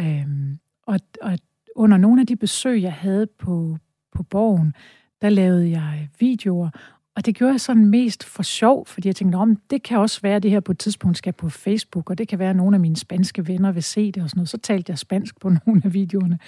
Øhm, 0.00 0.58
og, 0.86 1.00
og 1.22 1.38
under 1.76 1.96
nogle 1.96 2.20
af 2.20 2.26
de 2.26 2.36
besøg, 2.36 2.82
jeg 2.82 2.92
havde 2.92 3.26
på, 3.26 3.76
på 4.12 4.22
borgen, 4.22 4.74
der 5.22 5.28
lavede 5.28 5.70
jeg 5.70 6.08
videoer, 6.20 6.70
og 7.16 7.26
det 7.26 7.34
gjorde 7.34 7.52
jeg 7.52 7.60
sådan 7.60 7.84
mest 7.84 8.24
for 8.24 8.42
sjov, 8.42 8.86
fordi 8.86 9.08
jeg 9.08 9.16
tænkte, 9.16 9.36
om 9.36 9.56
det 9.56 9.82
kan 9.82 9.98
også 9.98 10.20
være, 10.22 10.36
at 10.36 10.42
det 10.42 10.50
her 10.50 10.60
på 10.60 10.72
et 10.72 10.78
tidspunkt 10.78 11.18
skal 11.18 11.32
på 11.32 11.48
Facebook, 11.48 12.10
og 12.10 12.18
det 12.18 12.28
kan 12.28 12.38
være, 12.38 12.50
at 12.50 12.56
nogle 12.56 12.76
af 12.76 12.80
mine 12.80 12.96
spanske 12.96 13.48
venner 13.48 13.72
vil 13.72 13.82
se 13.82 14.12
det 14.12 14.22
og 14.22 14.30
sådan 14.30 14.38
noget. 14.38 14.48
Så 14.48 14.58
talte 14.58 14.90
jeg 14.90 14.98
spansk 14.98 15.40
på 15.40 15.48
nogle 15.66 15.82
af 15.84 15.94
videoerne, 15.94 16.38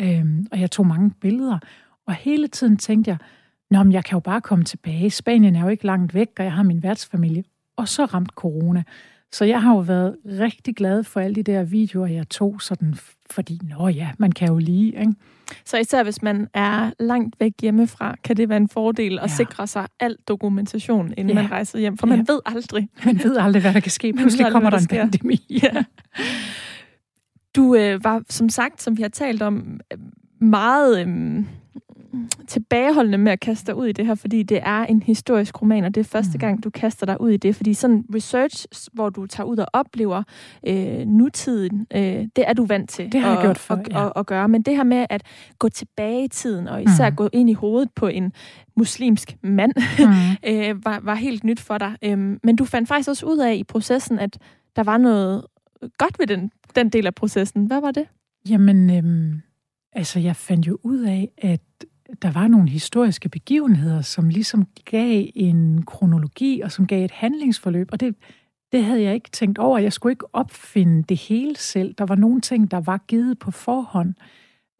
øhm, 0.00 0.46
og 0.52 0.60
jeg 0.60 0.70
tog 0.70 0.86
mange 0.86 1.10
billeder. 1.10 1.58
Og 2.06 2.14
hele 2.14 2.48
tiden 2.48 2.76
tænkte 2.76 3.08
jeg, 3.08 3.18
Nå, 3.70 3.82
men 3.82 3.92
jeg 3.92 4.04
kan 4.04 4.16
jo 4.16 4.20
bare 4.20 4.40
komme 4.40 4.64
tilbage. 4.64 5.10
Spanien 5.10 5.56
er 5.56 5.62
jo 5.62 5.68
ikke 5.68 5.86
langt 5.86 6.14
væk, 6.14 6.28
og 6.38 6.44
jeg 6.44 6.52
har 6.52 6.62
min 6.62 6.82
værtsfamilie. 6.82 7.44
Og 7.76 7.88
så 7.88 8.04
ramte 8.04 8.32
corona. 8.34 8.82
Så 9.32 9.44
jeg 9.44 9.62
har 9.62 9.74
jo 9.74 9.78
været 9.78 10.16
rigtig 10.24 10.76
glad 10.76 11.04
for 11.04 11.20
alle 11.20 11.34
de 11.34 11.42
der 11.42 11.62
videoer, 11.62 12.06
jeg 12.06 12.28
tog, 12.28 12.62
sådan, 12.62 12.94
fordi, 13.30 13.60
nå 13.62 13.88
ja, 13.88 14.10
man 14.18 14.32
kan 14.32 14.48
jo 14.48 14.58
lige, 14.58 15.00
ikke? 15.00 15.14
Så 15.64 15.76
især 15.78 16.02
hvis 16.02 16.22
man 16.22 16.48
er 16.54 16.90
langt 16.98 17.40
væk 17.40 17.52
hjemmefra, 17.62 18.16
kan 18.24 18.36
det 18.36 18.48
være 18.48 18.56
en 18.56 18.68
fordel 18.68 19.18
at 19.18 19.30
ja. 19.30 19.36
sikre 19.36 19.66
sig 19.66 19.86
al 20.00 20.16
dokumentation, 20.28 21.14
inden 21.16 21.28
ja. 21.28 21.42
man 21.42 21.50
rejser 21.50 21.78
hjem, 21.78 21.98
for 21.98 22.06
man 22.06 22.24
ja. 22.28 22.32
ved 22.32 22.40
aldrig. 22.46 22.88
Man 23.04 23.20
ved 23.24 23.36
aldrig, 23.36 23.62
hvad 23.62 23.74
der 23.74 23.80
kan 23.80 23.90
ske. 23.90 24.12
Pludselig 24.12 24.46
aldrig, 24.46 24.52
kommer 24.52 24.70
der 24.70 24.78
en 24.78 24.86
pandemi. 24.86 25.46
Ja. 25.62 25.84
Du 27.56 27.74
øh, 27.74 28.04
var, 28.04 28.22
som 28.28 28.48
sagt, 28.48 28.82
som 28.82 28.96
vi 28.96 29.02
har 29.02 29.08
talt 29.08 29.42
om, 29.42 29.80
meget... 30.40 31.06
Øh, 31.06 31.44
tilbageholdende 32.48 33.18
med 33.18 33.32
at 33.32 33.40
kaste 33.40 33.66
dig 33.66 33.76
ud 33.76 33.86
i 33.86 33.92
det 33.92 34.06
her, 34.06 34.14
fordi 34.14 34.42
det 34.42 34.60
er 34.62 34.84
en 34.84 35.02
historisk 35.02 35.62
roman, 35.62 35.84
og 35.84 35.94
det 35.94 36.00
er 36.00 36.04
første 36.04 36.32
mm. 36.34 36.38
gang, 36.38 36.64
du 36.64 36.70
kaster 36.70 37.06
dig 37.06 37.20
ud 37.20 37.30
i 37.30 37.36
det. 37.36 37.56
Fordi 37.56 37.74
sådan 37.74 38.04
research, 38.14 38.66
hvor 38.92 39.10
du 39.10 39.26
tager 39.26 39.46
ud 39.46 39.58
og 39.58 39.66
oplever 39.72 40.22
øh, 40.66 41.06
nutiden, 41.06 41.86
øh, 41.94 42.02
det 42.36 42.44
er 42.46 42.52
du 42.52 42.64
vant 42.64 42.90
til 42.90 43.12
det 43.12 43.20
har 43.20 43.30
at, 43.30 43.36
jeg 43.36 43.44
gjort 43.44 43.58
før, 43.58 43.74
at, 43.74 43.88
ja. 43.92 44.06
at, 44.06 44.12
at 44.16 44.26
gøre. 44.26 44.48
Men 44.48 44.62
det 44.62 44.76
her 44.76 44.84
med 44.84 45.06
at 45.10 45.22
gå 45.58 45.68
tilbage 45.68 46.24
i 46.24 46.28
tiden, 46.28 46.68
og 46.68 46.82
især 46.82 47.10
mm. 47.10 47.16
gå 47.16 47.28
ind 47.32 47.50
i 47.50 47.52
hovedet 47.52 47.90
på 47.96 48.06
en 48.06 48.32
muslimsk 48.76 49.36
mand, 49.42 49.72
mm. 49.98 50.36
øh, 50.50 50.84
var, 50.84 51.00
var 51.02 51.14
helt 51.14 51.44
nyt 51.44 51.60
for 51.60 51.78
dig. 51.78 51.96
Øh, 52.04 52.18
men 52.18 52.56
du 52.56 52.64
fandt 52.64 52.88
faktisk 52.88 53.08
også 53.08 53.26
ud 53.26 53.38
af 53.38 53.54
i 53.54 53.64
processen, 53.64 54.18
at 54.18 54.38
der 54.76 54.82
var 54.82 54.98
noget 54.98 55.44
godt 55.98 56.18
ved 56.18 56.26
den, 56.26 56.50
den 56.76 56.88
del 56.88 57.06
af 57.06 57.14
processen. 57.14 57.66
Hvad 57.66 57.80
var 57.80 57.90
det? 57.90 58.06
Jamen, 58.48 58.90
øhm, 58.90 59.42
altså 59.92 60.20
jeg 60.20 60.36
fandt 60.36 60.66
jo 60.66 60.78
ud 60.82 61.00
af, 61.00 61.30
at 61.38 61.60
der 62.22 62.30
var 62.30 62.48
nogle 62.48 62.68
historiske 62.68 63.28
begivenheder, 63.28 64.02
som 64.02 64.28
ligesom 64.28 64.66
gav 64.84 65.26
en 65.34 65.82
kronologi, 65.84 66.60
og 66.60 66.72
som 66.72 66.86
gav 66.86 67.04
et 67.04 67.10
handlingsforløb, 67.10 67.88
og 67.92 68.00
det, 68.00 68.14
det 68.72 68.84
havde 68.84 69.02
jeg 69.02 69.14
ikke 69.14 69.30
tænkt 69.30 69.58
over. 69.58 69.78
Jeg 69.78 69.92
skulle 69.92 70.12
ikke 70.12 70.34
opfinde 70.34 71.02
det 71.02 71.16
hele 71.16 71.56
selv. 71.56 71.94
Der 71.94 72.04
var 72.06 72.14
nogle 72.14 72.40
ting, 72.40 72.70
der 72.70 72.80
var 72.80 72.98
givet 73.08 73.38
på 73.38 73.50
forhånd, 73.50 74.14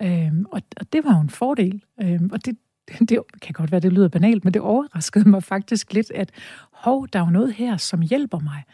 øhm, 0.03 0.47
og, 0.51 0.63
og 0.77 0.93
det 0.93 1.05
var 1.05 1.15
jo 1.15 1.21
en 1.21 1.31
fordel. 1.31 1.85
Øhm, 2.03 2.31
og 2.33 2.45
det, 2.45 2.57
det 3.09 3.19
kan 3.43 3.53
godt 3.53 3.73
være, 3.73 3.81
det 3.81 3.93
lyder 3.93 4.09
banalt, 4.09 4.45
men 4.45 4.55
det 4.55 4.63
overraskede 4.63 5.29
mig 5.29 5.43
faktisk 5.43 5.93
lidt, 5.93 6.11
at 6.11 6.31
hov, 6.73 7.09
der 7.09 7.21
er 7.21 7.25
jo 7.25 7.31
noget 7.31 7.55
her, 7.55 7.77
som 7.77 8.01
hjælper 8.01 8.39
mig. 8.39 8.65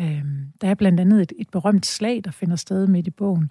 Øhm, 0.00 0.52
der 0.60 0.68
er 0.68 0.74
blandt 0.74 1.00
andet 1.00 1.22
et, 1.22 1.32
et 1.38 1.50
berømt 1.50 1.86
slag, 1.86 2.20
der 2.24 2.30
finder 2.30 2.56
sted 2.56 2.86
midt 2.86 3.06
i 3.06 3.10
bogen. 3.10 3.50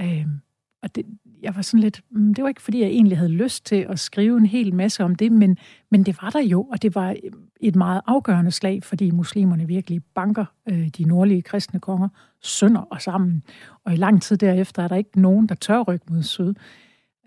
Øhm, 0.00 0.40
og 0.82 0.94
det, 0.94 1.06
jeg 1.42 1.56
var 1.56 1.62
sådan 1.62 1.80
lidt, 1.80 2.00
mm, 2.10 2.34
det 2.34 2.42
var 2.42 2.48
ikke 2.48 2.62
fordi, 2.62 2.80
jeg 2.80 2.88
egentlig 2.88 3.18
havde 3.18 3.30
lyst 3.30 3.66
til 3.66 3.86
at 3.88 3.98
skrive 3.98 4.36
en 4.36 4.46
hel 4.46 4.74
masse 4.74 5.04
om 5.04 5.14
det, 5.14 5.32
men, 5.32 5.58
men 5.90 6.02
det 6.02 6.16
var 6.22 6.30
der 6.30 6.40
jo, 6.40 6.62
og 6.62 6.82
det 6.82 6.94
var 6.94 7.16
et 7.60 7.76
meget 7.76 8.00
afgørende 8.06 8.50
slag, 8.50 8.84
fordi 8.84 9.10
muslimerne 9.10 9.66
virkelig 9.66 10.02
banker 10.14 10.44
øh, 10.68 10.88
de 10.88 11.04
nordlige 11.04 11.42
kristne 11.42 11.80
konger 11.80 12.08
sønder 12.42 12.80
og 12.80 13.02
sammen. 13.02 13.42
Og 13.84 13.92
i 13.92 13.96
lang 13.96 14.22
tid 14.22 14.36
derefter 14.36 14.82
er 14.82 14.88
der 14.88 14.96
ikke 14.96 15.20
nogen, 15.20 15.46
der 15.46 15.54
tør 15.54 15.80
rykke 15.82 16.06
mod 16.10 16.22
syd. 16.22 16.54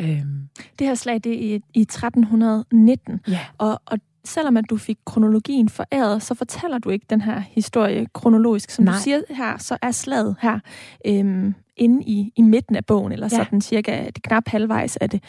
Øhm. 0.01 0.49
Det 0.79 0.87
her 0.87 0.95
slag, 0.95 1.15
det 1.23 1.31
er 1.31 1.55
i, 1.55 1.61
i 1.73 1.81
1319, 1.81 3.19
ja. 3.27 3.39
og, 3.57 3.81
og 3.85 3.97
selvom 4.25 4.57
at 4.57 4.65
du 4.69 4.77
fik 4.77 4.97
kronologien 5.05 5.69
foræret, 5.69 6.23
så 6.23 6.33
fortæller 6.33 6.77
du 6.77 6.89
ikke 6.89 7.05
den 7.09 7.21
her 7.21 7.39
historie 7.39 8.07
kronologisk. 8.13 8.69
Som 8.69 8.85
Nej. 8.85 8.93
du 8.93 8.99
siger 8.99 9.21
her, 9.29 9.57
så 9.57 9.77
er 9.81 9.91
slaget 9.91 10.35
her 10.41 10.59
øhm, 11.05 11.55
inde 11.75 12.03
i, 12.03 12.33
i 12.35 12.41
midten 12.41 12.75
af 12.75 12.85
bogen, 12.85 13.11
eller 13.11 13.29
ja. 13.31 13.37
sådan 13.37 13.61
cirka 13.61 14.05
det 14.05 14.23
knap 14.23 14.47
halvvejs 14.47 14.97
af 14.97 15.09
det. 15.09 15.23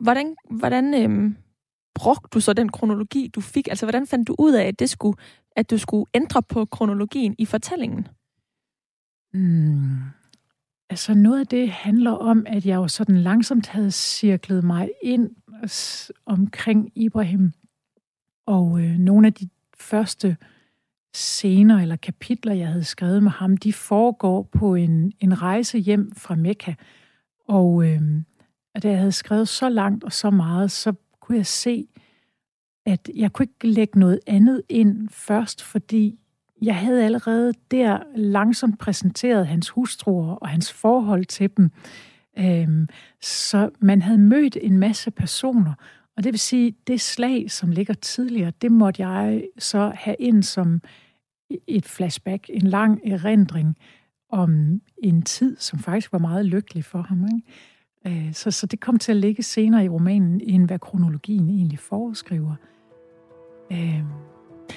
Hvordan, 0.00 0.36
hvordan 0.50 0.94
øhm, 0.94 1.36
brugte 1.94 2.28
du 2.34 2.40
så 2.40 2.52
den 2.52 2.68
kronologi, 2.68 3.30
du 3.34 3.40
fik? 3.40 3.68
Altså, 3.68 3.86
hvordan 3.86 4.06
fandt 4.06 4.28
du 4.28 4.34
ud 4.38 4.52
af, 4.52 4.64
at, 4.64 4.78
det 4.78 4.90
skulle, 4.90 5.16
at 5.56 5.70
du 5.70 5.78
skulle 5.78 6.06
ændre 6.14 6.42
på 6.42 6.64
kronologien 6.64 7.34
i 7.38 7.44
fortællingen? 7.44 8.08
Mm. 9.34 9.96
Altså, 10.90 11.14
noget 11.14 11.40
af 11.40 11.46
det 11.46 11.70
handler 11.70 12.10
om, 12.10 12.44
at 12.46 12.66
jeg 12.66 12.76
jo 12.76 12.88
sådan 12.88 13.18
langsomt 13.18 13.66
havde 13.66 13.90
cirklet 13.90 14.64
mig 14.64 14.90
ind 15.02 15.30
omkring 16.26 16.92
Ibrahim 16.94 17.52
og 18.48 18.80
øh, 18.80 18.98
nogle 18.98 19.26
af 19.26 19.32
de 19.32 19.48
første 19.78 20.36
scener 21.14 21.78
eller 21.78 21.96
kapitler, 21.96 22.54
jeg 22.54 22.68
havde 22.68 22.84
skrevet 22.84 23.22
med 23.22 23.30
ham, 23.30 23.56
de 23.56 23.72
foregår 23.72 24.42
på 24.42 24.74
en, 24.74 25.12
en 25.20 25.42
rejse 25.42 25.78
hjem 25.78 26.12
fra 26.16 26.34
Mekka. 26.34 26.74
Og 27.48 27.84
øh, 27.84 28.00
da 28.82 28.88
jeg 28.88 28.98
havde 28.98 29.12
skrevet 29.12 29.48
så 29.48 29.68
langt 29.68 30.04
og 30.04 30.12
så 30.12 30.30
meget, 30.30 30.70
så 30.70 30.92
kunne 31.20 31.38
jeg 31.38 31.46
se, 31.46 31.88
at 32.86 33.10
jeg 33.14 33.32
kunne 33.32 33.44
ikke 33.44 33.74
lægge 33.74 33.98
noget 33.98 34.20
andet 34.26 34.62
ind 34.68 35.08
først, 35.08 35.62
fordi 35.62 36.18
jeg 36.62 36.76
havde 36.76 37.04
allerede 37.04 37.52
der 37.70 37.98
langsomt 38.16 38.78
præsenteret 38.78 39.46
hans 39.46 39.68
hustruer 39.68 40.34
og 40.34 40.48
hans 40.48 40.72
forhold 40.72 41.24
til 41.24 41.50
dem. 41.56 41.70
Øhm, 42.38 42.88
så 43.20 43.70
man 43.80 44.02
havde 44.02 44.18
mødt 44.18 44.56
en 44.62 44.78
masse 44.78 45.10
personer, 45.10 45.74
og 46.18 46.24
det 46.24 46.32
vil 46.32 46.40
sige, 46.40 46.74
det 46.86 47.00
slag, 47.00 47.50
som 47.50 47.70
ligger 47.70 47.94
tidligere, 47.94 48.52
det 48.62 48.72
måtte 48.72 49.06
jeg 49.06 49.44
så 49.58 49.92
have 49.94 50.16
ind 50.18 50.42
som 50.42 50.80
et 51.66 51.86
flashback, 51.86 52.50
en 52.52 52.62
lang 52.62 53.00
erindring 53.04 53.76
om 54.30 54.80
en 55.02 55.22
tid, 55.22 55.56
som 55.56 55.78
faktisk 55.78 56.12
var 56.12 56.18
meget 56.18 56.46
lykkelig 56.46 56.84
for 56.84 57.02
ham. 57.02 57.28
Ikke? 57.34 58.26
Øh, 58.26 58.34
så, 58.34 58.50
så 58.50 58.66
det 58.66 58.80
kom 58.80 58.98
til 58.98 59.12
at 59.12 59.16
ligge 59.16 59.42
senere 59.42 59.84
i 59.84 59.88
romanen, 59.88 60.40
end 60.40 60.66
hvad 60.66 60.78
kronologien 60.78 61.50
egentlig 61.50 61.78
foreskriver. 61.78 62.54
Øh. 63.72 64.02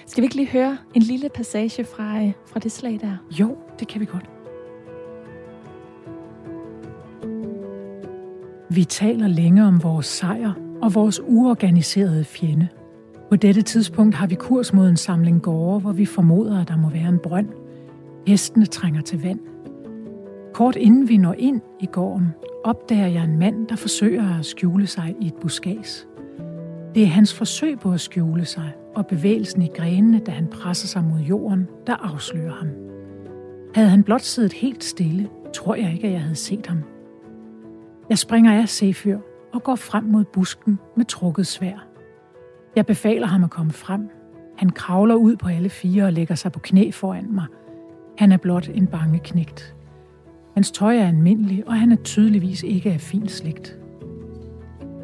Skal 0.06 0.22
vi 0.22 0.26
ikke 0.26 0.36
lige 0.36 0.50
høre 0.50 0.78
en 0.96 1.02
lille 1.02 1.30
passage 1.36 1.86
fra, 1.86 2.24
øh, 2.24 2.32
fra 2.48 2.60
det 2.60 2.72
slag 2.72 3.00
der? 3.02 3.18
Jo, 3.40 3.58
det 3.80 3.88
kan 3.88 4.02
vi 4.02 4.06
godt. 4.06 4.30
Vi 8.76 8.84
taler 8.84 9.28
længe 9.28 9.66
om 9.66 9.84
vores 9.84 10.06
sejr, 10.06 10.71
og 10.82 10.96
vores 10.96 11.22
uorganiserede 11.28 12.24
fjende. 12.24 12.68
På 13.30 13.36
dette 13.36 13.62
tidspunkt 13.62 14.16
har 14.16 14.28
vi 14.28 14.36
kurs 14.36 14.74
mod 14.74 14.90
en 14.90 14.98
samling 14.98 15.42
gårde, 15.42 15.80
hvor 15.80 15.92
vi 15.92 16.06
formoder, 16.06 16.62
at 16.62 16.68
der 16.68 16.78
må 16.78 16.90
være 16.90 17.10
en 17.10 17.20
brønd. 17.24 17.48
Hestene 18.28 18.66
trænger 18.66 19.02
til 19.02 19.22
vand. 19.22 19.40
Kort 20.54 20.76
inden 20.76 21.10
vi 21.10 21.18
når 21.18 21.36
ind 21.38 21.62
i 21.80 21.86
gården, 21.86 22.28
opdager 22.64 23.08
jeg 23.08 23.24
en 23.24 23.40
mand, 23.40 23.68
der 23.68 23.76
forsøger 23.76 24.40
at 24.40 24.46
skjule 24.46 24.88
sig 24.88 25.16
i 25.22 25.28
et 25.28 25.34
buskads. 25.42 26.08
Det 26.96 27.04
er 27.04 27.08
hans 27.08 27.34
forsøg 27.34 27.80
på 27.80 27.92
at 27.92 28.00
skjule 28.00 28.46
sig, 28.46 28.72
og 28.96 29.08
bevægelsen 29.08 29.62
i 29.62 29.70
grenene, 29.76 30.20
da 30.20 30.32
han 30.32 30.48
presser 30.48 30.88
sig 30.88 31.04
mod 31.04 31.20
jorden, 31.20 31.68
der 31.88 31.96
afslører 31.96 32.54
ham. 32.54 32.68
Havde 33.76 33.90
han 33.90 34.04
blot 34.04 34.22
siddet 34.22 34.54
helt 34.54 34.84
stille, 34.84 35.30
tror 35.54 35.76
jeg 35.76 35.94
ikke, 35.94 36.08
at 36.08 36.14
jeg 36.14 36.22
havde 36.22 36.36
set 36.36 36.68
ham. 36.68 36.84
Jeg 38.10 38.18
springer 38.18 38.62
af 38.62 38.70
Sefyr 38.70 39.20
og 39.54 39.64
går 39.64 39.76
frem 39.76 40.04
mod 40.04 40.24
busken 40.24 40.80
med 40.98 41.06
trukket 41.06 41.48
svær. 41.48 41.88
Jeg 42.76 42.86
befaler 42.86 43.28
ham 43.28 43.44
at 43.44 43.50
komme 43.50 43.72
frem. 43.72 44.10
Han 44.58 44.70
kravler 44.70 45.16
ud 45.16 45.36
på 45.36 45.48
alle 45.48 45.70
fire 45.70 46.04
og 46.04 46.14
lægger 46.14 46.36
sig 46.36 46.52
på 46.52 46.60
knæ 46.60 46.92
foran 46.92 47.34
mig. 47.34 47.46
Han 48.18 48.32
er 48.32 48.38
blot 48.38 48.70
en 48.74 48.88
bange 48.88 49.20
knægt. 49.20 49.76
Hans 50.54 50.72
tøj 50.72 50.98
er 50.98 51.08
almindelig, 51.08 51.68
og 51.68 51.74
han 51.80 51.92
er 51.92 51.96
tydeligvis 51.96 52.64
ikke 52.64 52.92
af 52.92 53.02
fin 53.02 53.28
slægt. 53.28 53.78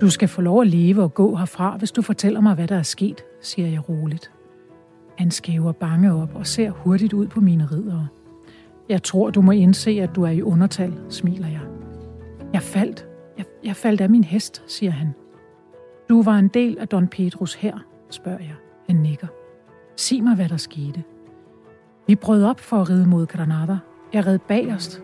Du 0.01 0.09
skal 0.09 0.27
få 0.27 0.41
lov 0.41 0.61
at 0.61 0.67
leve 0.67 1.03
og 1.03 1.13
gå 1.13 1.35
herfra, 1.35 1.77
hvis 1.77 1.91
du 1.91 2.01
fortæller 2.01 2.41
mig, 2.41 2.55
hvad 2.55 2.67
der 2.67 2.75
er 2.77 2.83
sket, 2.83 3.21
siger 3.41 3.67
jeg 3.67 3.89
roligt. 3.89 4.31
Han 5.17 5.31
skæver 5.31 5.71
bange 5.71 6.13
op 6.13 6.35
og 6.35 6.47
ser 6.47 6.69
hurtigt 6.69 7.13
ud 7.13 7.27
på 7.27 7.41
mine 7.41 7.65
ridere. 7.71 8.07
Jeg 8.89 9.03
tror, 9.03 9.29
du 9.29 9.41
må 9.41 9.51
indse, 9.51 9.91
at 9.91 10.15
du 10.15 10.23
er 10.23 10.29
i 10.29 10.41
undertal, 10.41 10.93
smiler 11.09 11.47
jeg. 11.47 11.61
Jeg 12.53 12.61
faldt, 12.61 13.07
jeg, 13.63 13.75
faldt 13.75 14.01
af 14.01 14.09
min 14.09 14.23
hest, 14.23 14.63
siger 14.67 14.91
han. 14.91 15.13
Du 16.09 16.23
var 16.23 16.35
en 16.35 16.47
del 16.47 16.77
af 16.79 16.87
Don 16.87 17.07
Pedros 17.07 17.53
her, 17.53 17.77
spørger 18.09 18.39
jeg. 18.39 18.55
Han 18.87 18.95
nikker. 18.95 19.27
Sig 19.95 20.23
mig, 20.23 20.35
hvad 20.35 20.49
der 20.49 20.57
skete. 20.57 21.03
Vi 22.07 22.15
brød 22.15 22.43
op 22.43 22.59
for 22.59 22.77
at 22.77 22.89
ride 22.89 23.07
mod 23.07 23.25
Granada. 23.25 23.77
Jeg 24.13 24.25
red 24.25 24.39
bagerst 24.39 25.03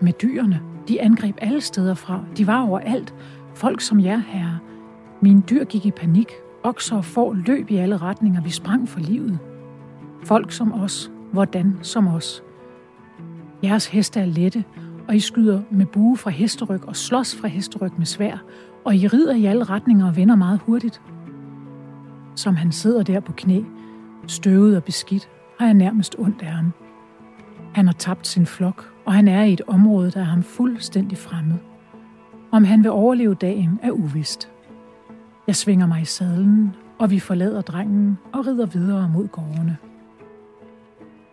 med 0.00 0.12
dyrene. 0.12 0.60
De 0.88 1.00
angreb 1.00 1.36
alle 1.38 1.60
steder 1.60 1.94
fra. 1.94 2.24
De 2.36 2.46
var 2.46 2.68
overalt. 2.68 3.14
Folk 3.54 3.80
som 3.80 4.00
jer, 4.00 4.22
herre. 4.28 4.58
Mine 5.22 5.42
dyr 5.50 5.64
gik 5.64 5.86
i 5.86 5.90
panik. 5.90 6.32
Okser 6.62 6.96
og 6.96 7.04
får 7.04 7.34
løb 7.46 7.70
i 7.70 7.76
alle 7.76 7.96
retninger. 7.96 8.42
Vi 8.42 8.50
sprang 8.50 8.88
for 8.88 9.00
livet. 9.00 9.38
Folk 10.24 10.52
som 10.52 10.72
os. 10.72 11.10
Hvordan 11.32 11.78
som 11.82 12.06
os. 12.06 12.42
Jeres 13.64 13.86
heste 13.86 14.20
er 14.20 14.24
lette, 14.24 14.64
og 15.10 15.16
I 15.16 15.20
skyder 15.20 15.62
med 15.70 15.86
bue 15.86 16.16
fra 16.16 16.30
hesteryg 16.30 16.88
og 16.88 16.96
slås 16.96 17.36
fra 17.36 17.48
hesteryg 17.48 17.92
med 17.98 18.06
svær, 18.06 18.44
og 18.84 18.96
I 18.96 19.06
rider 19.06 19.34
i 19.34 19.44
alle 19.44 19.64
retninger 19.64 20.06
og 20.06 20.16
vender 20.16 20.36
meget 20.36 20.60
hurtigt. 20.60 21.02
Som 22.36 22.56
han 22.56 22.72
sidder 22.72 23.02
der 23.02 23.20
på 23.20 23.32
knæ, 23.32 23.60
støvet 24.26 24.76
og 24.76 24.84
beskidt, 24.84 25.28
har 25.58 25.66
jeg 25.66 25.74
nærmest 25.74 26.16
ondt 26.18 26.42
af 26.42 26.48
ham. 26.48 26.72
Han 27.74 27.86
har 27.86 27.92
tabt 27.92 28.26
sin 28.26 28.46
flok, 28.46 28.92
og 29.06 29.12
han 29.12 29.28
er 29.28 29.42
i 29.42 29.52
et 29.52 29.60
område, 29.66 30.10
der 30.10 30.20
er 30.20 30.24
ham 30.24 30.42
fuldstændig 30.42 31.18
fremmed. 31.18 31.58
Om 32.50 32.64
han 32.64 32.82
vil 32.82 32.90
overleve 32.90 33.34
dagen 33.34 33.78
er 33.82 33.90
uvist. 33.90 34.50
Jeg 35.46 35.56
svinger 35.56 35.86
mig 35.86 36.02
i 36.02 36.04
sadlen, 36.04 36.74
og 36.98 37.10
vi 37.10 37.18
forlader 37.18 37.60
drengen 37.60 38.18
og 38.32 38.46
rider 38.46 38.66
videre 38.66 39.08
mod 39.08 39.28
gårdene. 39.28 39.76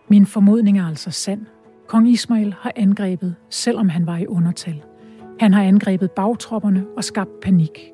Min 0.09 0.25
formodning 0.25 0.79
er 0.79 0.87
altså 0.87 1.11
sand, 1.11 1.45
Kong 1.87 2.09
Ismail 2.09 2.53
har 2.59 2.71
angrebet, 2.75 3.35
selvom 3.49 3.89
han 3.89 4.05
var 4.05 4.17
i 4.17 4.27
undertal. 4.27 4.83
Han 5.39 5.53
har 5.53 5.63
angrebet 5.63 6.11
bagtropperne 6.11 6.85
og 6.97 7.03
skabt 7.03 7.39
panik. 7.41 7.91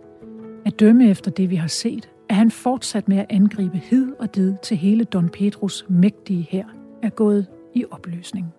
At 0.65 0.79
dømme 0.79 1.09
efter 1.09 1.31
det, 1.31 1.49
vi 1.49 1.55
har 1.55 1.67
set, 1.67 2.09
er 2.29 2.33
han 2.33 2.51
fortsat 2.51 3.07
med 3.07 3.17
at 3.17 3.25
angribe 3.29 3.77
hid 3.77 4.11
og 4.19 4.35
did 4.35 4.55
til 4.63 4.77
hele 4.77 5.03
Don 5.03 5.29
Pedros 5.29 5.85
mægtige 5.89 6.47
her 6.49 6.65
er 7.03 7.09
gået 7.09 7.47
i 7.75 7.85
opløsning. 7.91 8.53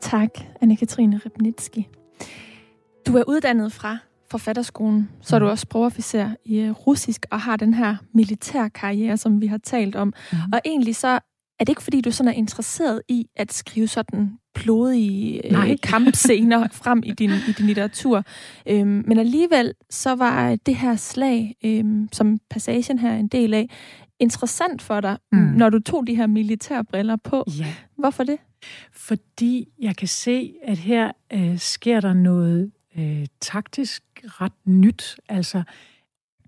Tak, 0.00 0.38
Anne-Katrine 0.38 1.18
Ribnitski. 1.24 1.88
Du 3.06 3.16
er 3.16 3.22
uddannet 3.28 3.72
fra 3.72 3.98
forfatterskolen, 4.30 5.10
så 5.20 5.36
er 5.36 5.40
du 5.40 5.48
også 5.48 5.62
sprogofficer 5.62 6.30
i 6.44 6.60
øh, 6.60 6.70
russisk 6.70 7.26
og 7.30 7.40
har 7.40 7.56
den 7.56 7.74
her 7.74 7.96
militærkarriere, 8.12 9.16
som 9.16 9.40
vi 9.40 9.46
har 9.46 9.58
talt 9.58 9.96
om. 9.96 10.12
Mm. 10.32 10.38
Og 10.52 10.60
egentlig 10.64 10.96
så 10.96 11.18
er 11.60 11.64
det 11.64 11.68
ikke, 11.68 11.82
fordi 11.82 12.00
du 12.00 12.10
sådan 12.10 12.32
er 12.32 12.36
interesseret 12.36 13.02
i 13.08 13.26
at 13.36 13.52
skrive 13.52 13.88
sådan 13.88 14.38
blodige 14.54 15.56
øh, 15.56 15.78
kampscener 15.90 16.68
frem 16.72 17.02
i 17.04 17.12
din, 17.12 17.30
i 17.30 17.52
din 17.58 17.66
litteratur? 17.66 18.24
Øhm, 18.66 19.04
men 19.06 19.18
alligevel 19.18 19.74
så 19.90 20.14
var 20.14 20.56
det 20.66 20.76
her 20.76 20.96
slag, 20.96 21.56
øhm, 21.64 22.08
som 22.12 22.38
passagen 22.50 22.98
her 22.98 23.10
er 23.10 23.16
en 23.16 23.28
del 23.28 23.54
af, 23.54 23.68
interessant 24.20 24.82
for 24.82 25.00
dig, 25.00 25.18
mm. 25.32 25.38
når 25.38 25.70
du 25.70 25.78
tog 25.78 26.06
de 26.06 26.14
her 26.14 26.26
militærbriller 26.26 27.16
på. 27.16 27.44
Ja. 27.58 27.74
Hvorfor 27.96 28.24
det? 28.24 28.38
Fordi 28.92 29.68
jeg 29.78 29.96
kan 29.96 30.08
se, 30.08 30.54
at 30.64 30.78
her 30.78 31.12
øh, 31.32 31.58
sker 31.58 32.00
der 32.00 32.12
noget 32.12 32.70
øh, 32.98 33.26
taktisk 33.40 34.02
ret 34.24 34.52
nyt. 34.66 35.16
Altså, 35.28 35.62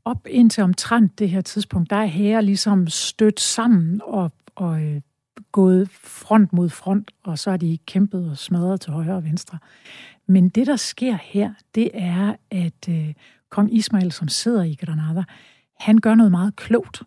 op 0.04 0.26
indtil 0.30 0.62
omtrent 0.62 1.18
det 1.18 1.30
her 1.30 1.40
tidspunkt, 1.40 1.90
der 1.90 1.96
er 1.96 2.06
her 2.06 2.40
ligesom 2.40 2.86
stødt 2.86 3.40
sammen 3.40 4.00
og 4.04 4.32
og 4.56 4.82
øh, 4.82 5.00
gået 5.52 5.88
front 5.90 6.52
mod 6.52 6.68
front, 6.68 7.10
og 7.24 7.38
så 7.38 7.50
har 7.50 7.56
de 7.56 7.78
kæmpet 7.86 8.30
og 8.30 8.38
smadret 8.38 8.80
til 8.80 8.92
højre 8.92 9.16
og 9.16 9.24
venstre. 9.24 9.58
Men 10.26 10.48
det, 10.48 10.66
der 10.66 10.76
sker 10.76 11.16
her, 11.22 11.52
det 11.74 11.90
er, 11.94 12.34
at 12.50 12.88
øh, 12.88 13.14
kong 13.50 13.74
Ismail, 13.76 14.12
som 14.12 14.28
sidder 14.28 14.62
i 14.62 14.74
Granada, 14.84 15.22
han 15.80 15.98
gør 15.98 16.14
noget 16.14 16.30
meget 16.32 16.56
klogt. 16.56 17.02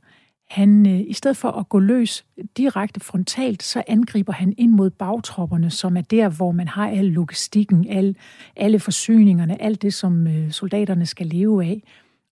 han, 0.49 0.87
øh, 0.87 1.01
i 1.07 1.13
stedet 1.13 1.37
for 1.37 1.51
at 1.51 1.69
gå 1.69 1.79
løs 1.79 2.25
direkte 2.57 2.99
frontalt, 2.99 3.63
så 3.63 3.83
angriber 3.87 4.33
han 4.33 4.53
ind 4.57 4.71
mod 4.71 4.89
bagtropperne, 4.89 5.69
som 5.69 5.97
er 5.97 6.01
der, 6.01 6.29
hvor 6.29 6.51
man 6.51 6.67
har 6.67 6.89
al 6.89 7.05
logistikken, 7.05 7.87
al, 7.89 8.15
alle 8.55 8.79
forsyningerne, 8.79 9.61
alt 9.61 9.81
det, 9.81 9.93
som 9.93 10.27
øh, 10.27 10.51
soldaterne 10.51 11.05
skal 11.05 11.27
leve 11.27 11.65
af. 11.65 11.83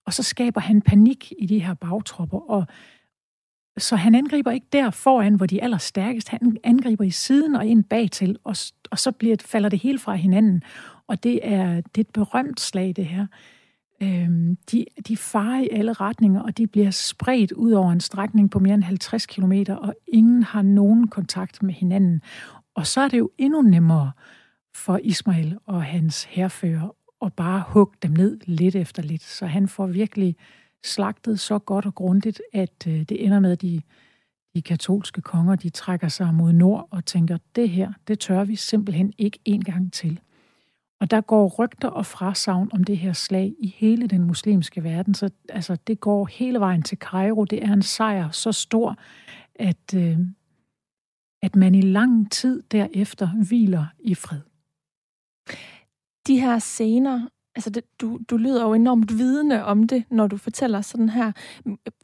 Og 0.06 0.14
så 0.14 0.24
skaber 0.24 0.62
han 0.62 0.82
panik 0.82 1.34
i 1.40 1.46
de 1.46 1.60
her 1.60 1.74
bagtropper, 1.74 2.52
og 2.52 2.66
så 3.78 3.96
han 3.96 4.16
angriber 4.16 4.52
ikke 4.52 4.68
der 4.74 4.90
foran, 4.90 5.36
hvor 5.36 5.46
de 5.46 5.60
er 5.60 5.64
allerstærkest. 5.64 6.30
Han 6.30 6.58
angriber 6.64 7.04
i 7.04 7.10
siden 7.10 7.56
og 7.56 7.66
ind 7.66 7.84
bagtil, 7.84 8.38
og, 8.44 8.56
og 8.92 9.00
så 9.00 9.12
bliver, 9.12 9.36
falder 9.46 9.70
det 9.70 9.80
hele 9.80 10.00
fra 10.00 10.16
hinanden. 10.16 10.64
Og 11.08 11.24
det 11.24 11.40
er, 11.44 11.76
det 11.76 11.98
er 11.98 12.02
et 12.02 12.14
berømt 12.14 12.60
slag, 12.60 12.94
det 12.96 13.06
her. 13.06 13.28
Øhm, 14.02 14.58
de, 14.72 14.86
de 15.08 15.18
farer 15.18 15.62
i 15.62 15.70
alle 15.72 15.94
retninger, 15.94 16.42
og 16.42 16.58
de 16.58 16.68
bliver 16.68 16.92
spredt 16.92 17.52
ud 17.52 17.72
over 17.72 17.92
en 17.92 18.00
strækning 18.00 18.52
på 18.52 18.60
mere 18.60 18.74
end 18.74 18.84
50 18.84 19.26
km, 19.26 19.54
og 19.70 19.96
ingen 20.08 20.44
har 20.44 20.62
nogen 20.62 21.08
kontakt 21.08 21.64
med 21.64 21.74
hinanden. 21.74 22.22
Og 22.76 22.88
så 22.88 23.02
er 23.02 23.08
det 23.08 23.18
jo 23.18 23.30
endnu 23.38 23.62
nemmere 23.62 24.12
for 24.76 25.00
Ismail 25.04 25.58
og 25.66 25.84
hans 25.84 26.24
herfører 26.24 26.96
at 27.26 27.34
bare 27.34 27.64
hugge 27.68 27.98
dem 28.02 28.12
ned 28.12 28.40
lidt 28.46 28.76
efter 28.76 29.04
lidt. 29.04 29.24
Så 29.24 29.46
han 29.46 29.68
får 29.68 29.88
virkelig 29.88 30.36
slagtet 30.88 31.40
så 31.40 31.60
godt 31.60 31.86
og 31.86 31.96
grundigt, 31.96 32.42
at 32.54 32.88
øh, 32.88 33.00
det 33.00 33.26
ender 33.26 33.40
med, 33.40 33.52
at 33.52 33.62
de, 33.62 33.82
de 34.56 34.62
katolske 34.62 35.22
konger 35.22 35.56
de 35.56 35.70
trækker 35.70 36.08
sig 36.08 36.34
mod 36.34 36.54
nord 36.54 36.88
og 36.92 37.06
tænker, 37.06 37.38
det 37.56 37.70
her, 37.70 37.94
det 38.08 38.20
tør 38.20 38.44
vi 38.44 38.56
simpelthen 38.56 39.14
ikke 39.18 39.40
en 39.46 39.64
gang 39.64 39.94
til. 39.94 40.20
Og 41.00 41.12
der 41.12 41.22
går 41.22 41.48
rygter 41.60 41.88
og 41.88 42.06
frasavn 42.06 42.70
om 42.74 42.84
det 42.84 42.98
her 42.98 43.14
slag 43.14 43.54
i 43.60 43.76
hele 43.78 44.08
den 44.08 44.24
muslimske 44.24 44.84
verden. 44.84 45.14
Så 45.14 45.30
altså, 45.50 45.78
det 45.88 46.00
går 46.00 46.26
hele 46.26 46.60
vejen 46.60 46.84
til 46.84 46.98
Cairo. 46.98 47.46
Det 47.46 47.64
er 47.64 47.74
en 47.74 47.82
sejr 47.82 48.30
så 48.30 48.52
stor, 48.52 48.98
at, 49.56 49.94
øh, 49.96 50.18
at 51.42 51.56
man 51.56 51.76
i 51.76 51.82
lang 51.82 52.32
tid 52.32 52.64
derefter 52.72 53.30
hviler 53.48 53.86
i 54.00 54.16
fred. 54.16 54.42
De 56.28 56.40
her 56.40 56.60
scener 56.60 57.28
altså 57.58 57.70
det, 57.70 57.84
du, 58.02 58.20
du 58.30 58.38
lyder 58.38 58.64
jo 58.64 58.74
enormt 58.74 59.18
vidende 59.18 59.64
om 59.64 59.88
det, 59.88 60.04
når 60.12 60.28
du 60.28 60.38
fortæller 60.38 60.82
sådan 60.82 61.10
her. 61.10 61.32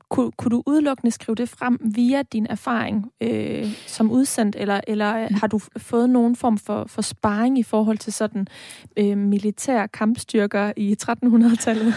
Kun, 0.10 0.32
kunne 0.32 0.50
du 0.50 0.64
udelukkende 0.66 1.12
skrive 1.12 1.36
det 1.36 1.50
frem 1.50 1.80
via 1.96 2.22
din 2.22 2.48
erfaring 2.50 3.12
øh, 3.22 3.68
som 3.88 4.12
udsendt, 4.12 4.56
eller, 4.60 4.82
eller 4.88 5.34
har 5.40 5.48
du 5.48 5.60
fået 5.78 6.10
nogen 6.10 6.36
form 6.36 6.58
for, 6.58 6.86
for 6.88 7.02
sparring 7.02 7.60
i 7.60 7.64
forhold 7.64 7.98
til 7.98 8.14
sådan 8.14 8.48
øh, 8.98 9.18
militære 9.18 9.88
kampstyrker 9.88 10.74
i 10.78 10.96
1300-tallet? 11.04 11.94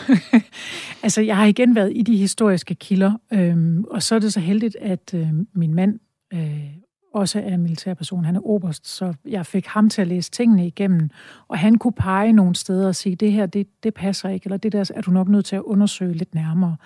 altså, 1.05 1.21
jeg 1.21 1.37
har 1.37 1.45
igen 1.45 1.75
været 1.75 1.93
i 1.95 2.03
de 2.03 2.17
historiske 2.17 2.75
kilder, 2.75 3.13
øh, 3.33 3.85
og 3.91 4.03
så 4.03 4.15
er 4.15 4.19
det 4.19 4.33
så 4.33 4.41
heldigt, 4.41 4.77
at 4.81 5.15
øh, 5.15 5.29
min 5.55 5.75
mand 5.75 5.99
øh, 6.33 6.86
også 7.17 7.43
er 7.45 7.57
militærperson. 7.57 8.25
Han 8.25 8.37
er 8.37 8.47
oberst, 8.47 8.89
så 8.89 9.15
jeg 9.25 9.47
fik 9.47 9.67
ham 9.67 9.91
til 9.91 10.03
at 10.03 10.09
læse 10.09 10.31
tingene 10.31 10.67
igennem, 10.67 11.11
og 11.49 11.59
han 11.59 11.79
kunne 11.79 11.93
pege 11.93 12.33
nogle 12.33 12.55
steder 12.55 12.89
og 12.89 12.95
sige, 12.95 13.17
det 13.17 13.33
her, 13.33 13.47
det, 13.47 13.67
det 13.83 13.95
passer 13.95 14.29
ikke, 14.29 14.47
eller 14.47 14.57
det 14.57 14.73
der 14.73 14.91
er 14.95 15.01
du 15.01 15.11
nok 15.11 15.29
nødt 15.29 15.47
til 15.47 15.57
at 15.57 15.63
undersøge 15.63 16.13
lidt 16.13 16.35
nærmere. 16.35 16.77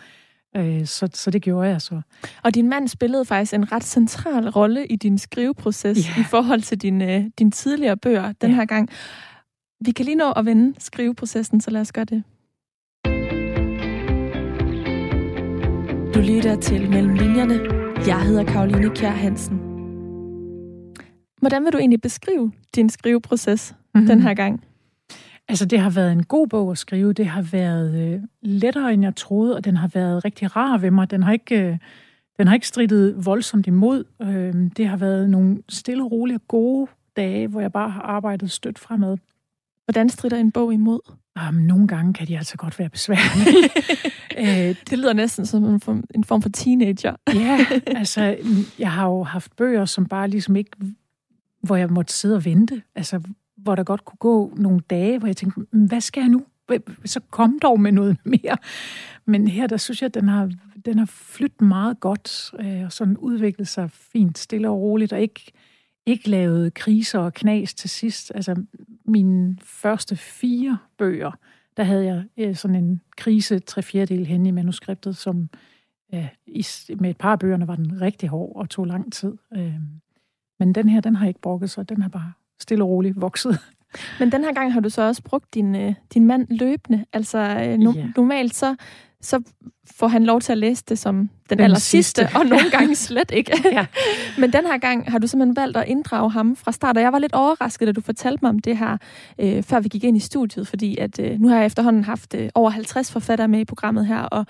Øh, 0.56 0.86
så, 0.86 1.08
så 1.14 1.30
det 1.30 1.42
gjorde 1.42 1.68
jeg 1.68 1.80
så. 1.80 2.00
Og 2.42 2.54
din 2.54 2.68
mand 2.68 2.88
spillede 2.88 3.24
faktisk 3.24 3.54
en 3.54 3.72
ret 3.72 3.84
central 3.84 4.48
rolle 4.48 4.86
i 4.86 4.96
din 4.96 5.18
skriveproces 5.18 5.98
ja. 6.16 6.20
i 6.20 6.24
forhold 6.24 6.60
til 6.60 6.78
din, 6.78 7.02
øh, 7.02 7.24
din 7.38 7.50
tidligere 7.50 7.96
bøger 7.96 8.32
den 8.32 8.50
ja. 8.50 8.56
her 8.56 8.64
gang. 8.64 8.88
Vi 9.84 9.90
kan 9.90 10.04
lige 10.04 10.14
nå 10.14 10.32
at 10.32 10.44
vende 10.44 10.74
skriveprocessen, 10.78 11.60
så 11.60 11.70
lad 11.70 11.80
os 11.80 11.92
gøre 11.92 12.04
det. 12.04 12.22
Du 16.14 16.20
lytter 16.20 16.56
til 16.60 16.90
Mellem 16.90 17.14
Linjerne. 17.14 17.60
Jeg 18.06 18.22
hedder 18.22 18.44
Karoline 18.44 18.90
Kjær 18.94 19.10
Hansen. 19.10 19.69
Hvordan 21.40 21.64
vil 21.64 21.72
du 21.72 21.78
egentlig 21.78 22.00
beskrive 22.00 22.52
din 22.74 22.88
skriveproces 22.88 23.74
mm-hmm. 23.94 24.06
den 24.06 24.20
her 24.22 24.34
gang? 24.34 24.64
Altså, 25.48 25.64
det 25.64 25.80
har 25.80 25.90
været 25.90 26.12
en 26.12 26.24
god 26.24 26.46
bog 26.46 26.70
at 26.70 26.78
skrive. 26.78 27.12
Det 27.12 27.26
har 27.26 27.42
været 27.42 28.14
øh, 28.14 28.20
lettere, 28.42 28.92
end 28.92 29.02
jeg 29.02 29.16
troede, 29.16 29.56
og 29.56 29.64
den 29.64 29.76
har 29.76 29.88
været 29.88 30.24
rigtig 30.24 30.56
rar 30.56 30.78
ved 30.78 30.90
mig. 30.90 31.10
Den 31.10 31.22
har 31.22 31.32
ikke, 31.32 31.62
øh, 31.62 31.78
den 32.38 32.46
har 32.46 32.54
ikke 32.54 32.68
strittet 32.68 33.26
voldsomt 33.26 33.66
imod. 33.66 34.04
Øh, 34.22 34.70
det 34.76 34.88
har 34.88 34.96
været 34.96 35.30
nogle 35.30 35.62
stille 35.68 36.04
og 36.04 36.12
rolige 36.12 36.38
gode 36.38 36.90
dage, 37.16 37.48
hvor 37.48 37.60
jeg 37.60 37.72
bare 37.72 37.90
har 37.90 38.02
arbejdet 38.02 38.50
stødt 38.50 38.78
fremad. 38.78 39.16
Hvordan 39.84 40.08
strider 40.08 40.36
en 40.36 40.52
bog 40.52 40.72
imod? 40.72 41.00
Um, 41.48 41.54
nogle 41.54 41.88
gange 41.88 42.12
kan 42.12 42.26
de 42.26 42.36
altså 42.36 42.56
godt 42.56 42.78
være 42.78 42.88
besværlige. 42.88 43.70
Øh, 44.38 44.76
det 44.90 44.98
lyder 44.98 45.12
næsten 45.12 45.46
som 45.46 45.64
en 45.64 45.80
form, 45.80 46.04
en 46.14 46.24
form 46.24 46.42
for 46.42 46.48
teenager. 46.48 47.16
ja, 47.34 47.66
altså, 48.00 48.36
jeg 48.78 48.92
har 48.92 49.06
jo 49.06 49.22
haft 49.22 49.56
bøger, 49.56 49.84
som 49.84 50.06
bare 50.06 50.28
ligesom 50.28 50.56
ikke 50.56 50.70
hvor 51.60 51.76
jeg 51.76 51.90
måtte 51.90 52.12
sidde 52.12 52.36
og 52.36 52.44
vente. 52.44 52.82
Altså, 52.94 53.20
hvor 53.56 53.74
der 53.74 53.82
godt 53.82 54.04
kunne 54.04 54.16
gå 54.16 54.52
nogle 54.56 54.80
dage, 54.80 55.18
hvor 55.18 55.28
jeg 55.28 55.36
tænkte, 55.36 55.60
mm, 55.60 55.86
hvad 55.86 56.00
skal 56.00 56.20
jeg 56.20 56.28
nu? 56.28 56.44
Så 57.04 57.20
kom 57.30 57.58
dog 57.62 57.80
med 57.80 57.92
noget 57.92 58.16
mere. 58.44 58.56
Men 59.26 59.48
her, 59.48 59.66
der 59.66 59.76
synes 59.76 60.02
jeg, 60.02 60.06
at 60.06 60.14
den 60.14 60.28
har, 60.28 60.50
den 60.84 60.98
har 60.98 61.06
flyttet 61.06 61.60
meget 61.60 62.00
godt, 62.00 62.54
øh, 62.58 62.84
og 62.84 62.92
sådan 62.92 63.16
udviklet 63.16 63.68
sig 63.68 63.90
fint, 63.90 64.38
stille 64.38 64.68
og 64.68 64.80
roligt, 64.80 65.12
og 65.12 65.20
ikke, 65.20 65.52
ikke 66.06 66.30
lavet 66.30 66.74
kriser 66.74 67.18
og 67.18 67.34
knas 67.34 67.74
til 67.74 67.90
sidst. 67.90 68.32
Altså, 68.34 68.62
mine 69.04 69.58
første 69.62 70.16
fire 70.16 70.78
bøger, 70.98 71.32
der 71.76 71.82
havde 71.82 72.04
jeg 72.04 72.24
øh, 72.36 72.56
sådan 72.56 72.76
en 72.76 73.00
krise 73.16 73.58
tre 73.58 73.82
fjerdedel 73.82 74.26
hen 74.26 74.46
i 74.46 74.50
manuskriptet, 74.50 75.16
som 75.16 75.48
øh, 76.14 76.28
i, 76.46 76.66
med 76.98 77.10
et 77.10 77.16
par 77.16 77.32
af 77.32 77.38
bøgerne 77.38 77.68
var 77.68 77.76
den 77.76 78.00
rigtig 78.00 78.28
hård 78.28 78.56
og 78.56 78.70
tog 78.70 78.86
lang 78.86 79.12
tid. 79.12 79.32
Øh, 79.56 79.74
men 80.60 80.74
den 80.74 80.88
her, 80.88 81.00
den 81.00 81.16
har 81.16 81.26
ikke 81.26 81.40
brokket 81.40 81.70
sig. 81.70 81.88
Den 81.88 82.02
har 82.02 82.08
bare 82.08 82.32
stille 82.60 82.84
og 82.84 82.88
roligt 82.88 83.20
vokset. 83.20 83.58
Men 84.20 84.32
den 84.32 84.44
her 84.44 84.52
gang 84.52 84.72
har 84.72 84.80
du 84.80 84.88
så 84.88 85.02
også 85.02 85.22
brugt 85.22 85.54
din, 85.54 85.76
øh, 85.76 85.94
din 86.14 86.26
mand 86.26 86.46
løbende. 86.50 87.04
Altså 87.12 87.38
øh, 87.38 87.78
no, 87.78 87.94
yeah. 87.96 88.08
normalt 88.16 88.54
så, 88.54 88.76
så 89.20 89.42
får 89.96 90.08
han 90.08 90.24
lov 90.24 90.40
til 90.40 90.52
at 90.52 90.58
læse 90.58 90.84
det 90.88 90.98
som 90.98 91.16
den, 91.16 91.28
den 91.50 91.60
aller 91.60 91.78
sidste, 91.78 92.28
og 92.34 92.46
nogle 92.46 92.70
gange 92.78 92.94
slet 92.94 93.30
ikke. 93.30 93.52
ja. 93.72 93.86
Men 94.38 94.52
den 94.52 94.66
her 94.66 94.78
gang 94.78 95.10
har 95.10 95.18
du 95.18 95.26
simpelthen 95.26 95.56
valgt 95.56 95.76
at 95.76 95.88
inddrage 95.88 96.30
ham 96.30 96.56
fra 96.56 96.72
start, 96.72 96.96
og 96.96 97.02
jeg 97.02 97.12
var 97.12 97.18
lidt 97.18 97.32
overrasket, 97.32 97.86
da 97.86 97.92
du 97.92 98.00
fortalte 98.00 98.38
mig 98.42 98.48
om 98.48 98.58
det 98.58 98.78
her, 98.78 98.96
øh, 99.38 99.62
før 99.62 99.80
vi 99.80 99.88
gik 99.88 100.04
ind 100.04 100.16
i 100.16 100.20
studiet, 100.20 100.68
fordi 100.68 100.96
at 100.96 101.18
øh, 101.18 101.40
nu 101.40 101.48
har 101.48 101.56
jeg 101.56 101.66
efterhånden 101.66 102.04
haft 102.04 102.34
øh, 102.34 102.48
over 102.54 102.70
50 102.70 103.12
forfattere 103.12 103.48
med 103.48 103.60
i 103.60 103.64
programmet 103.64 104.06
her, 104.06 104.20
og 104.20 104.46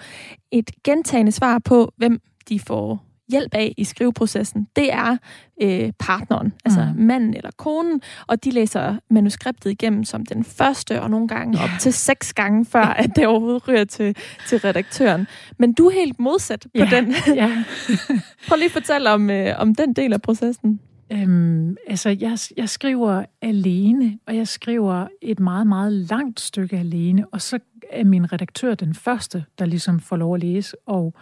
et 0.50 0.70
gentagende 0.84 1.32
svar 1.32 1.58
på, 1.58 1.92
hvem 1.96 2.20
de 2.48 2.60
får 2.60 3.09
hjælp 3.30 3.54
af 3.54 3.74
i 3.76 3.84
skriveprocessen, 3.84 4.66
det 4.76 4.92
er 4.92 5.16
øh, 5.62 5.92
partneren, 5.98 6.52
altså 6.64 6.92
mm. 6.96 7.02
manden 7.04 7.34
eller 7.34 7.50
konen, 7.56 8.00
og 8.26 8.44
de 8.44 8.50
læser 8.50 8.96
manuskriptet 9.10 9.70
igennem 9.70 10.04
som 10.04 10.26
den 10.26 10.44
første, 10.44 11.02
og 11.02 11.10
nogle 11.10 11.28
gange 11.28 11.58
op 11.58 11.70
til 11.80 11.92
seks 11.92 12.32
gange, 12.32 12.64
før 12.64 12.84
at 12.84 13.10
det 13.16 13.26
overhovedet 13.26 13.68
ryger 13.68 13.84
til, 13.84 14.16
til 14.48 14.58
redaktøren. 14.58 15.26
Men 15.58 15.72
du 15.72 15.86
er 15.86 15.92
helt 15.92 16.20
modsat 16.20 16.62
på 16.62 16.68
yeah. 16.76 16.90
den. 16.90 17.14
yeah. 17.38 17.56
Prøv 18.48 18.56
lige 18.56 18.66
at 18.66 18.72
fortælle 18.72 19.10
om, 19.10 19.30
øh, 19.30 19.54
om 19.58 19.74
den 19.74 19.92
del 19.92 20.12
af 20.12 20.22
processen. 20.22 20.80
Øhm, 21.12 21.76
altså, 21.86 22.16
jeg, 22.20 22.38
jeg 22.56 22.68
skriver 22.68 23.24
alene, 23.42 24.18
og 24.26 24.36
jeg 24.36 24.48
skriver 24.48 25.06
et 25.22 25.40
meget, 25.40 25.66
meget 25.66 25.92
langt 25.92 26.40
stykke 26.40 26.76
alene, 26.76 27.26
og 27.32 27.40
så 27.40 27.58
er 27.90 28.04
min 28.04 28.32
redaktør 28.32 28.74
den 28.74 28.94
første, 28.94 29.44
der 29.58 29.66
ligesom 29.66 30.00
får 30.00 30.16
lov 30.16 30.34
at 30.34 30.40
læse, 30.40 30.76
og 30.86 31.14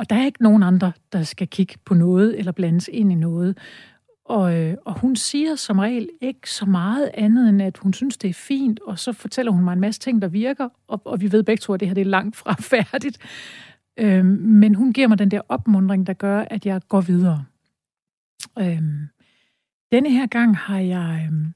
og 0.00 0.10
der 0.10 0.16
er 0.16 0.24
ikke 0.24 0.42
nogen 0.42 0.62
andre, 0.62 0.92
der 1.12 1.22
skal 1.22 1.48
kigge 1.48 1.74
på 1.84 1.94
noget 1.94 2.38
eller 2.38 2.52
blandes 2.52 2.90
ind 2.92 3.12
i 3.12 3.14
noget. 3.14 3.58
Og, 4.24 4.58
øh, 4.58 4.76
og 4.84 4.98
hun 4.98 5.16
siger 5.16 5.54
som 5.54 5.78
regel 5.78 6.08
ikke 6.20 6.50
så 6.50 6.66
meget 6.66 7.10
andet, 7.14 7.48
end 7.48 7.62
at 7.62 7.78
hun 7.78 7.92
synes, 7.92 8.16
det 8.16 8.30
er 8.30 8.34
fint, 8.34 8.80
og 8.80 8.98
så 8.98 9.12
fortæller 9.12 9.52
hun 9.52 9.64
mig 9.64 9.72
en 9.72 9.80
masse 9.80 10.00
ting, 10.00 10.22
der 10.22 10.28
virker, 10.28 10.68
og, 10.88 11.02
og 11.04 11.20
vi 11.20 11.32
ved 11.32 11.42
begge 11.42 11.60
to, 11.60 11.74
at 11.74 11.80
det 11.80 11.88
her 11.88 11.94
det 11.94 12.00
er 12.00 12.04
langt 12.04 12.36
fra 12.36 12.52
færdigt. 12.76 13.18
Øhm, 13.96 14.26
men 14.42 14.74
hun 14.74 14.92
giver 14.92 15.08
mig 15.08 15.18
den 15.18 15.30
der 15.30 15.40
opmundring, 15.48 16.06
der 16.06 16.12
gør, 16.12 16.44
at 16.50 16.66
jeg 16.66 16.80
går 16.88 17.00
videre. 17.00 17.44
Øhm, 18.58 19.08
denne 19.92 20.10
her 20.10 20.26
gang 20.26 20.56
har 20.56 20.78
jeg 20.78 21.28
øhm, 21.28 21.54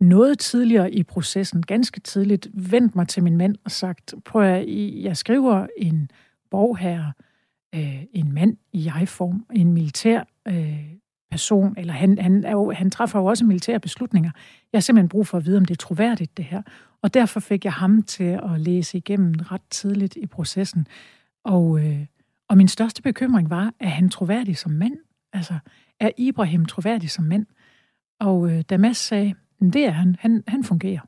noget 0.00 0.38
tidligere 0.38 0.92
i 0.92 1.02
processen, 1.02 1.62
ganske 1.62 2.00
tidligt, 2.00 2.48
vendt 2.52 2.96
mig 2.96 3.08
til 3.08 3.22
min 3.22 3.36
mand 3.36 3.56
og 3.64 3.70
sagt, 3.70 4.14
prøv 4.24 4.42
at 4.42 4.64
jeg 5.02 5.16
skriver 5.16 5.66
en 5.76 6.10
bog 6.50 6.78
her, 6.78 7.12
øh, 7.74 8.02
en 8.12 8.32
mand 8.32 8.56
i 8.72 8.84
jeg-form, 8.84 9.46
en 9.52 9.72
militær 9.72 10.22
øh, 10.48 11.00
person, 11.30 11.74
eller 11.78 11.92
han, 11.92 12.18
han, 12.18 12.44
er 12.44 12.52
jo, 12.52 12.70
han 12.70 12.90
træffer 12.90 13.18
jo 13.18 13.24
også 13.24 13.44
militære 13.44 13.80
beslutninger. 13.80 14.30
Jeg 14.72 14.78
har 14.78 14.80
simpelthen 14.80 15.08
brug 15.08 15.26
for 15.26 15.38
at 15.38 15.46
vide, 15.46 15.56
om 15.56 15.64
det 15.64 15.74
er 15.74 15.78
troværdigt, 15.78 16.36
det 16.36 16.44
her. 16.44 16.62
Og 17.02 17.14
derfor 17.14 17.40
fik 17.40 17.64
jeg 17.64 17.72
ham 17.72 18.02
til 18.02 18.40
at 18.52 18.60
læse 18.60 18.98
igennem 18.98 19.34
ret 19.50 19.62
tidligt 19.70 20.16
i 20.16 20.26
processen. 20.26 20.86
Og, 21.44 21.86
øh, 21.86 22.06
og 22.48 22.56
min 22.56 22.68
største 22.68 23.02
bekymring 23.02 23.50
var, 23.50 23.72
er 23.80 23.88
han 23.88 24.08
troværdig 24.08 24.56
som 24.56 24.72
mand? 24.72 24.96
Altså, 25.32 25.58
er 26.00 26.10
Ibrahim 26.16 26.66
troværdig 26.66 27.10
som 27.10 27.24
mand? 27.24 27.46
Og 28.20 28.50
øh, 28.50 28.60
Damas 28.70 28.96
sagde, 28.96 29.34
det 29.60 29.84
er 29.84 29.90
han. 29.90 30.16
han. 30.20 30.44
Han 30.48 30.64
fungerer 30.64 31.00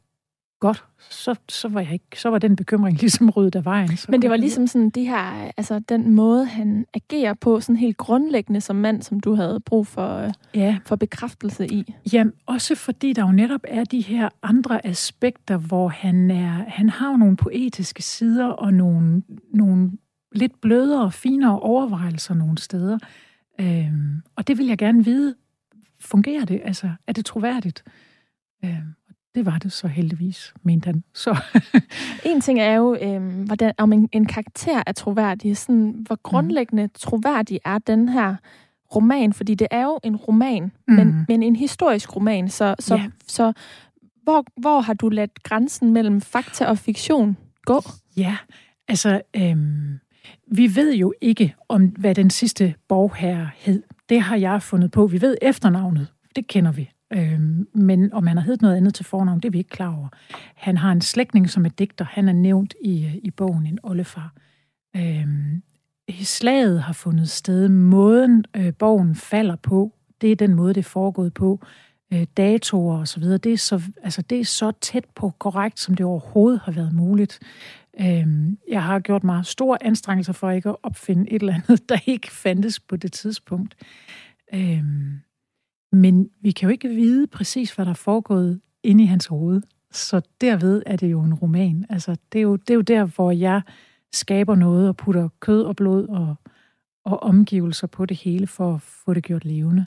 godt, 0.63 0.85
så, 1.11 1.35
så, 1.49 1.69
var 1.69 1.81
jeg 1.81 1.93
ikke, 1.93 2.21
så 2.21 2.29
var 2.29 2.39
den 2.39 2.57
bekymring 2.57 3.01
ligesom 3.01 3.31
ryddet 3.31 3.57
af 3.57 3.65
vejen. 3.65 3.97
Så 3.97 4.07
Men 4.11 4.23
det 4.23 4.31
var 4.31 4.37
ligesom 4.37 4.67
sådan 4.67 4.91
det 4.91 5.07
her, 5.07 5.51
altså 5.57 5.79
den 5.79 6.11
måde, 6.15 6.45
han 6.45 6.87
agerer 6.95 7.35
på, 7.35 7.61
sådan 7.61 7.77
helt 7.77 7.97
grundlæggende 7.97 8.61
som 8.61 8.77
mand, 8.77 9.03
som 9.03 9.21
du 9.21 9.35
havde 9.35 9.61
brug 9.61 9.87
for, 9.87 10.33
ja. 10.55 10.79
for 10.87 10.97
bekræftelse 10.97 11.67
i. 11.67 11.95
Jamen, 12.13 12.33
også 12.47 12.75
fordi 12.75 13.13
der 13.13 13.23
jo 13.23 13.33
netop 13.33 13.61
er 13.65 13.85
de 13.85 14.01
her 14.01 14.29
andre 14.43 14.87
aspekter, 14.87 15.57
hvor 15.57 15.89
han, 15.89 16.31
er, 16.31 16.65
han 16.69 16.89
har 16.89 17.17
nogle 17.17 17.37
poetiske 17.37 18.03
sider 18.03 18.47
og 18.47 18.75
nogle, 18.75 19.23
nogle 19.55 19.91
lidt 20.33 20.61
blødere 20.61 21.05
og 21.05 21.13
finere 21.13 21.61
overvejelser 21.61 22.35
nogle 22.35 22.59
steder. 22.59 22.99
Øhm, 23.61 24.23
og 24.37 24.49
det 24.49 24.59
vil 24.59 24.67
jeg 24.67 24.79
gerne 24.79 25.05
vide, 25.05 25.35
fungerer 26.01 26.45
det? 26.45 26.61
Altså, 26.65 26.91
er 27.07 27.13
det 27.13 27.25
troværdigt? 27.25 27.85
Øhm, 28.65 28.95
det 29.35 29.47
var 29.47 29.59
det 29.59 29.73
så 29.73 29.89
heldigvis, 29.89 30.55
mente 30.63 30.87
han. 30.87 31.05
Så. 31.15 31.37
en 32.31 32.41
ting 32.41 32.61
er 32.61 32.75
jo, 32.75 32.97
øhm, 33.03 33.45
hvordan, 33.45 33.73
om 33.79 33.93
en, 33.93 34.09
en 34.13 34.27
karakter 34.27 34.83
er 34.87 34.93
troværdig. 34.93 35.57
Sådan, 35.57 35.95
hvor 36.07 36.19
grundlæggende 36.23 36.83
mm. 36.83 36.91
troværdig 36.99 37.61
er 37.65 37.79
den 37.79 38.09
her 38.09 38.37
roman? 38.95 39.33
Fordi 39.33 39.55
det 39.55 39.69
er 39.71 39.83
jo 39.83 39.99
en 40.05 40.17
roman, 40.17 40.63
mm. 40.63 40.95
men, 40.95 41.25
men 41.29 41.43
en 41.43 41.57
historisk 41.57 42.17
roman. 42.17 42.49
Så, 42.49 42.75
så, 42.79 42.97
yeah. 42.97 43.11
så 43.27 43.53
hvor, 44.23 44.45
hvor 44.57 44.81
har 44.81 44.95
du 44.95 45.09
ladt 45.09 45.43
grænsen 45.43 45.93
mellem 45.93 46.21
fakta 46.21 46.67
og 46.67 46.79
fiktion 46.79 47.37
gå? 47.65 47.83
Ja, 48.17 48.37
altså... 48.89 49.21
Øhm, 49.37 49.99
vi 50.47 50.77
ved 50.77 50.95
jo 50.95 51.15
ikke, 51.21 51.55
om 51.69 51.87
hvad 51.87 52.15
den 52.15 52.31
sidste 52.31 52.75
borgherre 52.89 53.51
hed. 53.57 53.83
Det 54.09 54.21
har 54.21 54.37
jeg 54.37 54.63
fundet 54.63 54.91
på. 54.91 55.07
Vi 55.07 55.21
ved 55.21 55.37
efternavnet. 55.43 56.07
Det 56.37 56.47
kender 56.47 56.73
vi. 56.73 56.91
Øhm, 57.15 57.69
men 57.75 58.13
om 58.13 58.27
han 58.27 58.37
har 58.37 58.45
heddet 58.45 58.63
noget 58.63 58.77
andet 58.77 58.95
til 58.95 59.05
fornavn, 59.05 59.41
det 59.41 59.49
er 59.49 59.53
vi 59.53 59.59
ikke 59.59 59.71
klar 59.71 59.97
over. 59.97 60.09
Han 60.55 60.77
har 60.77 60.93
en 60.93 61.01
slægtning 61.01 61.51
som 61.51 61.65
er 61.65 61.71
digter. 61.71 62.05
Han 62.05 62.29
er 62.29 62.33
nævnt 62.33 62.75
i, 62.85 63.05
øh, 63.05 63.15
i 63.15 63.31
bogen 63.31 63.67
En 63.67 63.79
oldefar. 63.83 64.33
Øhm, 64.97 65.63
slaget 66.23 66.83
har 66.83 66.93
fundet 66.93 67.31
sted. 67.31 67.69
Måden 67.69 68.45
øh, 68.57 68.75
bogen 68.75 69.15
falder 69.15 69.57
på, 69.57 69.93
det 70.21 70.33
er 70.33 70.37
den 70.37 70.55
måde, 70.55 70.75
det 70.75 70.81
er 70.81 70.91
foregået 70.91 71.35
på. 71.35 71.61
Øh, 72.13 72.27
datoer 72.37 72.99
og 72.99 73.09
så 73.09 73.21
videre, 73.21 73.39
det 73.39 73.53
er 73.53 73.59
så, 73.59 73.83
altså, 74.03 74.23
det 74.23 74.41
er 74.41 74.45
så 74.45 74.73
tæt 74.81 75.05
på 75.15 75.33
korrekt, 75.39 75.81
som 75.81 75.95
det 75.95 76.07
overhovedet 76.07 76.61
har 76.65 76.73
været 76.73 76.93
muligt. 76.93 77.41
Øhm, 78.01 78.59
jeg 78.69 78.83
har 78.83 79.01
gjort 79.01 79.25
meget 79.25 79.47
store 79.47 79.85
anstrengelser 79.85 80.33
for 80.33 80.51
ikke 80.51 80.69
at 80.69 80.77
opfinde 80.83 81.31
et 81.31 81.41
eller 81.41 81.55
andet, 81.55 81.83
der 81.89 81.99
ikke 82.07 82.31
fandtes 82.31 82.81
på 82.81 82.97
det 82.97 83.13
tidspunkt. 83.13 83.75
Øhm, 84.55 85.21
men 85.93 86.31
vi 86.41 86.51
kan 86.51 86.67
jo 86.69 86.73
ikke 86.73 86.89
vide 86.89 87.27
præcis, 87.27 87.75
hvad 87.75 87.85
der 87.85 87.91
er 87.91 87.95
foregået 87.95 88.61
inde 88.83 89.05
i 89.05 89.07
hans 89.07 89.27
hoved. 89.27 89.63
Så 89.91 90.21
derved 90.41 90.83
er 90.87 90.97
det 90.97 91.11
jo 91.11 91.23
en 91.23 91.35
roman. 91.35 91.87
Altså, 91.91 92.17
det, 92.33 92.39
er 92.39 92.43
jo, 92.43 92.57
det 92.57 92.71
er 92.71 92.75
jo 92.75 92.81
der, 92.81 93.05
hvor 93.05 93.31
jeg 93.31 93.63
skaber 94.13 94.55
noget 94.55 94.89
og 94.89 94.97
putter 94.97 95.29
kød 95.41 95.63
og 95.63 95.77
blod 95.77 96.09
og, 96.09 96.35
og 97.05 97.23
omgivelser 97.23 97.87
på 97.87 98.07
det 98.07 98.17
hele 98.17 98.47
for 98.47 98.75
at 98.75 98.83
få 98.83 99.15
det 99.15 99.25
gjort 99.25 99.45
levende. 99.45 99.87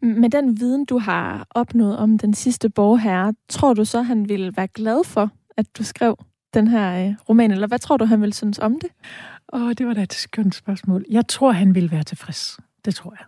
Med 0.00 0.30
den 0.30 0.60
viden, 0.60 0.84
du 0.84 0.98
har 0.98 1.46
opnået 1.50 1.98
om 1.98 2.18
den 2.18 2.34
sidste 2.34 2.68
borgherre, 2.68 3.34
tror 3.48 3.74
du 3.74 3.84
så, 3.84 4.02
han 4.02 4.28
ville 4.28 4.56
være 4.56 4.68
glad 4.68 5.04
for, 5.04 5.30
at 5.56 5.66
du 5.78 5.84
skrev 5.84 6.16
den 6.54 6.68
her 6.68 7.08
øh, 7.08 7.14
roman, 7.28 7.50
eller 7.50 7.66
hvad 7.66 7.78
tror 7.78 7.96
du, 7.96 8.04
han 8.04 8.20
ville 8.20 8.34
synes 8.34 8.58
om 8.58 8.78
det? 8.80 8.90
Åh, 9.52 9.72
det 9.78 9.86
var 9.86 9.94
da 9.94 10.02
et 10.02 10.12
skønt 10.12 10.54
spørgsmål. 10.54 11.04
Jeg 11.10 11.28
tror, 11.28 11.52
han 11.52 11.74
ville 11.74 11.90
være 11.90 12.02
tilfreds. 12.02 12.58
Det 12.84 12.94
tror 12.94 13.14
jeg. 13.18 13.26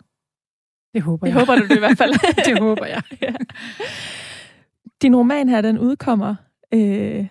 Det 0.94 1.02
håber 1.02 1.26
jeg. 1.26 1.34
Det 1.34 1.40
håber 1.46 1.60
du 1.60 1.68
det 1.68 1.76
i 1.76 1.78
hvert 1.78 1.98
fald. 1.98 2.12
det 2.46 2.58
håber 2.58 2.86
jeg. 2.86 3.02
ja. 3.22 3.32
Din 5.02 5.16
roman 5.16 5.48
her, 5.48 5.60
den 5.60 5.78
udkommer. 5.78 6.34
Øh, 6.74 7.26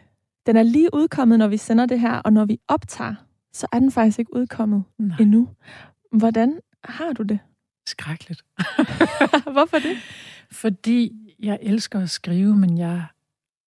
den 0.46 0.56
er 0.56 0.64
lige 0.64 0.90
udkommet, 0.94 1.40
når 1.40 1.48
vi 1.48 1.58
sender 1.58 1.86
det 1.86 2.00
her, 2.00 2.14
og 2.14 2.34
når 2.34 2.46
vi 2.46 2.60
optager, 2.68 3.16
så 3.54 3.68
er 3.72 3.80
den 3.80 3.92
faktisk 3.92 4.20
ikke 4.20 4.36
udkommet 4.36 4.84
Nej. 5.00 5.18
endnu. 5.20 5.50
Hvordan 6.12 6.60
har 6.84 7.14
du 7.14 7.24
det? 7.24 7.40
Skrækkeligt. 7.88 8.46
Hvorfor 9.56 9.78
det? 9.78 9.98
Fordi 10.52 11.12
jeg 11.40 11.60
elsker 11.62 12.00
at 12.00 12.10
skrive, 12.10 12.56
men 12.56 12.78
jeg 12.78 13.04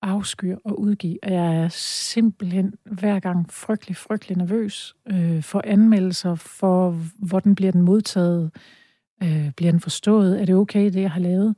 afskyr 0.03 0.57
at 0.67 0.73
udgive, 0.73 1.19
og 1.23 1.33
jeg 1.33 1.57
er 1.57 1.69
simpelthen 2.13 2.75
hver 2.85 3.21
gang 3.21 3.53
frygtelig, 3.53 3.97
frygtelig 3.97 4.37
nervøs 4.37 4.95
øh, 5.09 5.43
for 5.43 5.63
anmeldelser, 5.65 6.35
for 6.35 6.91
hvordan 7.19 7.55
bliver 7.55 7.73
den 7.73 7.83
modtaget, 7.83 8.51
øh, 8.55 8.61
bliver 9.57 9.71
den 9.71 9.81
forstået, 9.81 10.41
er 10.41 10.45
det 10.45 10.55
okay, 10.55 10.85
det 10.85 11.01
jeg 11.03 11.11
har 11.11 11.21
lavet? 11.21 11.55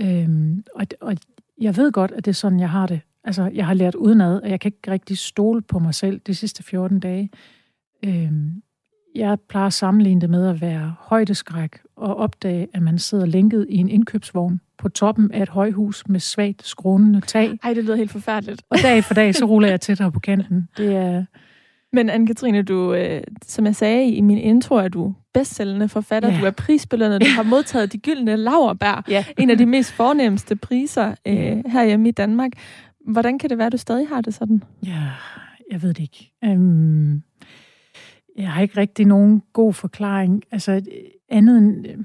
Øh, 0.00 0.28
og, 0.74 0.86
og 1.00 1.16
jeg 1.60 1.76
ved 1.76 1.92
godt, 1.92 2.10
at 2.10 2.24
det 2.24 2.30
er 2.30 2.34
sådan, 2.34 2.60
jeg 2.60 2.70
har 2.70 2.86
det. 2.86 3.00
Altså, 3.24 3.50
jeg 3.54 3.66
har 3.66 3.74
lært 3.74 3.94
udenad, 3.94 4.42
og 4.42 4.50
jeg 4.50 4.60
kan 4.60 4.68
ikke 4.68 4.90
rigtig 4.90 5.18
stole 5.18 5.62
på 5.62 5.78
mig 5.78 5.94
selv 5.94 6.20
de 6.26 6.34
sidste 6.34 6.62
14 6.62 7.00
dage. 7.00 7.30
Øh, 8.04 8.32
jeg 9.14 9.40
plejer 9.48 9.66
at 9.66 9.72
sammenligne 9.72 10.20
det 10.20 10.30
med 10.30 10.48
at 10.48 10.60
være 10.60 10.94
højdeskræk 10.98 11.78
og 11.96 12.16
opdage, 12.16 12.68
at 12.74 12.82
man 12.82 12.98
sidder 12.98 13.26
lænket 13.26 13.66
i 13.68 13.76
en 13.76 13.88
indkøbsvogn 13.88 14.60
på 14.78 14.88
toppen 14.88 15.32
af 15.32 15.42
et 15.42 15.48
højhus 15.48 16.08
med 16.08 16.20
svagt 16.20 16.66
skrånende 16.66 17.20
tag. 17.20 17.58
Ej, 17.62 17.74
det 17.74 17.84
lyder 17.84 17.96
helt 17.96 18.10
forfærdeligt. 18.10 18.62
Og 18.70 18.78
dag 18.82 19.04
for 19.04 19.14
dag, 19.14 19.34
så 19.34 19.44
ruller 19.44 19.68
jeg 19.68 19.80
tættere 19.80 20.12
på 20.12 20.20
kanten. 20.20 20.68
Det 20.76 20.96
er... 20.96 21.24
Men 21.92 22.10
Anne-Katrine, 22.10 22.62
du, 22.62 22.94
øh, 22.94 23.22
som 23.42 23.66
jeg 23.66 23.76
sagde 23.76 24.10
i 24.10 24.20
min 24.20 24.38
intro, 24.38 24.74
er 24.74 24.88
du 24.88 25.14
bedstsellende 25.34 25.88
forfatter. 25.88 26.32
Ja. 26.32 26.40
Du 26.40 26.44
er 26.44 26.50
prisbelønnet. 26.50 27.20
Du 27.20 27.26
har 27.26 27.42
modtaget 27.54 27.92
de 27.92 27.98
gyldne 27.98 28.36
laverbær. 28.36 29.04
Ja. 29.08 29.24
En 29.38 29.50
af 29.50 29.58
de 29.58 29.66
mest 29.66 29.92
fornemmeste 29.92 30.56
priser 30.56 31.14
øh, 31.26 31.62
herhjemme 31.66 32.08
i 32.08 32.12
Danmark. 32.12 32.52
Hvordan 33.06 33.38
kan 33.38 33.50
det 33.50 33.58
være, 33.58 33.66
at 33.66 33.72
du 33.72 33.76
stadig 33.76 34.08
har 34.08 34.20
det 34.20 34.34
sådan? 34.34 34.62
Ja, 34.86 35.02
jeg 35.70 35.82
ved 35.82 35.94
det 35.94 36.02
ikke. 36.02 36.32
Um, 36.46 37.22
jeg 38.36 38.52
har 38.52 38.62
ikke 38.62 38.80
rigtig 38.80 39.06
nogen 39.06 39.42
god 39.52 39.72
forklaring. 39.72 40.42
Altså, 40.50 40.82
andet 41.28 41.58
end... 41.58 41.86
Øh, 41.86 41.98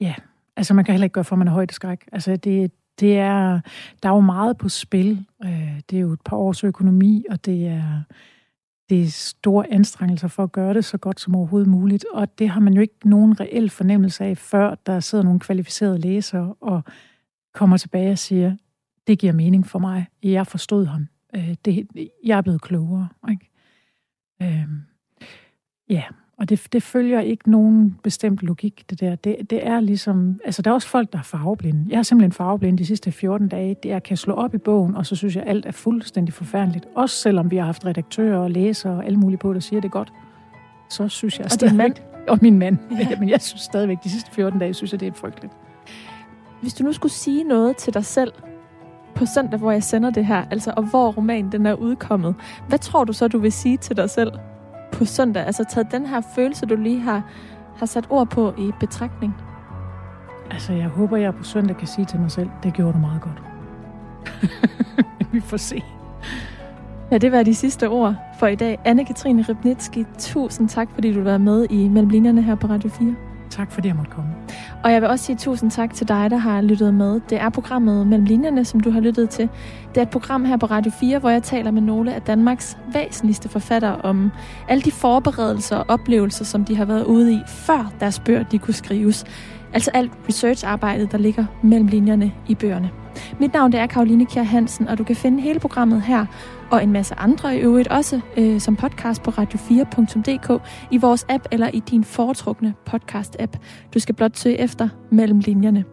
ja, 0.00 0.14
altså 0.56 0.74
man 0.74 0.84
kan 0.84 0.92
heller 0.92 1.04
ikke 1.04 1.14
gøre 1.14 1.24
for, 1.24 1.34
at 1.34 1.38
man 1.38 1.48
er 1.48 1.52
højdeskræk. 1.52 2.08
Altså, 2.12 2.36
det, 2.36 2.72
det 3.00 3.18
er... 3.18 3.60
Der 4.02 4.08
er 4.08 4.14
jo 4.14 4.20
meget 4.20 4.58
på 4.58 4.68
spil. 4.68 5.26
Øh, 5.44 5.80
det 5.90 5.96
er 5.96 6.00
jo 6.00 6.12
et 6.12 6.20
par 6.24 6.36
års 6.36 6.64
økonomi, 6.64 7.24
og 7.30 7.44
det 7.44 7.66
er 7.66 8.02
det 8.90 9.02
er 9.02 9.08
store 9.08 9.72
anstrengelser 9.72 10.28
for 10.28 10.42
at 10.42 10.52
gøre 10.52 10.74
det 10.74 10.84
så 10.84 10.98
godt 10.98 11.20
som 11.20 11.36
overhovedet 11.36 11.68
muligt. 11.68 12.04
Og 12.12 12.38
det 12.38 12.48
har 12.48 12.60
man 12.60 12.74
jo 12.74 12.80
ikke 12.80 13.08
nogen 13.08 13.40
reel 13.40 13.70
fornemmelse 13.70 14.24
af, 14.24 14.38
før 14.38 14.74
der 14.74 15.00
sidder 15.00 15.24
nogle 15.24 15.40
kvalificerede 15.40 15.98
læsere 15.98 16.54
og 16.60 16.82
kommer 17.54 17.76
tilbage 17.76 18.12
og 18.12 18.18
siger, 18.18 18.56
det 19.06 19.18
giver 19.18 19.32
mening 19.32 19.66
for 19.66 19.78
mig. 19.78 20.06
Jeg 20.22 20.46
forstod 20.46 20.86
ham. 20.86 21.08
Øh, 21.36 21.54
det, 21.64 21.88
jeg 22.24 22.38
er 22.38 22.42
blevet 22.42 22.62
klogere. 22.62 23.08
Ikke? 23.30 23.50
Øhm, 24.42 24.82
Ja, 25.90 26.02
og 26.38 26.48
det, 26.48 26.66
det 26.72 26.82
følger 26.82 27.20
ikke 27.20 27.50
nogen 27.50 27.98
bestemt 28.02 28.42
logik, 28.42 28.84
det 28.90 29.00
der. 29.00 29.14
Det, 29.14 29.36
det 29.50 29.66
er 29.66 29.80
ligesom... 29.80 30.40
Altså, 30.44 30.62
der 30.62 30.70
er 30.70 30.74
også 30.74 30.88
folk, 30.88 31.12
der 31.12 31.18
er 31.18 31.22
farveblinde. 31.22 31.86
Jeg 31.88 31.98
er 31.98 32.02
simpelthen 32.02 32.32
farveblind 32.32 32.78
de 32.78 32.86
sidste 32.86 33.12
14 33.12 33.48
dage. 33.48 33.76
Det 33.82 33.88
jeg 33.88 34.02
kan 34.02 34.16
slå 34.16 34.34
op 34.34 34.54
i 34.54 34.58
bogen, 34.58 34.96
og 34.96 35.06
så 35.06 35.16
synes 35.16 35.36
jeg, 35.36 35.44
alt 35.46 35.66
er 35.66 35.72
fuldstændig 35.72 36.34
forfærdeligt. 36.34 36.86
Også 36.94 37.16
selvom 37.16 37.50
vi 37.50 37.56
har 37.56 37.64
haft 37.64 37.86
redaktører 37.86 38.38
og 38.38 38.50
læsere 38.50 38.92
og 38.92 39.06
alle 39.06 39.18
mulige 39.18 39.38
på, 39.38 39.52
der 39.52 39.60
siger 39.60 39.80
det 39.80 39.90
godt. 39.90 40.12
Så 40.90 41.08
synes 41.08 41.38
jeg 41.38 41.46
og 41.52 41.60
din 41.60 41.76
mand? 41.76 41.94
Og 42.28 42.38
min 42.42 42.58
mand. 42.58 42.78
Ja. 43.10 43.18
Men 43.20 43.28
jeg 43.28 43.40
synes 43.40 43.62
stadigvæk, 43.62 43.96
de 44.04 44.10
sidste 44.10 44.30
14 44.30 44.60
dage, 44.60 44.74
synes 44.74 44.92
jeg, 44.92 45.00
det 45.00 45.08
er 45.08 45.12
frygteligt. 45.12 45.52
Hvis 46.62 46.74
du 46.74 46.84
nu 46.84 46.92
skulle 46.92 47.12
sige 47.12 47.44
noget 47.44 47.76
til 47.76 47.94
dig 47.94 48.04
selv 48.04 48.32
på 49.14 49.26
søndag, 49.34 49.58
hvor 49.58 49.70
jeg 49.70 49.82
sender 49.82 50.10
det 50.10 50.26
her, 50.26 50.44
altså 50.50 50.72
og 50.76 50.82
hvor 50.82 51.12
romanen 51.12 51.52
den 51.52 51.66
er 51.66 51.74
udkommet, 51.74 52.34
hvad 52.68 52.78
tror 52.78 53.04
du 53.04 53.12
så, 53.12 53.28
du 53.28 53.38
vil 53.38 53.52
sige 53.52 53.76
til 53.76 53.96
dig 53.96 54.10
selv? 54.10 54.32
På 54.98 55.04
søndag? 55.04 55.46
Altså 55.46 55.64
taget 55.70 55.92
den 55.92 56.06
her 56.06 56.20
følelse, 56.34 56.66
du 56.66 56.76
lige 56.76 57.00
har, 57.00 57.22
har 57.76 57.86
sat 57.86 58.06
ord 58.10 58.28
på 58.28 58.54
i 58.58 58.70
betragtning? 58.80 59.34
Altså, 60.50 60.72
jeg 60.72 60.88
håber, 60.88 61.16
jeg 61.16 61.34
på 61.34 61.44
søndag 61.44 61.76
kan 61.76 61.86
sige 61.86 62.04
til 62.04 62.20
mig 62.20 62.30
selv, 62.30 62.48
det 62.62 62.74
gjorde 62.74 62.92
du 62.92 62.98
meget 62.98 63.20
godt. 63.22 63.42
Vi 65.32 65.40
får 65.40 65.56
se. 65.56 65.82
Ja, 67.10 67.18
det 67.18 67.32
var 67.32 67.42
de 67.42 67.54
sidste 67.54 67.88
ord 67.88 68.14
for 68.38 68.46
i 68.46 68.54
dag. 68.54 68.78
Anne-Katrine 68.84 69.44
Rybnitski, 69.48 70.04
tusind 70.18 70.68
tak, 70.68 70.88
fordi 70.94 71.12
du 71.12 71.22
var 71.22 71.38
med 71.38 71.66
i 71.70 71.88
Mellem 71.88 72.10
Linjerne 72.10 72.42
her 72.42 72.54
på 72.54 72.66
Radio 72.66 72.90
4. 72.90 73.27
Tak 73.50 73.72
fordi 73.72 73.88
jeg 73.88 73.96
måtte 73.96 74.10
komme. 74.10 74.30
Og 74.84 74.92
jeg 74.92 75.02
vil 75.02 75.08
også 75.10 75.24
sige 75.24 75.36
tusind 75.36 75.70
tak 75.70 75.94
til 75.94 76.08
dig, 76.08 76.30
der 76.30 76.36
har 76.36 76.60
lyttet 76.60 76.94
med. 76.94 77.20
Det 77.30 77.40
er 77.40 77.48
programmet 77.48 78.06
Mellem 78.06 78.24
Linjerne, 78.24 78.64
som 78.64 78.80
du 78.80 78.90
har 78.90 79.00
lyttet 79.00 79.30
til. 79.30 79.48
Det 79.88 79.96
er 79.96 80.02
et 80.02 80.10
program 80.10 80.44
her 80.44 80.56
på 80.56 80.66
Radio 80.66 80.92
4, 81.00 81.18
hvor 81.18 81.30
jeg 81.30 81.42
taler 81.42 81.70
med 81.70 81.82
nogle 81.82 82.14
af 82.14 82.22
Danmarks 82.22 82.78
væsentligste 82.92 83.48
forfattere 83.48 83.96
om 83.96 84.30
alle 84.68 84.82
de 84.82 84.90
forberedelser 84.92 85.76
og 85.76 85.84
oplevelser, 85.88 86.44
som 86.44 86.64
de 86.64 86.76
har 86.76 86.84
været 86.84 87.04
ude 87.04 87.32
i, 87.32 87.40
før 87.46 87.92
deres 88.00 88.20
bøger 88.20 88.42
de 88.42 88.58
kunne 88.58 88.74
skrives. 88.74 89.24
Altså 89.72 89.90
alt 89.94 90.12
researcharbejdet, 90.28 91.12
der 91.12 91.18
ligger 91.18 91.44
mellem 91.62 91.86
linjerne 91.86 92.32
i 92.48 92.54
bøgerne. 92.54 92.90
Mit 93.38 93.52
navn 93.52 93.72
det 93.72 93.80
er 93.80 93.86
Karoline 93.86 94.26
Kjær 94.26 94.42
Hansen, 94.42 94.88
og 94.88 94.98
du 94.98 95.04
kan 95.04 95.16
finde 95.16 95.40
hele 95.40 95.60
programmet 95.60 96.02
her 96.02 96.26
og 96.70 96.82
en 96.82 96.92
masse 96.92 97.14
andre 97.14 97.56
i 97.56 97.60
øvrigt 97.60 97.88
også 97.88 98.20
øh, 98.36 98.60
som 98.60 98.76
podcast 98.76 99.22
på 99.22 99.30
radio4.dk 99.30 100.62
i 100.90 100.96
vores 100.96 101.26
app 101.28 101.44
eller 101.50 101.68
i 101.68 101.80
din 101.80 102.04
foretrukne 102.04 102.74
podcast-app. 102.90 103.58
Du 103.94 103.98
skal 103.98 104.14
blot 104.14 104.36
søge 104.36 104.58
efter 104.58 104.88
mellem 105.10 105.38
linjerne. 105.38 105.84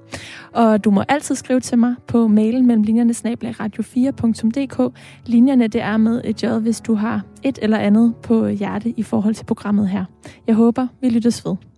Og 0.53 0.83
du 0.83 0.91
må 0.91 1.03
altid 1.07 1.35
skrive 1.35 1.59
til 1.59 1.77
mig 1.77 1.95
på 2.07 2.27
mailen 2.27 2.67
mellem 2.67 2.83
linjerne 2.83 3.13
radio4.dk. 3.13 4.97
Linjerne 5.25 5.67
det 5.67 5.81
er 5.81 5.97
med 5.97 6.21
et 6.23 6.43
j, 6.43 6.47
hvis 6.47 6.81
du 6.81 6.93
har 6.93 7.21
et 7.43 7.59
eller 7.61 7.77
andet 7.77 8.15
på 8.23 8.47
hjerte 8.47 8.89
i 8.97 9.03
forhold 9.03 9.35
til 9.35 9.45
programmet 9.45 9.89
her. 9.89 10.05
Jeg 10.47 10.55
håber, 10.55 10.87
vi 11.01 11.09
lyttes 11.09 11.45
ved. 11.45 11.74